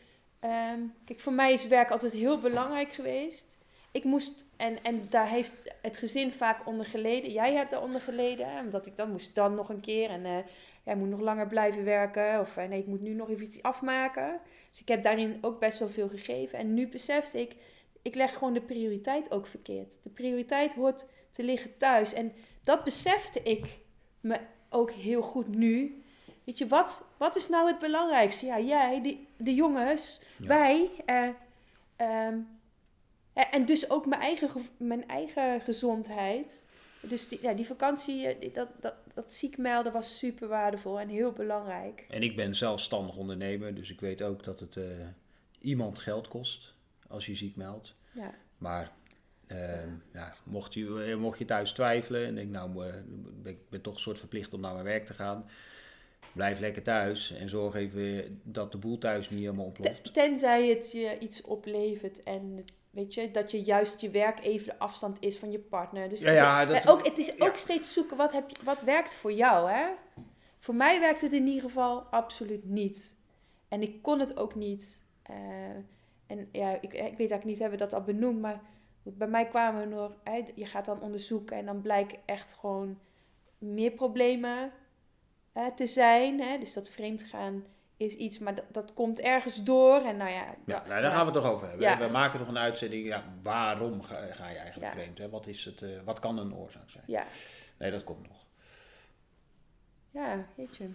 ehm, 0.41 0.81
kijk, 1.05 1.21
voor 1.21 1.33
mij 1.33 1.53
is 1.53 1.67
werk 1.67 1.91
altijd 1.91 2.12
heel 2.12 2.41
belangrijk 2.41 2.93
geweest. 2.93 3.57
Ik 3.91 4.05
moest, 4.05 4.45
en, 4.57 4.83
en 4.83 5.07
daar 5.11 5.29
heeft 5.29 5.75
het 5.83 5.97
gezin 5.97 6.33
vaak 6.33 6.67
onder 6.67 6.87
geleden. 6.87 7.33
Jij 7.33 7.55
hebt 7.55 7.71
daar 7.71 7.83
onder 7.83 8.01
geleden, 8.01 8.51
hè, 8.51 8.61
omdat 8.61 8.87
ik 8.87 8.97
dan 8.97 9.11
moest 9.11 9.35
dan 9.35 9.55
nog 9.55 9.69
een 9.69 9.81
keer. 9.81 10.11
En 10.11 10.25
eh 10.25 10.37
jij 10.88 10.97
moet 10.97 11.09
nog 11.09 11.21
langer 11.21 11.47
blijven 11.47 11.85
werken. 11.85 12.41
Of 12.41 12.57
eh, 12.57 12.69
nee, 12.69 12.79
ik 12.79 12.87
moet 12.87 13.01
nu 13.01 13.14
nog 13.14 13.31
even 13.31 13.45
iets 13.45 13.62
afmaken. 13.62 14.41
Dus 14.71 14.81
ik 14.81 14.88
heb 14.88 15.03
daarin 15.03 15.38
ook 15.41 15.61
best 15.61 15.79
wel 15.79 15.88
veel 15.88 16.09
gegeven. 16.09 16.59
En 16.59 16.75
nu 16.75 16.88
besefte 16.88 17.41
ik, 17.41 17.57
ik 18.03 18.14
leg 18.14 18.35
gewoon 18.35 18.55
de 18.55 18.61
prioriteit 18.61 19.31
ook 19.31 19.47
verkeerd. 19.47 20.03
De 20.03 20.11
prioriteit 20.11 20.75
hoort 20.75 21.07
te 21.31 21.43
liggen 21.43 21.77
thuis. 21.77 22.12
En 22.12 22.33
dat 22.64 22.85
besefte 22.85 23.43
ik 23.43 23.79
me 24.21 24.38
ook 24.71 24.91
heel 24.91 25.23
goed 25.23 25.49
nu. 25.49 26.03
Weet 26.45 26.59
je, 26.59 26.67
wat, 26.67 27.09
wat 27.17 27.37
is 27.37 27.49
nou 27.49 27.67
het 27.69 27.79
belangrijkste? 27.79 28.47
Ja, 28.47 28.61
jij, 28.61 29.03
die, 29.03 29.27
de 29.37 29.55
jongens, 29.55 30.21
Ja. 30.38 30.47
wij. 30.47 30.91
eh, 31.07 31.29
ehm, 31.97 32.38
eh, 33.33 33.45
en 33.51 33.64
dus 33.64 33.91
ook 33.91 34.07
mijn 34.07 34.21
eigen, 34.21 34.51
mijn 34.77 35.09
eigen 35.09 35.61
gezondheid. 35.61 36.69
Dus 37.03 37.29
die, 37.29 37.38
ja, 37.43 37.53
die 37.53 37.67
vakantie, 37.67 38.27
eh, 38.27 38.55
dat, 38.55 38.69
dat, 38.81 38.95
dat 39.14 39.33
ziek 39.33 39.59
melden 39.59 39.93
was 39.93 40.19
super 40.19 40.49
waardevol 40.49 41.01
en 41.01 41.09
heel 41.09 41.33
belangrijk. 41.33 42.07
En 42.11 42.23
ik 42.23 42.37
ben 42.37 42.55
zelfstandig 42.55 43.17
ondernemer, 43.17 43.75
dus 43.75 43.91
ik 43.91 44.01
weet 44.01 44.23
ook 44.23 44.45
dat 44.45 44.61
het 44.61 44.77
eh, 44.77 44.85
iemand 45.61 45.99
geld 45.99 46.29
kost 46.29 46.75
als 47.09 47.27
je 47.27 47.35
ziek 47.35 47.57
meldt. 47.57 47.95
Ja. 48.12 48.35
Maar 48.59 48.93
ehm, 49.49 49.89
ja, 50.13 50.33
mocht, 50.45 50.75
je, 50.75 51.05
eh, 51.11 51.17
mocht 51.17 51.39
je 51.39 51.45
thuis 51.45 51.73
twijfelen 51.73 52.27
en 52.27 52.35
denk 52.35 52.51
nou, 52.51 52.87
eh, 52.87 52.93
ben- 53.43 53.53
ik 53.53 53.59
ben 53.71 53.81
toch 53.81 53.95
een 53.95 54.01
soort 54.01 54.19
verplicht 54.19 54.55
om 54.55 54.61
naar 54.61 54.73
mijn 54.73 54.85
werk 54.85 55.07
te 55.07 55.15
gaan. 55.15 55.47
Blijf 56.33 56.59
lekker 56.61 56.83
thuis 56.83 57.33
en 57.33 57.49
zorg 57.49 57.75
even 57.75 58.41
dat 58.43 58.73
de 58.73 58.79
boel 58.79 58.99
thuis 58.99 59.31
niet 59.31 59.41
helemaal 59.41 59.65
ontploft. 59.65 60.05
Ten- 60.05 60.13
Tenzij 60.13 60.69
het 60.69 60.93
je 60.93 61.19
iets 61.19 61.41
oplevert 61.43 62.23
en 62.23 62.65
weet 62.91 63.15
je, 63.15 63.31
dat 63.31 63.51
je 63.51 63.61
juist 63.63 64.01
je 64.01 64.11
werk 64.11 64.41
even 64.45 64.67
de 64.67 64.79
afstand 64.79 65.17
is 65.21 65.37
van 65.39 65.51
je 65.51 65.59
partner. 65.59 66.09
Dus 66.09 66.21
Ja, 66.21 66.31
ja, 66.33 66.65
dat- 66.67 66.89
ook, 66.89 67.07
het 67.07 67.19
is 67.19 67.27
ja. 67.37 67.47
ook 67.47 67.57
steeds 67.57 67.93
zoeken 67.93 68.17
wat, 68.17 68.33
heb 68.33 68.51
je, 68.51 68.57
wat 68.65 68.83
werkt 68.83 69.15
voor 69.15 69.33
jou. 69.33 69.71
Hè? 69.71 69.87
Voor 70.59 70.75
mij 70.75 71.01
werkt 71.01 71.21
het 71.21 71.33
in 71.33 71.47
ieder 71.47 71.63
geval 71.63 72.01
absoluut 72.01 72.65
niet. 72.65 73.17
En 73.69 73.83
ik 73.83 74.03
kon 74.03 74.21
het 74.21 74.37
ook 74.37 74.55
niet. 74.55 75.07
eh, 75.23 75.37
en 76.27 76.49
ja, 76.53 76.75
ik, 76.75 76.83
ik 76.83 76.91
weet 76.93 77.01
eigenlijk 77.01 77.45
niet, 77.45 77.59
hebben 77.59 77.79
we 77.79 77.85
dat 77.85 77.95
al 77.95 78.03
benoemd, 78.03 78.41
maar 78.41 78.61
bij 79.03 79.29
mij 79.29 79.47
kwamen 79.47 79.81
er 79.81 79.89
nog, 79.89 80.13
je 80.55 80.67
gaat 80.67 80.85
dan 80.87 81.01
onderzoeken 81.01 81.57
en 81.57 81.65
dan 81.67 81.83
blijken 81.83 82.19
echt 82.25 82.53
gewoon 82.53 82.99
meer 83.59 83.91
problemen 83.91 84.73
hè, 85.53 85.73
te 85.75 85.87
zijn. 85.87 86.41
Hè? 86.41 86.59
Dus 86.59 86.73
dat 86.73 86.89
vreemdgaan 86.91 87.65
is 87.97 88.15
iets, 88.15 88.39
maar 88.39 88.55
dat, 88.55 88.65
dat 88.73 88.95
komt 88.95 89.21
ergens 89.21 89.63
door. 89.63 90.01
En 90.01 90.17
nou 90.17 90.31
ja, 90.31 90.55
Ja, 90.67 90.85
nou, 90.87 91.03
daar 91.03 91.11
gaan 91.11 91.27
we 91.27 91.33
het 91.33 91.43
toch 91.43 91.53
over 91.53 91.69
hebben. 91.69 91.87
Ja. 91.87 91.99
We 91.99 92.09
maken 92.09 92.39
nog 92.39 92.49
een 92.49 92.59
uitzending. 92.59 93.07
Ja, 93.07 93.25
waarom 93.43 94.03
ga, 94.03 94.15
ga 94.33 94.49
je 94.49 94.57
eigenlijk 94.59 94.93
vreemd? 94.93 95.19
Hè? 95.19 95.29
Wat, 95.29 95.47
is 95.47 95.65
het, 95.65 95.83
eh, 95.83 95.89
wat 96.05 96.19
kan 96.19 96.39
een 96.39 96.55
oorzaak 96.55 96.91
zijn? 96.91 97.05
Ja, 97.07 97.25
Nee, 97.79 97.91
dat 97.91 98.05
komt 98.05 98.29
nog. 98.29 98.47
Ja, 100.11 100.47
weet 100.55 100.77
je. 100.77 100.91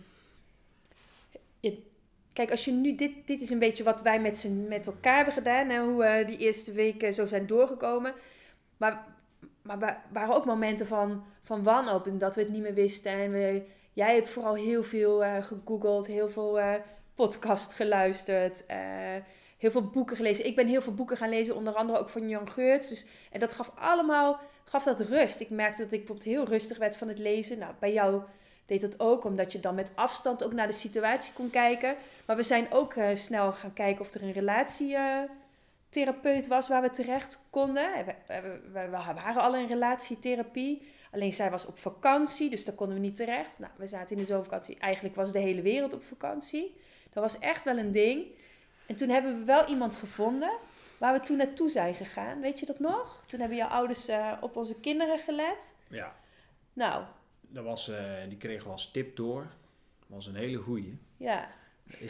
Je- 1.60 1.92
Kijk, 2.34 2.52
als 2.52 2.66
je 2.66 2.72
nu, 2.72 2.96
dit, 2.96 3.12
dit 3.26 3.42
is 3.42 3.50
een 3.50 3.60
beetje 3.60 3.84
wat 3.84 4.02
wij 4.02 4.20
met, 4.20 4.48
met 4.68 4.88
elkaar 4.88 5.16
hebben 5.16 5.34
gedaan, 5.34 5.70
hè, 5.70 5.80
hoe 5.80 6.04
we 6.04 6.24
die 6.26 6.38
eerste 6.38 6.72
weken 6.72 7.14
zo 7.14 7.26
zijn 7.26 7.48
doorgekomen. 7.48 8.14
Maar, 8.78 9.06
maar 9.62 10.04
waren 10.12 10.36
ook 10.36 10.46
momenten 10.46 10.88
van, 10.88 11.24
van 11.44 11.64
wanhoop 11.64 12.08
en 12.08 12.18
dat 12.18 12.36
we 12.36 12.42
het 12.42 12.52
niet 12.52 12.62
meer 12.62 12.74
wisten. 12.74 13.12
En 13.12 13.32
we, 13.32 13.64
jij 13.94 14.14
hebt 14.16 14.30
vooral 14.30 14.56
heel 14.56 14.84
veel 14.84 15.24
eh, 15.24 15.44
gegoogeld, 15.44 16.08
heel 16.08 16.30
veel 16.30 16.60
eh 16.60 16.74
podcast 17.16 17.74
geluisterd, 17.74 18.66
eh, 18.66 18.78
heel 19.58 19.72
veel 19.72 19.90
boeken 19.90 20.16
gelezen. 20.16 20.46
Ik 20.46 20.56
ben 20.56 20.68
heel 20.68 20.82
veel 20.82 20.94
boeken 20.94 21.18
gaan 21.18 21.30
lezen, 21.30 21.56
onder 21.56 21.74
andere 21.74 22.00
ook 22.00 22.10
van 22.10 22.30
Jan 22.30 22.50
Geurts. 22.50 22.90
Dus, 22.90 23.06
en 23.32 23.40
dat 23.40 23.54
gaf 23.54 23.72
allemaal 23.76 24.40
gaf 24.64 24.84
dat 24.84 25.00
rust. 25.00 25.40
Ik 25.40 25.50
merkte 25.50 25.82
dat 25.82 25.92
ik 25.92 25.98
bijvoorbeeld 25.98 26.28
heel 26.28 26.46
rustig 26.46 26.78
werd 26.78 26.98
van 26.98 27.08
het 27.08 27.20
lezen. 27.20 27.58
Nou, 27.58 27.74
bij 27.80 27.94
jou 27.94 28.22
deed 28.66 28.82
dat 28.82 29.00
ook, 29.00 29.24
omdat 29.24 29.52
je 29.52 29.60
dan 29.60 29.76
met 29.76 29.92
afstand 29.96 30.44
ook 30.44 30.54
naar 30.54 30.68
de 30.68 30.74
situatie 30.74 31.34
kon 31.34 31.50
kijken. 31.50 31.96
Maar 32.26 32.36
we 32.36 32.44
zijn 32.44 32.72
ook 32.72 32.94
eh, 32.94 33.16
snel 33.16 33.52
gaan 33.54 33.74
kijken 33.74 34.02
of 34.02 34.14
er 34.14 34.24
een 34.24 34.32
relatietherapeut 35.90 36.48
was 36.48 36.68
waar 36.68 36.82
we 36.82 36.92
terecht 36.92 37.46
konden. 37.50 37.94
En 37.94 38.06
We, 38.06 38.16
we, 38.28 38.42
we- 38.72 38.80
we 38.86 38.90
waren 38.90 39.42
al 39.42 39.56
in 39.56 39.68
relatietherapie. 39.68 40.92
Alleen 41.12 41.34
zij 41.34 41.50
was 41.52 41.66
op 41.66 41.78
vakantie, 41.78 42.50
dus 42.50 42.66
daar 42.66 42.76
konden 42.76 42.96
we 42.96 43.02
niet 43.02 43.16
terecht. 43.16 43.60
Nou, 43.60 43.72
we 43.76 43.88
zaten 43.88 44.16
in 44.16 44.22
de 44.22 44.28
zomervakantie. 44.28 44.78
Eigenlijk 44.80 45.16
was 45.16 45.32
de 45.32 45.40
hele 45.40 45.62
wereld 45.62 45.94
op 45.94 46.04
vakantie. 46.04 46.76
Dat 47.12 47.24
was 47.24 47.40
echt 47.40 47.64
wel 47.64 47.78
een 47.78 47.92
ding. 47.92 48.26
En 48.86 48.96
toen 48.96 49.10
hebben 49.10 49.40
we 49.40 49.44
wel 49.44 49.68
iemand 49.68 49.96
gevonden 49.96 50.52
waar 50.98 51.14
we 51.14 51.20
toen 51.20 51.38
naartoe 51.38 51.70
zijn 51.70 51.94
gegaan. 51.94 52.42
Weet 52.42 52.60
je 52.60 52.66
dat 52.66 52.80
nog? 52.80 53.24
Toen 53.28 53.40
hebben 53.40 53.58
jouw 53.58 53.68
ouders 53.68 54.08
eh, 54.08 54.32
op 54.42 54.56
onze 54.56 54.80
kinderen 54.80 55.20
gelet. 55.20 55.76
Ja, 55.88 56.16
Nou, 56.74 57.04
dat 57.54 57.64
was, 57.64 57.90
eh, 57.90 58.14
die 58.28 58.38
kregen 58.38 58.66
we 58.66 58.72
als 58.72 58.92
tip 58.92 59.16
door. 59.16 59.42
Dat 60.00 60.08
was 60.08 60.28
een 60.28 60.36
hele 60.36 60.58
goeie. 60.58 60.98
ja. 61.18 61.52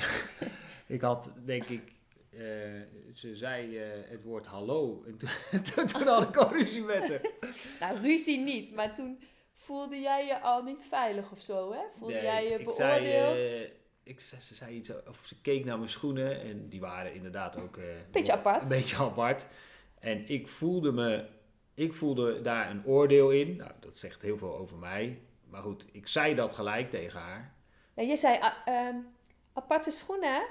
Ik 0.88 1.02
had, 1.02 1.34
denk 1.46 1.64
ik, 1.64 1.94
eh, 2.30 2.42
ze 3.14 3.36
zei 3.36 3.78
eh, 3.78 3.88
het 4.10 4.24
woord 4.24 4.46
hallo. 4.46 5.04
En 5.08 5.18
toen, 5.18 5.30
toen, 5.92 6.08
had 6.08 6.24
ik 6.24 6.36
al 6.36 6.52
ruzie 6.52 6.82
met 6.82 7.10
haar. 7.10 7.22
Nou, 7.80 8.00
ruzie 8.00 8.40
niet, 8.40 8.74
maar 8.76 8.96
toen 8.96 9.20
voelde 9.56 10.00
jij 10.00 10.26
je 10.26 10.40
al 10.40 10.64
niet 10.64 10.86
veilig 10.90 11.32
of 11.32 11.42
zo, 11.42 11.72
hè? 11.72 11.80
Voelde 11.98 12.14
Nee, 12.14 12.24
jij 12.24 12.44
je 12.44 12.50
ik 12.50 12.66
beoordeeld? 12.66 13.44
Zei, 13.46 13.72
ik, 14.04 14.20
ze 14.20 14.42
ze 14.42 14.56
zei 14.56 14.76
iets, 14.76 14.92
of 15.08 15.22
ze 15.26 15.42
keek 15.42 15.66
naar 15.66 15.78
mijn 15.78 15.90
schoenen 15.90 16.42
en 16.42 16.70
die 16.70 16.80
waren 16.80 17.14
inderdaad 17.14 17.58
ook... 17.58 17.80
Beetje 18.12 18.34
apart. 18.34 18.62
Een 18.62 18.70
beetje 18.70 18.96
apart. 18.96 19.48
En 20.00 20.30
ik 20.30 20.48
voelde 20.48 20.92
me, 20.92 21.26
ik 21.74 21.94
voelde 21.94 22.42
daar 22.42 22.70
een 22.70 22.86
oordeel 22.86 23.32
in. 23.32 23.56
Nou, 23.56 23.72
dat 23.80 23.98
zegt 23.98 24.22
heel 24.22 24.38
veel 24.38 24.58
over 24.58 24.78
mij. 24.78 25.22
Maar 25.54 25.62
goed, 25.62 25.86
ik 25.92 26.08
zei 26.08 26.36
dat 26.36 26.54
gelijk 26.54 26.90
tegen 26.90 27.20
haar. 27.20 27.54
Nee, 27.94 28.08
je 28.08 28.16
zei 28.16 28.38
ah, 28.40 28.52
ehm, 28.66 28.96
aparte 29.54 29.92
schoenen, 29.92 30.34
hè? 30.34 30.42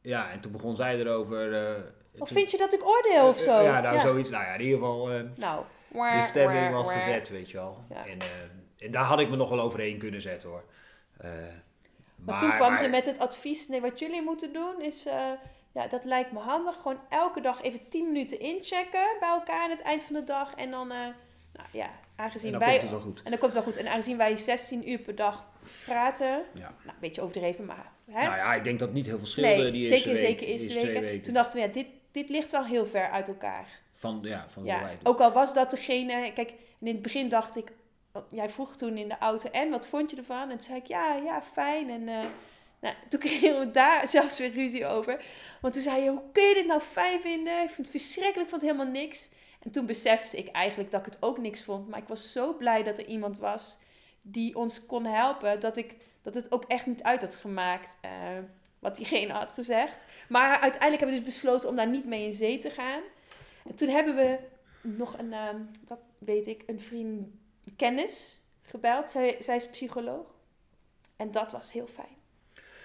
Ja, 0.00 0.30
en 0.30 0.40
toen 0.40 0.52
begon 0.52 0.76
zij 0.76 0.98
erover... 0.98 1.52
eh, 1.54 1.82
Of 2.18 2.28
vind 2.28 2.50
je 2.50 2.56
dat 2.56 2.72
ik 2.72 2.86
oordeel 2.86 3.28
of 3.28 3.36
eh, 3.36 3.42
zo? 3.42 3.60
Ja, 3.62 3.80
nou 3.80 4.00
zoiets. 4.00 4.30
Nou 4.30 4.44
ja, 4.44 4.52
in 4.54 4.60
ieder 4.60 4.78
geval... 4.78 5.10
eh, 5.10 5.20
Nou, 5.36 5.64
de 5.92 6.22
stemming 6.26 6.70
was 6.72 6.92
gezet, 6.92 7.28
weet 7.28 7.50
je 7.50 7.56
wel. 7.56 7.84
Ja. 7.88 8.06
En, 8.06 8.20
eh, 8.20 8.26
en 8.86 8.90
daar 8.90 9.04
had 9.04 9.20
ik 9.20 9.28
me 9.30 9.36
nog 9.36 9.48
wel 9.48 9.60
overheen 9.60 9.98
kunnen 9.98 10.22
zetten 10.22 10.48
hoor. 10.48 10.64
Eh, 11.16 11.30
Maar, 12.16 12.38
toen 12.38 12.54
kwam 12.54 12.68
maar- 12.72 12.78
ze 12.82 12.88
met 12.88 13.06
het 13.06 13.18
advies, 13.18 13.68
nee, 13.68 13.80
wat 13.80 13.98
jullie 13.98 14.22
moeten 14.22 14.52
doen 14.52 14.82
is, 14.82 15.06
eh, 15.06 15.30
ja, 15.72 15.86
dat 15.86 16.04
lijkt 16.04 16.32
me 16.32 16.38
handig. 16.38 16.76
Gewoon 16.76 17.00
elke 17.08 17.40
dag 17.40 17.62
even 17.62 17.88
10 17.88 18.06
minuten 18.06 18.40
inchecken 18.40 19.06
bij 19.20 19.28
elkaar 19.28 19.62
aan 19.62 19.70
het 19.70 19.82
eind 19.82 20.04
van 20.04 20.14
de 20.14 20.24
dag. 20.24 20.54
En 20.54 20.70
dan, 20.70 20.90
eh, 20.90 20.98
nou 21.52 21.68
ja, 21.72 21.90
aangezien 22.18 22.52
En 22.52 22.58
dan 22.58 22.68
wij... 22.68 22.78
komt 22.78 22.90
het 22.90 23.00
wel 23.00 23.10
goed. 23.10 23.22
En 23.22 23.30
dan 23.30 23.40
komt 23.40 23.54
het 23.54 23.64
wel 23.64 23.72
goed. 23.72 23.82
En 23.82 23.90
aangezien 23.90 24.16
wij 24.16 24.36
16 24.36 24.90
uur 24.90 24.98
per 24.98 25.14
dag 25.14 25.44
praten, 25.84 26.26
Ja. 26.26 26.60
nou, 26.60 26.72
een 26.86 26.94
beetje 27.00 27.20
overdreven, 27.20 27.64
maar... 27.64 27.92
Hè? 28.10 28.22
Nou 28.22 28.36
ja, 28.36 28.54
ik 28.54 28.64
denk 28.64 28.78
dat 28.78 28.92
niet 28.92 29.06
heel 29.06 29.18
veel 29.18 29.26
scheelde 29.26 29.62
nee, 29.62 29.72
die 29.72 29.80
eerste 29.80 29.96
zeker, 29.96 30.12
week, 30.12 30.20
zeker 30.20 30.46
eerste 30.46 30.68
twee 30.68 31.00
weken. 31.00 31.22
Toen 31.22 31.34
dachten 31.34 31.60
we, 31.60 31.66
ja, 31.66 31.72
dit, 31.72 31.86
dit 32.10 32.28
ligt 32.28 32.50
wel 32.50 32.64
heel 32.64 32.86
ver 32.86 33.10
uit 33.10 33.28
elkaar. 33.28 33.80
Van, 33.90 34.18
ja, 34.22 34.48
van 34.48 34.64
Ja, 34.64 34.82
wij 34.82 34.98
ook 35.02 35.20
al 35.20 35.32
was 35.32 35.54
dat 35.54 35.70
degene... 35.70 36.32
Kijk, 36.34 36.54
in 36.78 36.86
het 36.86 37.02
begin 37.02 37.28
dacht 37.28 37.56
ik... 37.56 37.72
Jij 38.28 38.48
vroeg 38.48 38.76
toen 38.76 38.96
in 38.96 39.08
de 39.08 39.18
auto, 39.18 39.50
en 39.50 39.70
wat 39.70 39.86
vond 39.86 40.10
je 40.10 40.16
ervan? 40.16 40.42
En 40.42 40.48
toen 40.48 40.62
zei 40.62 40.78
ik, 40.78 40.86
ja, 40.86 41.14
ja, 41.14 41.42
fijn. 41.42 41.90
En 41.90 42.08
eh, 42.08 42.24
nou, 42.80 42.94
toen 43.08 43.20
kregen 43.28 43.58
we 43.58 43.66
daar 43.66 44.08
zelfs 44.08 44.38
weer 44.38 44.52
ruzie 44.52 44.86
over. 44.86 45.24
Want 45.60 45.74
toen 45.74 45.82
zei 45.82 46.02
je, 46.02 46.10
hoe 46.10 46.22
kun 46.32 46.48
je 46.48 46.54
dit 46.54 46.66
nou 46.66 46.80
fijn 46.80 47.20
vinden? 47.20 47.62
Ik 47.62 47.70
vind 47.70 47.92
het 47.92 48.02
verschrikkelijk, 48.02 48.42
ik 48.42 48.48
vond 48.48 48.62
het 48.62 48.70
helemaal 48.70 48.92
niks. 48.92 49.28
En 49.58 49.70
toen 49.70 49.86
besefte 49.86 50.36
ik 50.36 50.48
eigenlijk 50.48 50.90
dat 50.90 51.00
ik 51.06 51.12
het 51.12 51.22
ook 51.22 51.38
niks 51.38 51.62
vond. 51.64 51.88
Maar 51.88 51.98
ik 51.98 52.08
was 52.08 52.32
zo 52.32 52.54
blij 52.56 52.82
dat 52.82 52.98
er 52.98 53.06
iemand 53.06 53.38
was 53.38 53.78
die 54.22 54.56
ons 54.56 54.86
kon 54.86 55.04
helpen. 55.04 55.60
Dat, 55.60 55.76
ik, 55.76 55.96
dat 56.22 56.34
het 56.34 56.52
ook 56.52 56.64
echt 56.64 56.86
niet 56.86 57.02
uit 57.02 57.20
had 57.20 57.34
gemaakt 57.34 57.98
eh, 58.00 58.10
wat 58.78 58.96
diegene 58.96 59.32
had 59.32 59.52
gezegd. 59.52 60.06
Maar 60.28 60.50
uiteindelijk 60.50 61.00
hebben 61.00 61.18
we 61.18 61.24
dus 61.24 61.34
besloten 61.34 61.68
om 61.68 61.76
daar 61.76 61.88
niet 61.88 62.04
mee 62.06 62.24
in 62.24 62.32
zee 62.32 62.58
te 62.58 62.70
gaan. 62.70 63.00
En 63.66 63.74
toen 63.74 63.88
hebben 63.88 64.16
we 64.16 64.38
nog 64.80 65.18
een, 65.18 65.32
ehm, 65.32 65.60
wat 65.88 66.00
weet 66.18 66.46
ik, 66.46 66.62
een 66.66 66.80
vriend, 66.80 67.28
kennis 67.76 68.42
gebeld. 68.62 69.10
Zij, 69.10 69.36
zij 69.38 69.56
is 69.56 69.68
psycholoog. 69.68 70.26
En 71.16 71.30
dat 71.30 71.52
was 71.52 71.72
heel 71.72 71.86
fijn. 71.86 72.16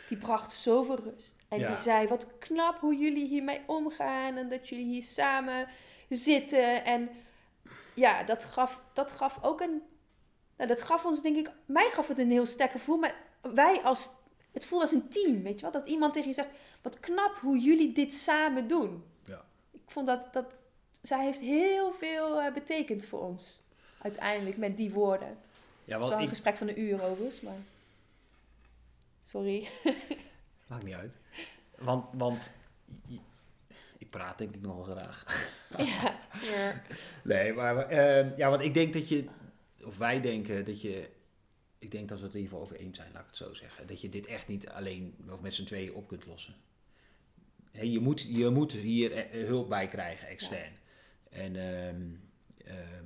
Die 0.08 0.18
bracht 0.18 0.54
zoveel 0.54 1.00
rust. 1.00 1.36
En 1.48 1.60
Ja. 1.60 1.68
die 1.68 1.78
zei, 1.78 2.08
wat 2.08 2.38
knap 2.38 2.80
hoe 2.80 2.96
jullie 2.96 3.28
hiermee 3.28 3.62
omgaan. 3.66 4.38
En 4.38 4.50
dat 4.50 4.70
jullie 4.70 4.86
hier 4.86 5.04
samen 5.04 5.68
zitten. 6.16 6.86
En 6.86 7.10
ja, 7.94 8.24
dat 8.24 8.44
gaf, 8.44 8.82
dat 8.94 9.12
gaf 9.12 9.40
ook 9.42 9.62
een... 9.62 9.82
Nou, 10.58 10.70
dat 10.70 10.82
gaf 10.82 11.06
ons, 11.06 11.22
denk 11.22 11.38
ik... 11.38 11.52
Mij 11.66 11.90
gaf 11.90 12.08
het 12.08 12.18
een 12.18 12.32
heel 12.32 12.46
sterk 12.46 12.72
gevoel. 12.72 12.98
Maar 12.98 13.16
wij 13.42 13.82
als... 13.82 14.10
Het 14.52 14.66
voelde 14.66 14.84
als 14.86 14.94
een 14.94 15.10
team, 15.10 15.44
weet 15.44 15.60
je 15.60 15.62
wel? 15.62 15.72
Dat 15.72 15.90
iemand 15.90 16.14
tegen 16.14 16.30
je 16.30 16.36
zegt, 16.36 16.50
wat 16.82 17.00
knap 17.00 17.38
hoe 17.42 17.58
jullie 17.58 17.92
dit 17.92 18.14
samen 18.14 18.68
doen. 18.68 19.04
Ja. 19.26 19.46
Ik 19.72 19.92
vond 19.92 20.08
dat... 20.08 20.28
dat 20.32 20.56
zij 21.02 21.26
heeft 21.26 21.40
heel 21.40 21.94
veel 21.94 22.42
eh, 22.42 22.54
betekend 22.54 23.06
voor 23.06 23.20
ons. 23.20 23.62
Uiteindelijk, 24.02 24.58
met 24.58 24.78
die 24.78 24.92
woorden. 24.92 25.38
Ja, 25.86 26.00
wel 26.00 26.00
want 26.00 26.14
een 26.14 26.24
ik... 26.24 26.30
gesprek 26.30 26.58
van 26.58 26.68
een 26.68 26.80
uur 26.80 27.04
overigens, 27.04 27.42
maar... 27.42 27.58
Sorry. 29.26 29.70
Maakt 30.68 30.84
niet 30.84 30.94
uit. 30.94 31.18
Want, 31.78 32.06
want 32.12 32.52
praat 34.18 34.38
denk 34.38 34.56
ik 34.56 34.62
nogal 34.62 34.84
graag. 34.84 35.26
ja. 35.92 36.20
ja. 36.42 36.82
Nee, 37.24 37.54
maar 37.54 37.78
eh, 37.78 38.38
ja, 38.38 38.50
want 38.50 38.62
ik 38.62 38.74
denk 38.74 38.94
dat 38.94 39.10
je, 39.10 39.26
of 39.86 39.98
wij 39.98 40.22
denken 40.22 40.66
dat 40.66 40.82
je, 40.82 41.10
ik 41.80 41.92
denk 41.92 42.10
dat 42.10 42.20
we 42.20 42.24
het 42.24 42.34
er 42.34 42.40
in 42.40 42.44
ieder 42.44 42.58
geval 42.58 42.74
over 42.74 42.86
eens 42.86 42.98
zijn, 42.98 43.12
laat 43.14 43.22
ik 43.22 43.28
het 43.28 43.38
zo 43.38 43.54
zeggen. 43.54 43.88
Dat 43.88 44.02
je 44.02 44.10
dit 44.10 44.26
echt 44.26 44.48
niet 44.48 44.70
alleen 44.70 45.16
of 45.30 45.42
met 45.42 45.54
z'n 45.54 45.64
tweeën 45.64 45.94
op 45.94 46.08
kunt 46.08 46.26
lossen. 46.26 46.56
Je, 47.72 48.00
moet, 48.00 48.22
je 48.22 48.50
moet 48.50 48.72
hier 48.72 49.12
eh, 49.12 49.46
hulp 49.46 49.70
bij 49.70 49.88
krijgen, 49.88 50.28
extern. 50.28 50.72
En 51.30 51.56
ehm, 51.56 52.02
ehm, 52.66 53.06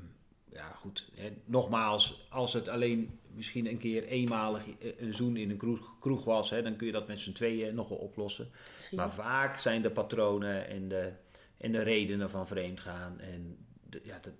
ja, 0.51 0.71
goed. 0.71 1.09
Hè, 1.15 1.31
nogmaals, 1.45 2.27
als 2.29 2.53
het 2.53 2.67
alleen 2.67 3.19
misschien 3.37 3.67
een 3.67 3.77
keer 3.77 4.03
eenmalig 4.03 4.63
eh, 4.79 4.91
een 4.97 5.13
zoen 5.13 5.37
in 5.37 5.49
een 5.49 5.57
kroeg, 5.57 5.99
kroeg 5.99 6.23
was, 6.23 6.49
hè, 6.49 6.61
dan 6.61 6.75
kun 6.75 6.85
je 6.87 6.93
dat 6.93 7.07
met 7.07 7.19
z'n 7.19 7.31
tweeën 7.31 7.75
nog 7.75 7.89
wel 7.89 7.97
oplossen. 7.97 8.49
Misschien. 8.73 8.97
Maar 8.97 9.11
vaak 9.11 9.57
zijn 9.57 9.81
de 9.81 9.91
patronen 9.91 10.67
en 10.67 10.87
de, 10.87 11.11
en 11.57 11.71
de 11.71 11.81
redenen 11.81 12.29
van 12.29 12.47
vreemdgaan. 12.47 13.19
En 13.19 13.57
de- 13.89 14.01
ja, 14.03 14.19
dat, 14.21 14.33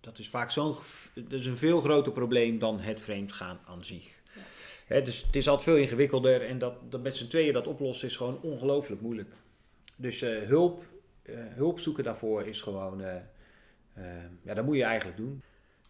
dat 0.00 0.18
is 0.18 0.28
vaak 0.28 0.50
zo'n 0.50 0.74
dat 1.14 1.32
is 1.40 1.46
een 1.46 1.56
veel 1.58 1.80
groter 1.80 2.12
probleem 2.12 2.58
dan 2.58 2.80
het 2.80 3.00
vreemdgaan 3.00 3.58
aan 3.66 3.84
zich. 3.84 4.04
Ja. 4.34 4.40
Hè, 4.86 5.02
dus 5.02 5.22
het 5.26 5.36
is 5.36 5.48
altijd 5.48 5.68
veel 5.68 5.82
ingewikkelder 5.82 6.42
en 6.46 6.58
dat, 6.58 6.74
dat 6.92 7.02
met 7.02 7.16
z'n 7.16 7.26
tweeën 7.28 7.52
dat 7.52 7.66
oplossen 7.66 8.08
is 8.08 8.16
gewoon 8.16 8.40
ongelooflijk 8.40 9.00
moeilijk. 9.00 9.30
Dus 9.96 10.22
eh, 10.22 10.42
hulp, 10.42 10.84
eh, 11.22 11.34
hulp 11.38 11.80
zoeken 11.80 12.04
daarvoor 12.04 12.46
is 12.46 12.60
gewoon, 12.60 13.02
ja, 14.42 14.54
dat 14.54 14.64
moet 14.64 14.76
je 14.76 14.82
eigenlijk 14.82 15.16
doen. 15.16 15.42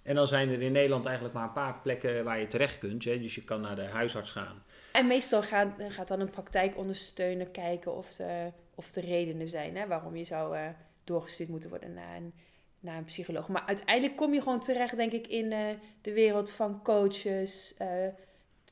En 0.04 0.14
dan 0.14 0.28
zijn 0.28 0.48
er 0.50 0.62
in 0.62 0.72
Nederland 0.72 1.04
eigenlijk 1.06 1.34
maar 1.34 1.44
een 1.44 1.52
paar 1.52 1.78
plekken 1.82 2.24
waar 2.24 2.40
je 2.40 2.46
terecht 2.46 2.78
kunt. 2.78 3.04
Hè. 3.04 3.20
Dus 3.20 3.34
je 3.34 3.44
kan 3.44 3.60
naar 3.60 3.76
de 3.76 3.82
huisarts 3.82 4.30
gaan. 4.30 4.62
En 4.92 5.06
meestal 5.06 5.42
gaat, 5.42 5.68
gaat 5.88 6.08
dan 6.08 6.20
een 6.20 6.30
praktijkondersteuner 6.30 7.46
kijken 7.46 7.96
of 7.96 8.14
de, 8.14 8.50
of 8.74 8.90
de 8.92 9.00
redenen 9.00 9.48
zijn 9.48 9.76
hè, 9.76 9.86
waarom 9.86 10.16
je 10.16 10.24
zou 10.24 10.56
eh, 10.56 10.68
doorgestuurd 11.04 11.48
moeten 11.48 11.70
worden 11.70 11.94
naar 11.94 12.16
een, 12.16 12.32
naar 12.80 12.96
een 12.96 13.04
psycholoog. 13.04 13.48
Maar 13.48 13.64
uiteindelijk 13.66 14.16
kom 14.16 14.34
je 14.34 14.42
gewoon 14.42 14.60
terecht, 14.60 14.96
denk 14.96 15.12
ik, 15.12 15.26
in 15.26 15.52
eh, 15.52 15.66
de 16.00 16.12
wereld 16.12 16.50
van 16.52 16.82
coaches, 16.82 17.74
eh, 17.78 17.88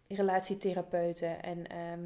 relatietherapeuten. 0.08 1.42
En 1.42 1.66
ehm, 1.66 2.00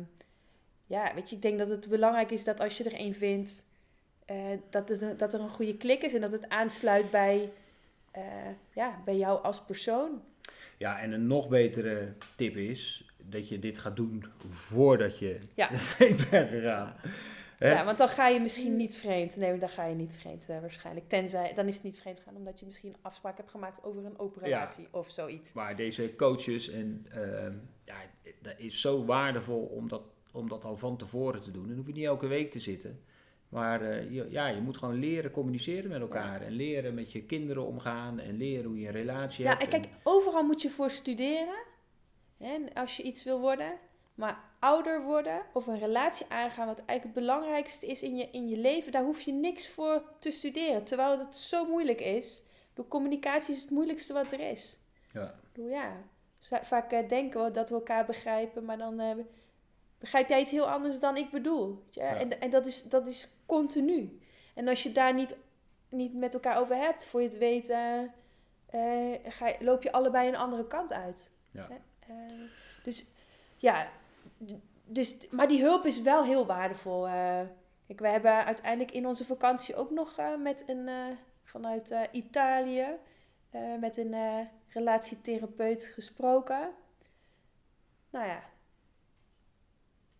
ja, 0.86 1.14
weet 1.14 1.30
je, 1.30 1.36
ik 1.36 1.42
denk 1.42 1.58
dat 1.58 1.68
het 1.68 1.88
belangrijk 1.88 2.30
is 2.30 2.44
dat 2.44 2.60
als 2.60 2.78
je 2.78 2.84
er 2.84 2.92
één 2.94 3.14
vindt, 3.14 3.64
een- 4.26 4.62
dat 5.16 5.34
er 5.34 5.40
een 5.40 5.48
goede 5.50 5.76
klik 5.76 6.02
is 6.02 6.14
en 6.14 6.20
dat 6.20 6.32
het 6.32 6.48
aansluit 6.48 7.10
bij, 7.10 7.50
eh, 8.16 8.22
ja, 8.74 9.02
bij 9.04 9.16
jou 9.16 9.42
als 9.42 9.62
persoon. 9.64 10.22
Ja, 10.78 11.00
en 11.00 11.12
een 11.12 11.26
nog 11.26 11.48
betere 11.48 12.12
tip 12.36 12.56
is 12.56 13.10
dat 13.16 13.48
je 13.48 13.58
dit 13.58 13.78
gaat 13.78 13.96
doen 13.96 14.24
voordat 14.48 15.18
je 15.18 15.38
Ja. 15.54 15.68
vreemd 15.94 16.30
bent 16.30 16.50
gegaan. 16.50 16.94
Hè? 17.58 17.72
Ja, 17.72 17.84
want 17.84 17.98
dan 17.98 18.08
ga 18.08 18.28
je 18.28 18.40
misschien 18.40 18.76
niet 18.76 18.96
vreemd. 18.96 19.36
Nee, 19.36 19.58
dan 19.58 19.68
ga 19.68 19.84
je 19.84 19.94
niet 19.94 20.12
vreemd 20.12 20.48
eh, 20.48 20.60
waarschijnlijk. 20.60 21.08
Tenzij, 21.08 21.52
dan 21.54 21.66
is 21.66 21.74
het 21.74 21.82
niet 21.82 21.98
vreemd 22.00 22.20
gaan 22.20 22.36
omdat 22.36 22.60
je 22.60 22.66
misschien 22.66 22.88
een 22.88 22.96
afspraak 23.02 23.36
hebt 23.36 23.50
gemaakt 23.50 23.84
over 23.84 24.04
een 24.04 24.18
open 24.18 24.48
Ja. 24.48 24.58
relatie 24.58 24.88
of 24.90 25.10
zoiets. 25.10 25.52
Maar 25.52 25.76
deze 25.76 26.16
coaches, 26.16 26.70
en 26.70 27.06
ehm, 27.10 27.52
ja, 27.84 27.96
dat 28.42 28.54
is 28.56 28.80
zo 28.80 29.04
waardevol 29.04 29.62
om 29.64 29.88
dat, 29.88 30.02
om 30.32 30.48
dat 30.48 30.64
al 30.64 30.76
van 30.76 30.96
tevoren 30.96 31.40
te 31.42 31.50
doen. 31.50 31.62
En 31.62 31.68
dan 31.68 31.76
hoef 31.76 31.86
je 31.86 31.92
niet 31.92 32.04
elke 32.04 32.26
week 32.26 32.50
te 32.50 32.60
zitten. 32.60 33.00
Maar 33.56 33.82
eh, 33.82 34.12
je, 34.12 34.26
ja, 34.30 34.46
je 34.46 34.60
moet 34.60 34.76
gewoon 34.76 34.98
leren 34.98 35.30
communiceren 35.30 35.90
met 35.90 36.00
elkaar. 36.00 36.42
En 36.42 36.52
leren 36.52 36.94
met 36.94 37.12
je 37.12 37.22
kinderen 37.22 37.66
omgaan. 37.66 38.18
En 38.18 38.36
leren 38.36 38.64
hoe 38.64 38.80
je 38.80 38.86
een 38.86 38.92
relatie 38.92 39.44
Ja, 39.44 39.50
hebt. 39.50 39.62
en 39.62 39.68
kijk, 39.68 39.88
overal 40.02 40.42
moet 40.42 40.62
je 40.62 40.70
voor 40.70 40.90
studeren. 40.90 41.56
Hè, 42.36 42.58
als 42.74 42.96
je 42.96 43.02
iets 43.02 43.24
wil 43.24 43.40
worden. 43.40 43.72
Maar 44.14 44.38
ouder 44.58 45.02
worden 45.02 45.42
of 45.52 45.66
een 45.66 45.78
relatie 45.78 46.26
aangaan, 46.28 46.66
wat 46.66 46.78
eigenlijk 46.84 47.02
het 47.02 47.24
belangrijkste 47.26 47.86
is 47.86 48.02
in 48.02 48.16
je, 48.16 48.28
in 48.30 48.48
je 48.48 48.56
leven, 48.56 48.92
daar 48.92 49.04
hoef 49.04 49.20
je 49.20 49.32
niks 49.32 49.68
voor 49.68 50.02
te 50.18 50.30
studeren. 50.30 50.84
Terwijl 50.84 51.18
het 51.18 51.36
zo 51.36 51.66
moeilijk 51.66 52.00
is. 52.00 52.44
De 52.74 52.88
communicatie 52.88 53.54
is 53.54 53.60
het 53.60 53.70
moeilijkste 53.70 54.12
wat 54.12 54.32
er 54.32 54.40
is. 54.40 54.78
Ja. 55.12 55.34
Bedoel, 55.52 55.70
ja, 55.70 56.02
vaak 56.40 56.92
eh, 56.92 57.08
denken 57.08 57.44
we 57.44 57.50
dat 57.50 57.68
we 57.68 57.74
elkaar 57.74 58.06
begrijpen, 58.06 58.64
maar 58.64 58.78
dan 58.78 59.00
eh, 59.00 59.16
begrijp 60.06 60.28
jij 60.28 60.40
iets 60.40 60.50
heel 60.50 60.70
anders 60.70 60.98
dan 60.98 61.16
ik 61.16 61.30
bedoel. 61.30 61.84
Ja. 61.90 62.16
En, 62.16 62.40
en 62.40 62.50
dat, 62.50 62.66
is, 62.66 62.82
dat 62.82 63.06
is 63.06 63.28
continu. 63.46 64.20
En 64.54 64.68
als 64.68 64.82
je 64.82 64.92
daar 64.92 65.14
niet, 65.14 65.36
niet 65.88 66.14
met 66.14 66.34
elkaar 66.34 66.58
over 66.58 66.76
hebt, 66.76 67.04
voor 67.04 67.20
je 67.20 67.28
het 67.28 67.38
weet, 67.38 67.68
eh, 67.68 67.98
eh, 68.66 69.20
ga, 69.24 69.46
je- 69.48 69.56
loop 69.64 69.82
je 69.82 69.92
allebei 69.92 70.28
een 70.28 70.36
andere 70.36 70.66
kant 70.66 70.92
uit. 70.92 71.30
Ja. 71.50 71.68
Hè? 71.70 71.74
Eh, 72.12 72.32
dus 72.82 73.04
ja, 73.56 73.88
dus, 74.84 75.16
maar 75.30 75.48
die 75.48 75.60
hulp 75.62 75.84
is 75.86 76.02
wel 76.02 76.24
heel 76.24 76.46
waardevol. 76.46 77.06
eh. 77.06 77.40
kijk, 77.86 78.00
we 78.00 78.08
hebben 78.08 78.44
uiteindelijk 78.44 78.90
in 78.92 79.06
onze 79.06 79.24
vakantie 79.24 79.76
ook 79.76 79.90
nog 79.90 80.18
eh, 80.18 80.36
met 80.36 80.64
een, 80.66 80.88
eh, 80.88 81.04
vanuit 81.44 81.90
eh, 81.90 82.00
Italië 82.12 82.86
eh, 83.50 83.60
met 83.80 83.96
een 83.96 84.14
eh, 84.14 84.38
relatietherapeut 84.68 85.84
gesproken. 85.94 86.70
Nou 88.10 88.26
ja. 88.26 88.42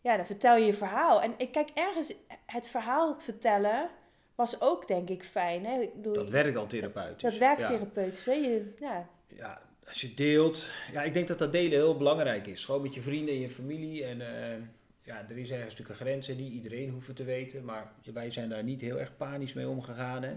Ja, 0.07 0.17
dan 0.17 0.27
vertel 0.27 0.57
je 0.57 0.67
je 0.67 0.75
verhaal. 0.75 1.23
En 1.23 1.35
ik 1.37 1.53
kijk 1.53 1.69
ergens, 1.75 2.15
het 2.47 2.69
verhaal 2.69 3.19
vertellen 3.19 3.89
was 4.35 4.61
ook 4.61 4.89
denk 4.89 5.09
ik 5.09 5.25
fijn. 5.25 5.65
Hè? 5.65 5.81
Ik 5.81 5.95
bedoel, 5.95 6.13
Dat 6.15 6.31
werkt 6.31 6.57
al 6.57 6.67
therapeutisch. 6.67 7.23
dat 7.23 7.39
werkt 7.39 7.61
ja. 7.61 7.67
therapeutisch. 7.67 8.25
Hè? 8.27 8.33
Je, 8.33 8.75
ja, 8.81 9.09
ja, 9.27 9.61
als 9.89 10.01
je 10.01 10.15
deelt. 10.15 10.69
Ja, 10.93 11.03
ik 11.03 11.13
denk 11.15 11.29
dat 11.29 11.39
dat 11.39 11.53
delen 11.53 11.71
heel 11.71 11.97
belangrijk 11.97 12.47
is. 12.47 12.65
Gewoon 12.65 12.83
met 12.83 12.95
je 12.95 13.03
vrienden 13.03 13.35
en 13.35 13.41
je 13.41 13.49
familie. 13.49 14.05
En 14.05 14.21
eh, 14.21 14.57
ja, 15.03 15.25
er 15.29 15.39
is 15.39 15.51
ergens 15.51 15.71
natuurlijk 15.75 16.01
een 16.01 16.07
grens 16.07 16.29
en 16.29 16.37
niet 16.37 16.53
iedereen 16.53 16.91
hoeft 16.91 17.17
te 17.17 17.25
weten. 17.25 17.65
Maar 17.65 17.93
wij 18.13 18.31
zijn 18.31 18.49
daar 18.49 18.65
niet 18.65 18.81
heel 18.81 18.99
erg 18.99 19.17
panisch 19.17 19.53
mee 19.53 19.69
omgegaan. 19.69 20.23
Hè? 20.23 20.33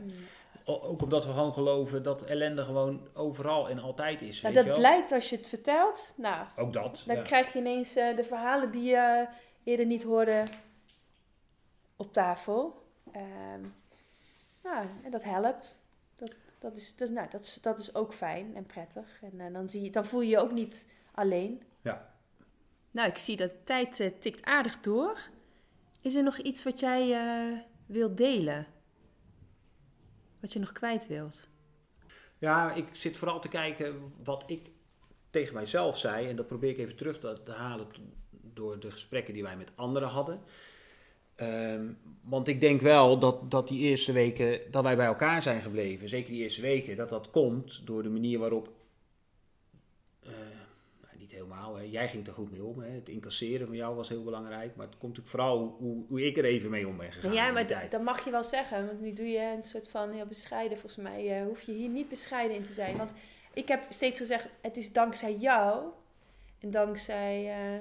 O- 0.65 0.81
Ook 0.81 1.01
omdat 1.01 1.25
we 1.25 1.31
gewoon 1.31 1.53
geloven 1.53 2.03
dat 2.03 2.21
ellende 2.23 2.63
gewoon 2.63 3.07
overal 3.13 3.69
en 3.69 3.79
altijd 3.79 4.21
is. 4.21 4.41
Nou, 4.41 4.53
weet 4.53 4.63
dat 4.65 4.75
je 4.75 4.81
wel? 4.81 4.89
blijkt 4.89 5.11
als 5.11 5.29
je 5.29 5.35
het 5.35 5.47
vertelt. 5.47 6.13
Nou, 6.17 6.45
Ook 6.57 6.73
dat. 6.73 7.03
dan 7.05 7.15
ja. 7.15 7.21
krijg 7.21 7.53
je 7.53 7.59
ineens 7.59 7.95
eh, 7.95 8.15
de 8.15 8.23
verhalen 8.23 8.71
die 8.71 8.83
je 8.83 9.25
eerder 9.63 9.85
niet 9.85 10.03
hoorde 10.03 10.43
op 11.95 12.13
tafel. 12.13 12.87
Ehm, 13.11 13.61
nou, 14.63 14.87
en 15.03 15.11
dat 15.11 15.23
helpt. 15.23 15.79
Dat, 16.15 16.35
dat, 16.59 16.77
is, 16.77 16.95
dus, 16.95 17.09
nou, 17.09 17.29
dat, 17.29 17.43
is, 17.43 17.57
dat 17.61 17.79
is 17.79 17.95
ook 17.95 18.13
fijn 18.13 18.55
en 18.55 18.65
prettig. 18.65 19.21
En 19.21 19.39
eh, 19.39 19.53
dan, 19.53 19.69
zie 19.69 19.81
je, 19.81 19.89
dan 19.89 20.05
voel 20.05 20.21
je 20.21 20.29
je 20.29 20.39
ook 20.39 20.51
niet 20.51 20.87
alleen. 21.11 21.63
Ja. 21.81 22.13
Nou, 22.91 23.09
ik 23.09 23.17
zie 23.17 23.37
dat 23.37 23.49
de 23.49 23.63
tijd 23.63 23.99
eh, 23.99 24.11
tikt 24.19 24.45
aardig 24.45 24.79
door. 24.79 25.19
Is 26.01 26.15
er 26.15 26.23
nog 26.23 26.37
iets 26.37 26.63
wat 26.63 26.79
jij 26.79 27.13
eh, 27.13 27.59
wilt 27.85 28.17
delen? 28.17 28.67
Wat 30.39 30.53
je 30.53 30.59
nog 30.59 30.71
kwijt 30.71 31.07
wilt? 31.07 31.47
Ja, 32.37 32.71
ik 32.71 32.87
zit 32.91 33.17
vooral 33.17 33.41
te 33.41 33.47
kijken 33.47 34.13
wat 34.23 34.43
ik 34.47 34.69
tegen 35.29 35.53
mijzelf 35.53 35.97
zei. 35.97 36.27
En 36.29 36.35
dat 36.35 36.47
probeer 36.47 36.69
ik 36.69 36.77
even 36.77 36.95
terug 36.95 37.19
te, 37.19 37.43
te 37.43 37.51
halen 37.51 37.87
door 38.53 38.79
de 38.79 38.91
gesprekken 38.91 39.33
die 39.33 39.43
wij 39.43 39.57
met 39.57 39.71
anderen 39.75 40.09
hadden. 40.09 40.41
Ehm, 41.39 41.91
want 42.21 42.47
ik 42.47 42.61
denk 42.61 42.81
wel 42.81 43.19
dat, 43.19 43.51
dat 43.51 43.67
die 43.67 43.79
eerste 43.79 44.11
weken, 44.11 44.59
dat 44.71 44.83
wij 44.83 44.95
bij 44.95 45.05
elkaar 45.05 45.41
zijn 45.41 45.61
gebleven, 45.61 46.09
zeker 46.09 46.31
die 46.31 46.41
eerste 46.41 46.61
weken, 46.61 46.95
dat 46.95 47.09
dat 47.09 47.29
komt 47.29 47.81
door 47.85 48.03
de 48.03 48.09
manier 48.09 48.39
waarop, 48.39 48.69
eh, 50.23 50.31
nou, 51.01 51.17
niet 51.17 51.31
helemaal, 51.31 51.75
hè, 51.75 51.83
jij 51.83 52.09
ging 52.09 52.27
er 52.27 52.33
goed 52.33 52.51
mee 52.51 52.63
om. 52.63 52.79
Hè, 52.79 52.89
het 52.89 53.09
incasseren 53.09 53.67
van 53.67 53.75
jou 53.75 53.95
was 53.95 54.09
heel 54.09 54.23
belangrijk, 54.23 54.75
maar 54.75 54.85
het 54.85 54.97
komt 54.97 55.17
natuurlijk 55.17 55.29
vooral 55.29 55.75
hoe, 55.79 56.05
hoe 56.07 56.25
ik 56.25 56.37
er 56.37 56.45
even 56.45 56.69
mee 56.69 56.87
om 56.87 56.97
ben 56.97 57.11
gegaan. 57.11 57.33
ja, 57.33 57.51
maar 57.51 57.89
dat 57.89 58.01
mag 58.01 58.25
je 58.25 58.31
wel 58.31 58.43
zeggen. 58.43 58.85
Want 58.85 59.01
nu 59.01 59.13
doe 59.13 59.27
je 59.27 59.53
een 59.55 59.63
soort 59.63 59.89
van 59.89 60.11
heel 60.11 60.25
bescheiden. 60.25 60.77
Volgens 60.77 61.03
mij 61.03 61.39
eh, 61.39 61.45
hoef 61.45 61.61
je 61.61 61.71
hier 61.71 61.89
niet 61.89 62.09
bescheiden 62.09 62.57
in 62.57 62.63
te 62.63 62.73
zijn. 62.73 62.97
Want 62.97 63.13
ik 63.53 63.67
heb 63.67 63.85
steeds 63.89 64.19
gezegd, 64.19 64.49
het 64.61 64.77
is 64.77 64.93
dankzij 64.93 65.35
jou. 65.35 65.83
En 66.59 66.71
dankzij, 66.71 67.49
eh, 67.49 67.79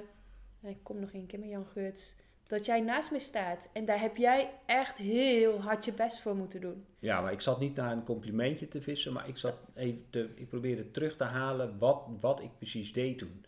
ik 0.61 0.83
kom 0.83 0.99
nog 0.99 1.11
één 1.11 1.25
keer 1.25 1.39
met 1.39 1.49
Jan 1.49 1.65
Geurts. 1.65 2.15
Dat 2.43 2.65
jij 2.65 2.81
naast 2.81 3.11
me 3.11 3.19
staat. 3.19 3.69
En 3.73 3.85
daar 3.85 3.99
heb 3.99 4.17
jij 4.17 4.49
echt 4.65 4.97
heel 4.97 5.61
hard 5.61 5.85
je 5.85 5.91
best 5.91 6.19
voor 6.19 6.35
moeten 6.35 6.61
doen. 6.61 6.85
Ja, 6.99 7.21
maar 7.21 7.31
ik 7.31 7.41
zat 7.41 7.59
niet 7.59 7.75
naar 7.75 7.91
een 7.91 8.03
complimentje 8.03 8.67
te 8.67 8.81
vissen, 8.81 9.13
maar 9.13 9.27
ik 9.27 9.37
zat 9.37 9.55
even 9.75 10.05
te, 10.09 10.29
ik 10.35 10.49
probeerde 10.49 10.91
terug 10.91 11.17
te 11.17 11.23
halen 11.23 11.77
wat, 11.77 12.03
wat 12.19 12.41
ik 12.41 12.49
precies 12.57 12.93
deed 12.93 13.17
toen. 13.17 13.45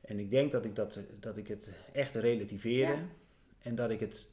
En 0.00 0.18
ik 0.18 0.30
denk 0.30 0.52
dat 0.52 0.64
ik, 0.64 0.76
dat, 0.76 1.00
dat 1.20 1.36
ik 1.36 1.48
het 1.48 1.70
echt 1.92 2.14
relativeerde. 2.14 2.92
Ja. 2.92 3.06
En 3.58 3.74
dat 3.74 3.90
ik 3.90 4.00
het 4.00 4.26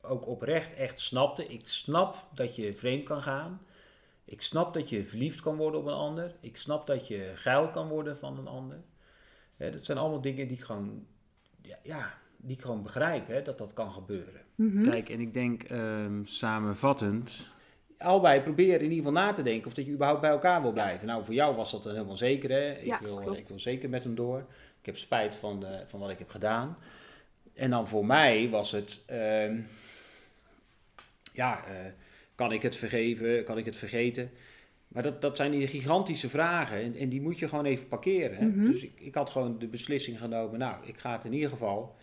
ook 0.00 0.26
oprecht 0.26 0.74
echt 0.74 1.00
snapte. 1.00 1.46
Ik 1.46 1.68
snap 1.68 2.26
dat 2.34 2.56
je 2.56 2.74
vreemd 2.74 3.04
kan 3.04 3.22
gaan. 3.22 3.60
Ik 4.24 4.42
snap 4.42 4.74
dat 4.74 4.88
je 4.88 5.04
verliefd 5.04 5.40
kan 5.40 5.56
worden 5.56 5.80
op 5.80 5.86
een 5.86 5.92
ander. 5.92 6.34
Ik 6.40 6.56
snap 6.56 6.86
dat 6.86 7.08
je 7.08 7.32
geil 7.34 7.70
kan 7.70 7.88
worden 7.88 8.16
van 8.16 8.38
een 8.38 8.46
ander. 8.46 8.80
Dat 9.56 9.84
zijn 9.84 9.98
allemaal 9.98 10.20
dingen 10.20 10.48
die 10.48 10.56
ik 10.56 10.62
gewoon, 10.62 11.06
ja, 11.66 11.76
ja, 11.82 12.14
die 12.36 12.56
ik 12.56 12.62
gewoon 12.62 12.82
begrijp, 12.82 13.28
hè, 13.28 13.42
dat 13.42 13.58
dat 13.58 13.72
kan 13.72 13.90
gebeuren. 13.90 14.40
Mhm. 14.54 14.90
Kijk, 14.90 15.08
en 15.08 15.20
ik 15.20 15.34
denk 15.34 15.62
ehm, 15.62 16.24
samenvattend. 16.24 17.46
Allebei 17.98 18.40
proberen 18.40 18.80
in 18.80 18.90
ieder 18.90 18.96
geval 18.96 19.12
na 19.12 19.32
te 19.32 19.42
denken 19.42 19.66
of 19.66 19.74
dat 19.74 19.86
je 19.86 19.92
überhaupt 19.92 20.20
bij 20.20 20.30
elkaar 20.30 20.62
wil 20.62 20.72
blijven. 20.72 21.06
Nou, 21.06 21.24
voor 21.24 21.34
jou 21.34 21.56
was 21.56 21.70
dat 21.70 21.82
dan 21.82 21.92
helemaal 21.92 22.16
zeker, 22.16 22.50
hè? 22.50 22.72
Ik, 22.72 22.84
Ja, 22.86 22.98
wil, 23.02 23.16
klopt. 23.16 23.38
ik 23.38 23.46
wil 23.46 23.60
zeker 23.60 23.88
met 23.88 24.04
hem 24.04 24.14
door. 24.14 24.38
Ik 24.80 24.86
heb 24.86 24.96
spijt 24.96 25.36
van, 25.36 25.66
eh, 25.66 25.80
van 25.86 26.00
wat 26.00 26.10
ik 26.10 26.18
heb 26.18 26.28
gedaan. 26.28 26.78
En 27.54 27.70
dan 27.70 27.88
voor 27.88 28.06
mij 28.06 28.48
was 28.50 28.70
het, 28.70 29.00
ehm, 29.06 29.60
ja, 31.32 31.64
eh, 31.66 31.74
kan 32.34 32.52
ik 32.52 32.62
het 32.62 32.76
vergeven? 32.76 33.44
Kan 33.44 33.58
ik 33.58 33.64
het 33.64 33.76
vergeten? 33.76 34.30
Maar 34.88 35.02
dat, 35.02 35.22
dat 35.22 35.36
zijn 35.36 35.50
die 35.50 35.66
gigantische 35.66 36.28
vragen 36.28 36.78
en, 36.82 36.94
en 36.94 37.08
die 37.08 37.20
moet 37.20 37.38
je 37.38 37.48
gewoon 37.48 37.64
even 37.64 37.88
parkeren. 37.88 38.36
Hè? 38.36 38.46
Mhm. 38.46 38.66
Dus 38.70 38.82
ik, 38.82 38.92
ik 39.00 39.14
had 39.14 39.30
gewoon 39.30 39.58
de 39.58 39.66
beslissing 39.66 40.18
genomen, 40.18 40.58
nou, 40.58 40.86
ik 40.86 40.98
ga 40.98 41.12
het 41.12 41.24
in 41.24 41.32
ieder 41.32 41.48
geval 41.50 41.96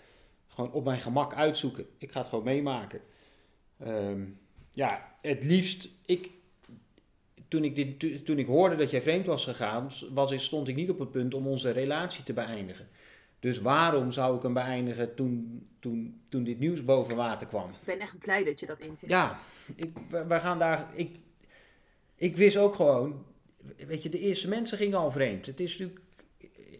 gewoon 0.47 0.71
op 0.71 0.83
mijn 0.83 0.99
gemak 0.99 1.33
uitzoeken. 1.33 1.85
Ik 1.97 2.11
ga 2.11 2.19
het 2.19 2.29
gewoon 2.29 2.43
meemaken. 2.43 2.99
Ehm, 3.79 4.21
ja, 4.73 5.15
het 5.21 5.43
liefst, 5.43 5.89
ik, 6.05 6.29
toen, 7.47 7.63
ik 7.63 7.75
dit, 7.75 7.99
to- 7.99 8.23
toen 8.23 8.37
ik 8.39 8.45
hoorde 8.47 8.75
dat 8.75 8.91
jij 8.91 9.01
vreemd 9.01 9.25
was 9.25 9.43
gegaan, 9.45 9.89
was, 10.13 10.43
stond 10.43 10.67
ik 10.67 10.75
niet 10.75 10.89
op 10.89 10.99
het 10.99 11.11
punt 11.11 11.33
om 11.33 11.47
onze 11.47 11.71
relatie 11.71 12.23
te 12.23 12.33
beëindigen. 12.33 12.87
Dus 13.39 13.61
waarom 13.61 14.11
zou 14.11 14.35
ik 14.37 14.41
hem 14.43 14.53
beëindigen 14.53 15.15
toen, 15.15 15.67
toen, 15.79 16.21
toen 16.29 16.43
dit 16.43 16.59
nieuws 16.59 16.85
boven 16.85 17.15
water 17.15 17.47
kwam? 17.47 17.69
Ik 17.69 17.75
ben 17.85 17.99
echt 17.99 18.17
blij 18.19 18.43
dat 18.43 18.59
je 18.59 18.65
dat 18.65 18.79
inzicht 18.79 19.11
Ja, 19.11 19.27
had. 19.27 20.27
we 20.27 20.39
gaan 20.39 20.59
daar. 20.59 20.87
Ik, 20.95 21.15
ik 22.15 22.37
wist 22.37 22.57
ook 22.57 22.75
gewoon. 22.75 23.25
Weet 23.87 24.03
je, 24.03 24.09
de 24.09 24.19
eerste 24.19 24.49
mensen 24.49 24.77
gingen 24.77 24.97
al 24.97 25.11
vreemd. 25.11 25.45
Het 25.45 25.59
is 25.59 25.77
natuurlijk. 25.77 26.01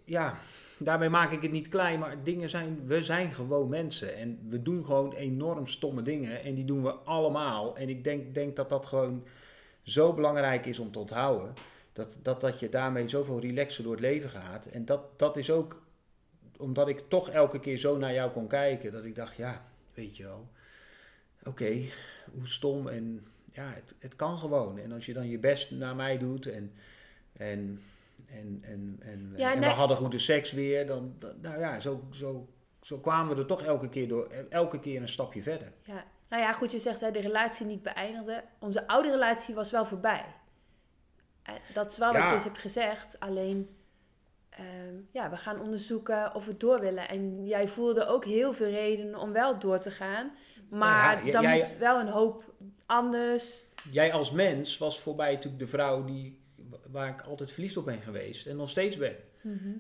Ja, 0.06 0.38
daarmee 0.78 1.10
maak 1.10 1.32
ik 1.32 1.42
het 1.42 1.52
niet 1.52 1.70
klein, 1.70 2.00
maar 2.00 2.24
dingen 2.24 2.50
zijn. 2.50 2.88
We 2.88 3.04
zijn 3.04 3.32
gewoon 3.32 3.70
mensen. 3.70 4.16
En 4.16 4.40
we 4.50 4.62
doen 4.62 4.86
gewoon 4.86 5.14
enorm 5.14 5.68
stomme 5.68 6.02
dingen. 6.02 6.44
En 6.44 6.56
die 6.56 6.66
doen 6.66 6.84
we 6.84 6.92
allemaal. 6.92 7.78
En 7.78 7.90
ik 7.90 8.04
denk, 8.04 8.34
denk 8.34 8.56
dat 8.56 8.70
dat 8.70 8.86
gewoon 8.86 9.24
zo 9.82 10.14
belangrijk 10.14 10.66
is 10.66 10.80
om 10.80 10.92
te 10.92 11.00
onthouden. 11.00 11.54
Dat, 11.94 12.18
dat, 12.22 12.42
dat 12.42 12.60
je 12.60 12.70
daarmee 12.70 13.10
zoveel 13.10 13.40
relaxer 13.40 13.84
door 13.84 13.92
het 13.92 14.02
leven 14.02 14.30
gaat. 14.30 14.66
En 14.66 14.86
dat, 14.86 15.20
dat 15.20 15.38
is 15.38 15.52
ook 15.52 15.82
omdat 16.58 16.88
ik 16.88 17.04
toch 17.08 17.30
elke 17.30 17.60
keer 17.60 17.78
zo 17.78 17.98
naar 17.98 18.14
jou 18.14 18.32
kon 18.32 18.48
kijken. 18.48 18.92
Dat 18.92 19.06
ik 19.06 19.16
dacht, 19.16 19.36
ja, 19.36 19.66
weet 19.94 20.18
je 20.18 20.24
wel. 20.24 20.48
Oké, 21.44 21.82
hoe 22.34 22.48
stom 22.48 22.88
en 22.88 23.26
ja, 23.54 23.70
het, 23.70 23.95
het 23.99 24.16
kan 24.16 24.38
gewoon. 24.39 24.78
En 24.78 24.91
als 24.91 25.06
je 25.06 25.14
dan 25.14 25.28
je 25.30 25.38
best 25.39 25.72
naar 25.72 25.95
mij 25.95 26.18
doet 26.18 26.45
en, 26.45 26.74
en, 27.34 27.82
en, 28.28 28.60
en, 28.62 28.99
en, 29.01 29.34
Ja, 29.38 29.51
en 29.54 29.60
nee. 29.60 29.70
we 29.70 29.76
hadden 29.76 29.97
goede 29.97 30.20
seks 30.20 30.51
weer, 30.51 30.88
dan, 30.88 31.16
nou 31.41 31.60
ja, 31.60 31.80
zo, 31.80 32.04
zo, 32.12 32.47
zo 32.82 32.97
kwamen 32.97 33.36
we 33.36 33.41
er 33.41 33.47
toch 33.47 33.62
elke 33.64 33.89
keer 33.89 34.08
door, 34.08 34.28
elke 34.49 34.80
keer 34.80 35.01
een 35.01 35.08
stapje 35.10 35.41
verder. 35.43 35.72
Ja. 35.84 36.04
Nou 36.30 36.41
ja, 36.45 36.51
goed, 36.54 36.72
je 36.72 36.80
zegt 36.80 36.99
hè, 37.01 37.12
de 37.12 37.20
relatie 37.22 37.66
niet 37.66 37.84
beëindigde. 37.84 38.43
Onze 38.60 38.88
oude 38.88 39.10
relatie 39.12 39.56
was 39.56 39.72
wel 39.72 39.86
voorbij. 39.86 40.26
En 41.43 41.56
dat 41.74 41.91
is 41.91 41.97
wel 41.97 42.14
wat 42.14 42.30
je 42.30 42.36
hebt 42.36 42.58
gezegd. 42.58 43.20
Alleen, 43.20 43.70
ehm, 44.49 44.95
ja, 45.12 45.30
we 45.30 45.38
gaan 45.38 45.60
onderzoeken 45.62 46.36
of 46.36 46.45
we 46.45 46.58
door 46.58 46.80
willen. 46.80 47.10
En 47.10 47.45
jij 47.45 47.68
voelde 47.68 48.06
ook 48.06 48.26
heel 48.26 48.54
veel 48.54 48.70
redenen 48.70 49.20
om 49.20 49.32
wel 49.32 49.60
door 49.60 49.80
te 49.80 49.91
gaan. 49.91 50.32
Maar 50.70 51.26
Ja, 51.26 51.32
dan 51.32 51.41
jij- 51.41 51.58
moet 51.58 51.78
wel 51.78 51.99
een 51.99 52.08
hoop 52.08 52.54
anders. 52.98 53.66
Jij 53.91 54.14
als 54.14 54.32
mens 54.32 54.78
was 54.78 55.00
voor 55.00 55.16
mij 55.16 55.32
natuurlijk 55.34 55.60
de 55.64 55.68
vrouw 55.68 56.04
die, 56.06 56.39
waar 56.91 57.10
ik 57.10 57.22
altijd 57.22 57.52
verliefd 57.52 57.78
op 57.78 57.86
ben 57.86 58.02
geweest 58.02 58.46
en 58.48 58.56
nog 58.56 58.70
steeds 58.70 58.98
ben. 58.98 59.16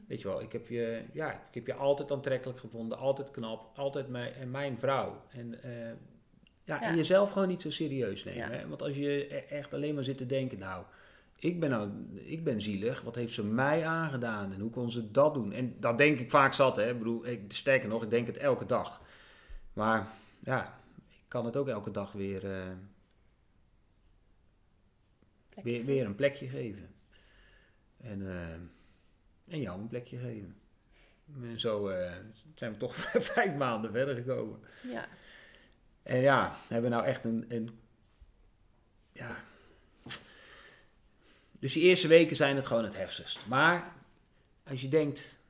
Weet 0.07 0.21
je 0.21 0.27
wel, 0.27 0.41
ik 0.41 0.51
heb 0.51 0.67
je, 0.67 1.01
ja, 1.13 1.31
ik 1.31 1.53
heb 1.53 1.65
je 1.67 1.73
altijd 1.73 2.11
aantrekkelijk 2.11 2.59
gevonden, 2.59 2.97
altijd 2.97 3.31
knap, 3.31 3.77
altijd 3.77 4.07
mijn, 4.07 4.33
en 4.33 4.51
mijn 4.51 4.77
vrouw. 4.79 5.21
En, 5.31 5.63
eh, 5.63 5.71
ja, 6.63 6.81
Ja. 6.81 6.81
en 6.81 6.95
jezelf 6.95 7.31
gewoon 7.31 7.47
niet 7.47 7.61
zo 7.61 7.71
serieus 7.71 8.23
nemen. 8.23 8.49
Ja. 8.51 8.57
Hè? 8.57 8.67
Want 8.67 8.81
als 8.81 8.95
je 8.95 9.35
e- 9.35 9.37
echt 9.55 9.73
alleen 9.73 9.95
maar 9.95 10.03
zit 10.03 10.17
te 10.17 10.25
denken, 10.25 10.59
nou, 10.59 10.83
ik 11.39 11.59
ben, 11.59 11.69
nou, 11.69 11.89
ik 12.23 12.43
ben 12.43 12.61
zielig, 12.61 13.01
wat 13.01 13.15
heeft 13.15 13.33
ze 13.33 13.43
mij 13.43 13.85
aangedaan 13.85 14.53
en 14.53 14.59
hoe 14.59 14.69
kon 14.69 14.91
ze 14.91 15.11
dat 15.11 15.33
doen? 15.33 15.51
En 15.53 15.75
dat 15.79 15.97
denk 15.97 16.19
ik 16.19 16.29
vaak 16.29 16.53
zat, 16.53 16.75
hè. 16.75 16.89
Ik 16.89 16.97
bedoel, 16.97 17.25
ik, 17.27 17.41
sterker 17.47 17.89
nog, 17.89 18.03
ik 18.03 18.09
denk 18.09 18.27
het 18.27 18.37
elke 18.37 18.65
dag. 18.65 19.01
Maar 19.73 20.07
ja, 20.39 20.79
ik 21.07 21.25
kan 21.27 21.45
het 21.45 21.57
ook 21.57 21.67
elke 21.67 21.91
dag 21.91 22.11
weer, 22.11 22.51
eh, 22.51 22.61
weer, 25.63 26.05
een 26.05 26.15
plekje 26.15 26.47
geven. 26.47 26.93
En, 27.97 28.27
eh, 28.27 29.53
en 29.53 29.61
jou 29.61 29.79
een 29.79 29.87
plekje 29.87 30.17
geven. 30.17 30.55
En 31.41 31.59
zo 31.59 31.87
eh, 31.87 32.13
zijn 32.55 32.71
we 32.71 32.77
toch 32.77 32.95
vijf 33.33 33.55
maanden 33.55 33.91
verder 33.91 34.15
gekomen. 34.15 34.59
Ja. 34.87 35.07
En 36.03 36.19
ja, 36.19 36.55
hebben 36.67 36.89
we 36.89 36.95
nou 36.95 37.07
echt 37.07 37.25
een, 37.25 37.45
een. 37.47 37.79
Ja. 39.11 39.43
Dus 41.59 41.73
die 41.73 41.83
eerste 41.83 42.07
weken 42.07 42.35
zijn 42.35 42.55
het 42.55 42.67
gewoon 42.67 42.83
het 42.83 42.95
heftigst. 42.95 43.47
Maar 43.47 43.93
als 44.63 44.81
je 44.81 44.87
denkt. 44.87 45.41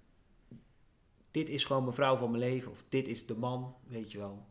Dit 1.32 1.50
is 1.50 1.66
gewoon 1.66 1.84
mijn 1.84 1.96
vrouw 1.96 2.16
van 2.16 2.32
mijn 2.32 2.44
leven. 2.44 2.72
Of 2.72 2.84
dit 2.90 3.08
is 3.08 3.26
de 3.26 3.36
man, 3.36 3.76
weet 3.88 4.12
je 4.12 4.18
wel. 4.18 4.46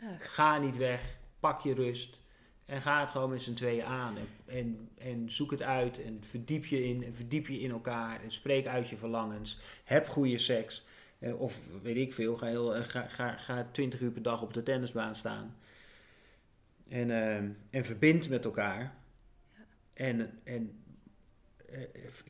Ach, 0.00 0.34
Ga 0.34 0.58
niet 0.58 0.76
weg. 0.76 1.16
Pak 1.40 1.60
je 1.60 1.74
rust. 1.74 2.18
En 2.66 2.80
ga 2.82 3.00
het 3.00 3.10
gewoon 3.10 3.30
met 3.30 3.42
z'n 3.42 3.54
tweeën 3.54 3.84
aan. 3.84 4.16
En, 4.16 4.26
en, 4.46 4.88
en 4.98 5.30
zoek 5.32 5.50
het 5.50 5.62
uit. 5.62 6.02
En 6.02 6.20
verdiep 6.28 6.64
je 6.66 6.84
in. 6.84 7.04
En 7.04 7.14
verdiep 7.14 7.46
je 7.46 7.60
in 7.60 7.70
elkaar. 7.70 8.22
En 8.22 8.30
spreek 8.32 8.66
uit 8.66 8.88
je 8.88 8.96
verlangens. 8.96 9.58
Heb 9.84 10.06
goede 10.08 10.38
seks. 10.38 10.84
Eh, 11.18 11.40
Of 11.40 11.60
weet 11.82 11.96
ik 11.96 12.12
veel. 12.14 12.36
Ga, 12.36 12.46
heel, 12.46 12.74
eh, 12.74 12.82
ga, 12.84 13.06
ga, 13.08 13.36
ga 13.36 13.68
20 13.70 14.00
uur 14.00 14.10
per 14.10 14.22
dag 14.22 14.42
op 14.42 14.52
de 14.54 14.62
tennisbaan 14.62 15.14
staan. 15.14 15.56
En, 16.88 17.10
eh, 17.10 17.36
en 17.70 17.84
verbind 17.84 18.28
met 18.28 18.44
elkaar. 18.44 18.94
En, 19.92 20.40
en 20.44 20.82
eh, 21.70 21.80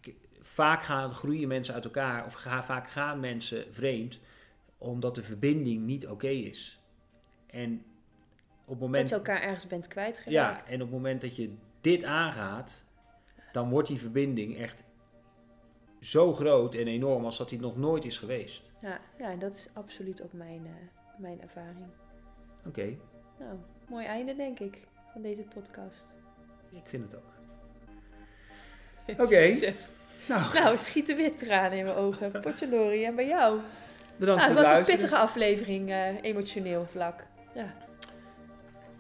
ik- 0.01 0.17
vaak 0.41 0.83
gaan, 0.85 1.15
groeien 1.15 1.49
mensen 1.49 1.75
uit 1.75 1.85
elkaar. 1.85 2.25
Of 2.25 2.33
ga, 2.33 2.63
vaak 2.63 2.91
gaan 2.91 3.21
mensen 3.21 3.67
vreemd. 3.75 4.19
Omdat 4.79 5.15
de 5.15 5.23
verbinding 5.23 5.83
niet 5.85 6.07
oké 6.09 6.29
is. 6.29 6.81
En 7.47 7.85
op 8.65 8.81
moment 8.81 9.09
Dat 9.11 9.25
je 9.25 9.27
elkaar 9.33 9.43
ergens 9.49 9.67
bent 9.67 9.85
ja, 9.85 9.91
kwijtgeraakt. 9.91 10.69
en 10.69 10.75
op 10.75 10.81
het 10.81 10.91
moment 10.91 11.21
dat 11.21 11.37
je 11.37 11.55
dit 11.81 12.05
aangaat, 12.05 12.85
dan 13.53 13.69
wordt 13.71 13.89
die 13.89 13.99
verbinding 13.99 14.59
echt 14.59 14.83
zo 16.01 16.33
groot 16.33 16.75
en 16.75 16.87
enorm 16.87 17.25
als 17.25 17.37
dat 17.37 17.49
die 17.49 17.61
nog 17.61 17.77
nooit 17.77 18.05
is 18.05 18.19
geweest. 18.19 18.63
Ja, 18.81 19.01
ja, 19.19 19.31
en 19.31 19.39
dat 19.39 19.55
is 19.55 19.69
absoluut 19.73 20.23
ook 20.23 20.33
mijn, 20.33 20.67
eh, 20.67 20.73
mijn 21.21 21.41
ervaring. 21.41 21.87
Oké, 22.67 22.97
Nou, 23.39 23.59
mooi 23.89 24.07
einde 24.07 24.37
denk 24.37 24.59
ik 24.59 24.79
van 25.13 25.23
deze 25.23 25.43
podcast. 25.43 26.05
ik 26.73 26.83
vind 26.85 27.05
het 27.05 27.17
ook. 27.17 27.33
Oké. 29.27 29.73
Nou, 30.29 30.55
Nou, 30.55 30.77
schieten 30.77 31.17
weer 31.17 31.37
tranen 31.37 31.79
in 31.79 31.85
mijn 31.85 31.97
ogen. 31.97 32.33
Potjalorie, 32.41 33.05
en 33.07 33.15
bij 33.15 33.27
jou? 33.27 33.61
bedankt 34.17 34.43
Nou, 34.43 34.53
voor 34.55 34.61
het 34.61 34.69
het 34.69 34.79
was 34.79 34.89
een 34.89 34.95
pittige 34.97 35.17
aflevering, 35.17 35.91
eh, 35.91 36.23
emotioneel 36.23 36.87
vlak. 36.87 37.25
Ja, 37.55 37.75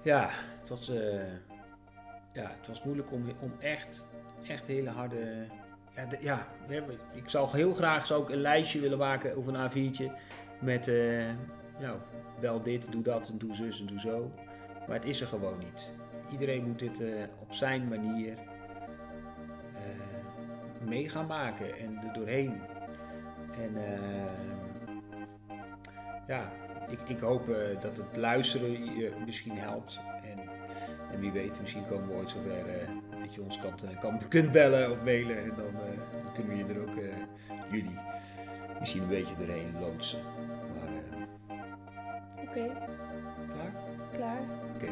Ja, 0.04 0.30
het 0.60 0.68
was, 0.68 0.88
eh, 0.88 1.32
ja, 2.32 2.50
het 2.58 2.66
was 2.66 2.82
moeilijk 2.82 3.12
om, 3.12 3.24
om 3.40 3.52
echt, 3.60 4.06
echt 4.48 4.66
hele 4.66 4.90
harde... 4.90 5.46
Ja, 6.20 6.46
ja, 6.68 6.84
ik 7.14 7.28
zou 7.28 7.56
heel 7.56 7.74
graag 7.74 8.06
zou 8.06 8.22
ik 8.22 8.28
een 8.28 8.40
lijstje 8.40 8.80
willen 8.80 8.98
maken 8.98 9.36
of 9.36 9.46
een 9.46 9.70
A4'tje 9.70 10.12
met, 10.60 10.88
eh, 10.88 11.24
nou, 11.78 11.98
wel 12.40 12.62
dit, 12.62 12.92
doe 12.92 13.02
dat 13.02 13.28
en 13.28 13.38
doe 13.38 13.54
zus 13.54 13.80
en 13.80 13.86
doe 13.86 14.00
zo. 14.00 14.32
Maar 14.86 14.96
het 14.96 15.04
is 15.04 15.20
er 15.20 15.26
gewoon 15.26 15.58
niet. 15.58 15.90
Iedereen 16.32 16.64
moet 16.64 16.78
dit 16.78 17.00
eh, 17.00 17.08
op 17.40 17.54
zijn 17.54 17.88
manier 17.88 18.38
mee 20.80 21.08
gaan 21.08 21.26
maken 21.26 21.78
en 21.78 21.96
er 21.96 22.12
doorheen. 22.12 22.60
En 23.58 23.76
ja, 26.26 26.50
ik, 27.06 27.18
hoop 27.18 27.48
eh, 27.48 27.80
dat 27.80 27.96
het 27.96 28.16
luisteren 28.16 28.84
je 28.98 29.12
misschien 29.24 29.58
helpt. 29.58 30.00
En, 30.22 30.38
en 31.12 31.20
wie 31.20 31.32
weet, 31.32 31.60
misschien 31.60 31.86
komen 31.86 32.08
we 32.08 32.14
ooit 32.14 32.30
zover 32.30 32.50
uh, 32.50 33.20
dat 33.22 33.34
je 33.34 33.42
ons 33.42 33.60
kan, 33.60 33.72
eh, 33.88 34.00
kan, 34.00 34.28
kunt 34.28 34.52
bellen 34.52 34.90
of 34.90 35.02
mailen. 35.04 35.38
En 35.38 35.52
dan, 35.56 35.74
kunnen 36.34 36.52
we 36.52 36.58
je 36.58 36.74
er 36.74 36.80
ook, 36.80 37.02
jullie, 37.70 37.98
misschien 38.80 39.02
een 39.02 39.08
beetje 39.08 39.36
doorheen 39.38 39.74
loodsen. 39.80 40.18
Oké. 42.40 42.70
Klaar? 43.46 43.72
Klaar. 44.12 44.40
Oké. 44.74 44.86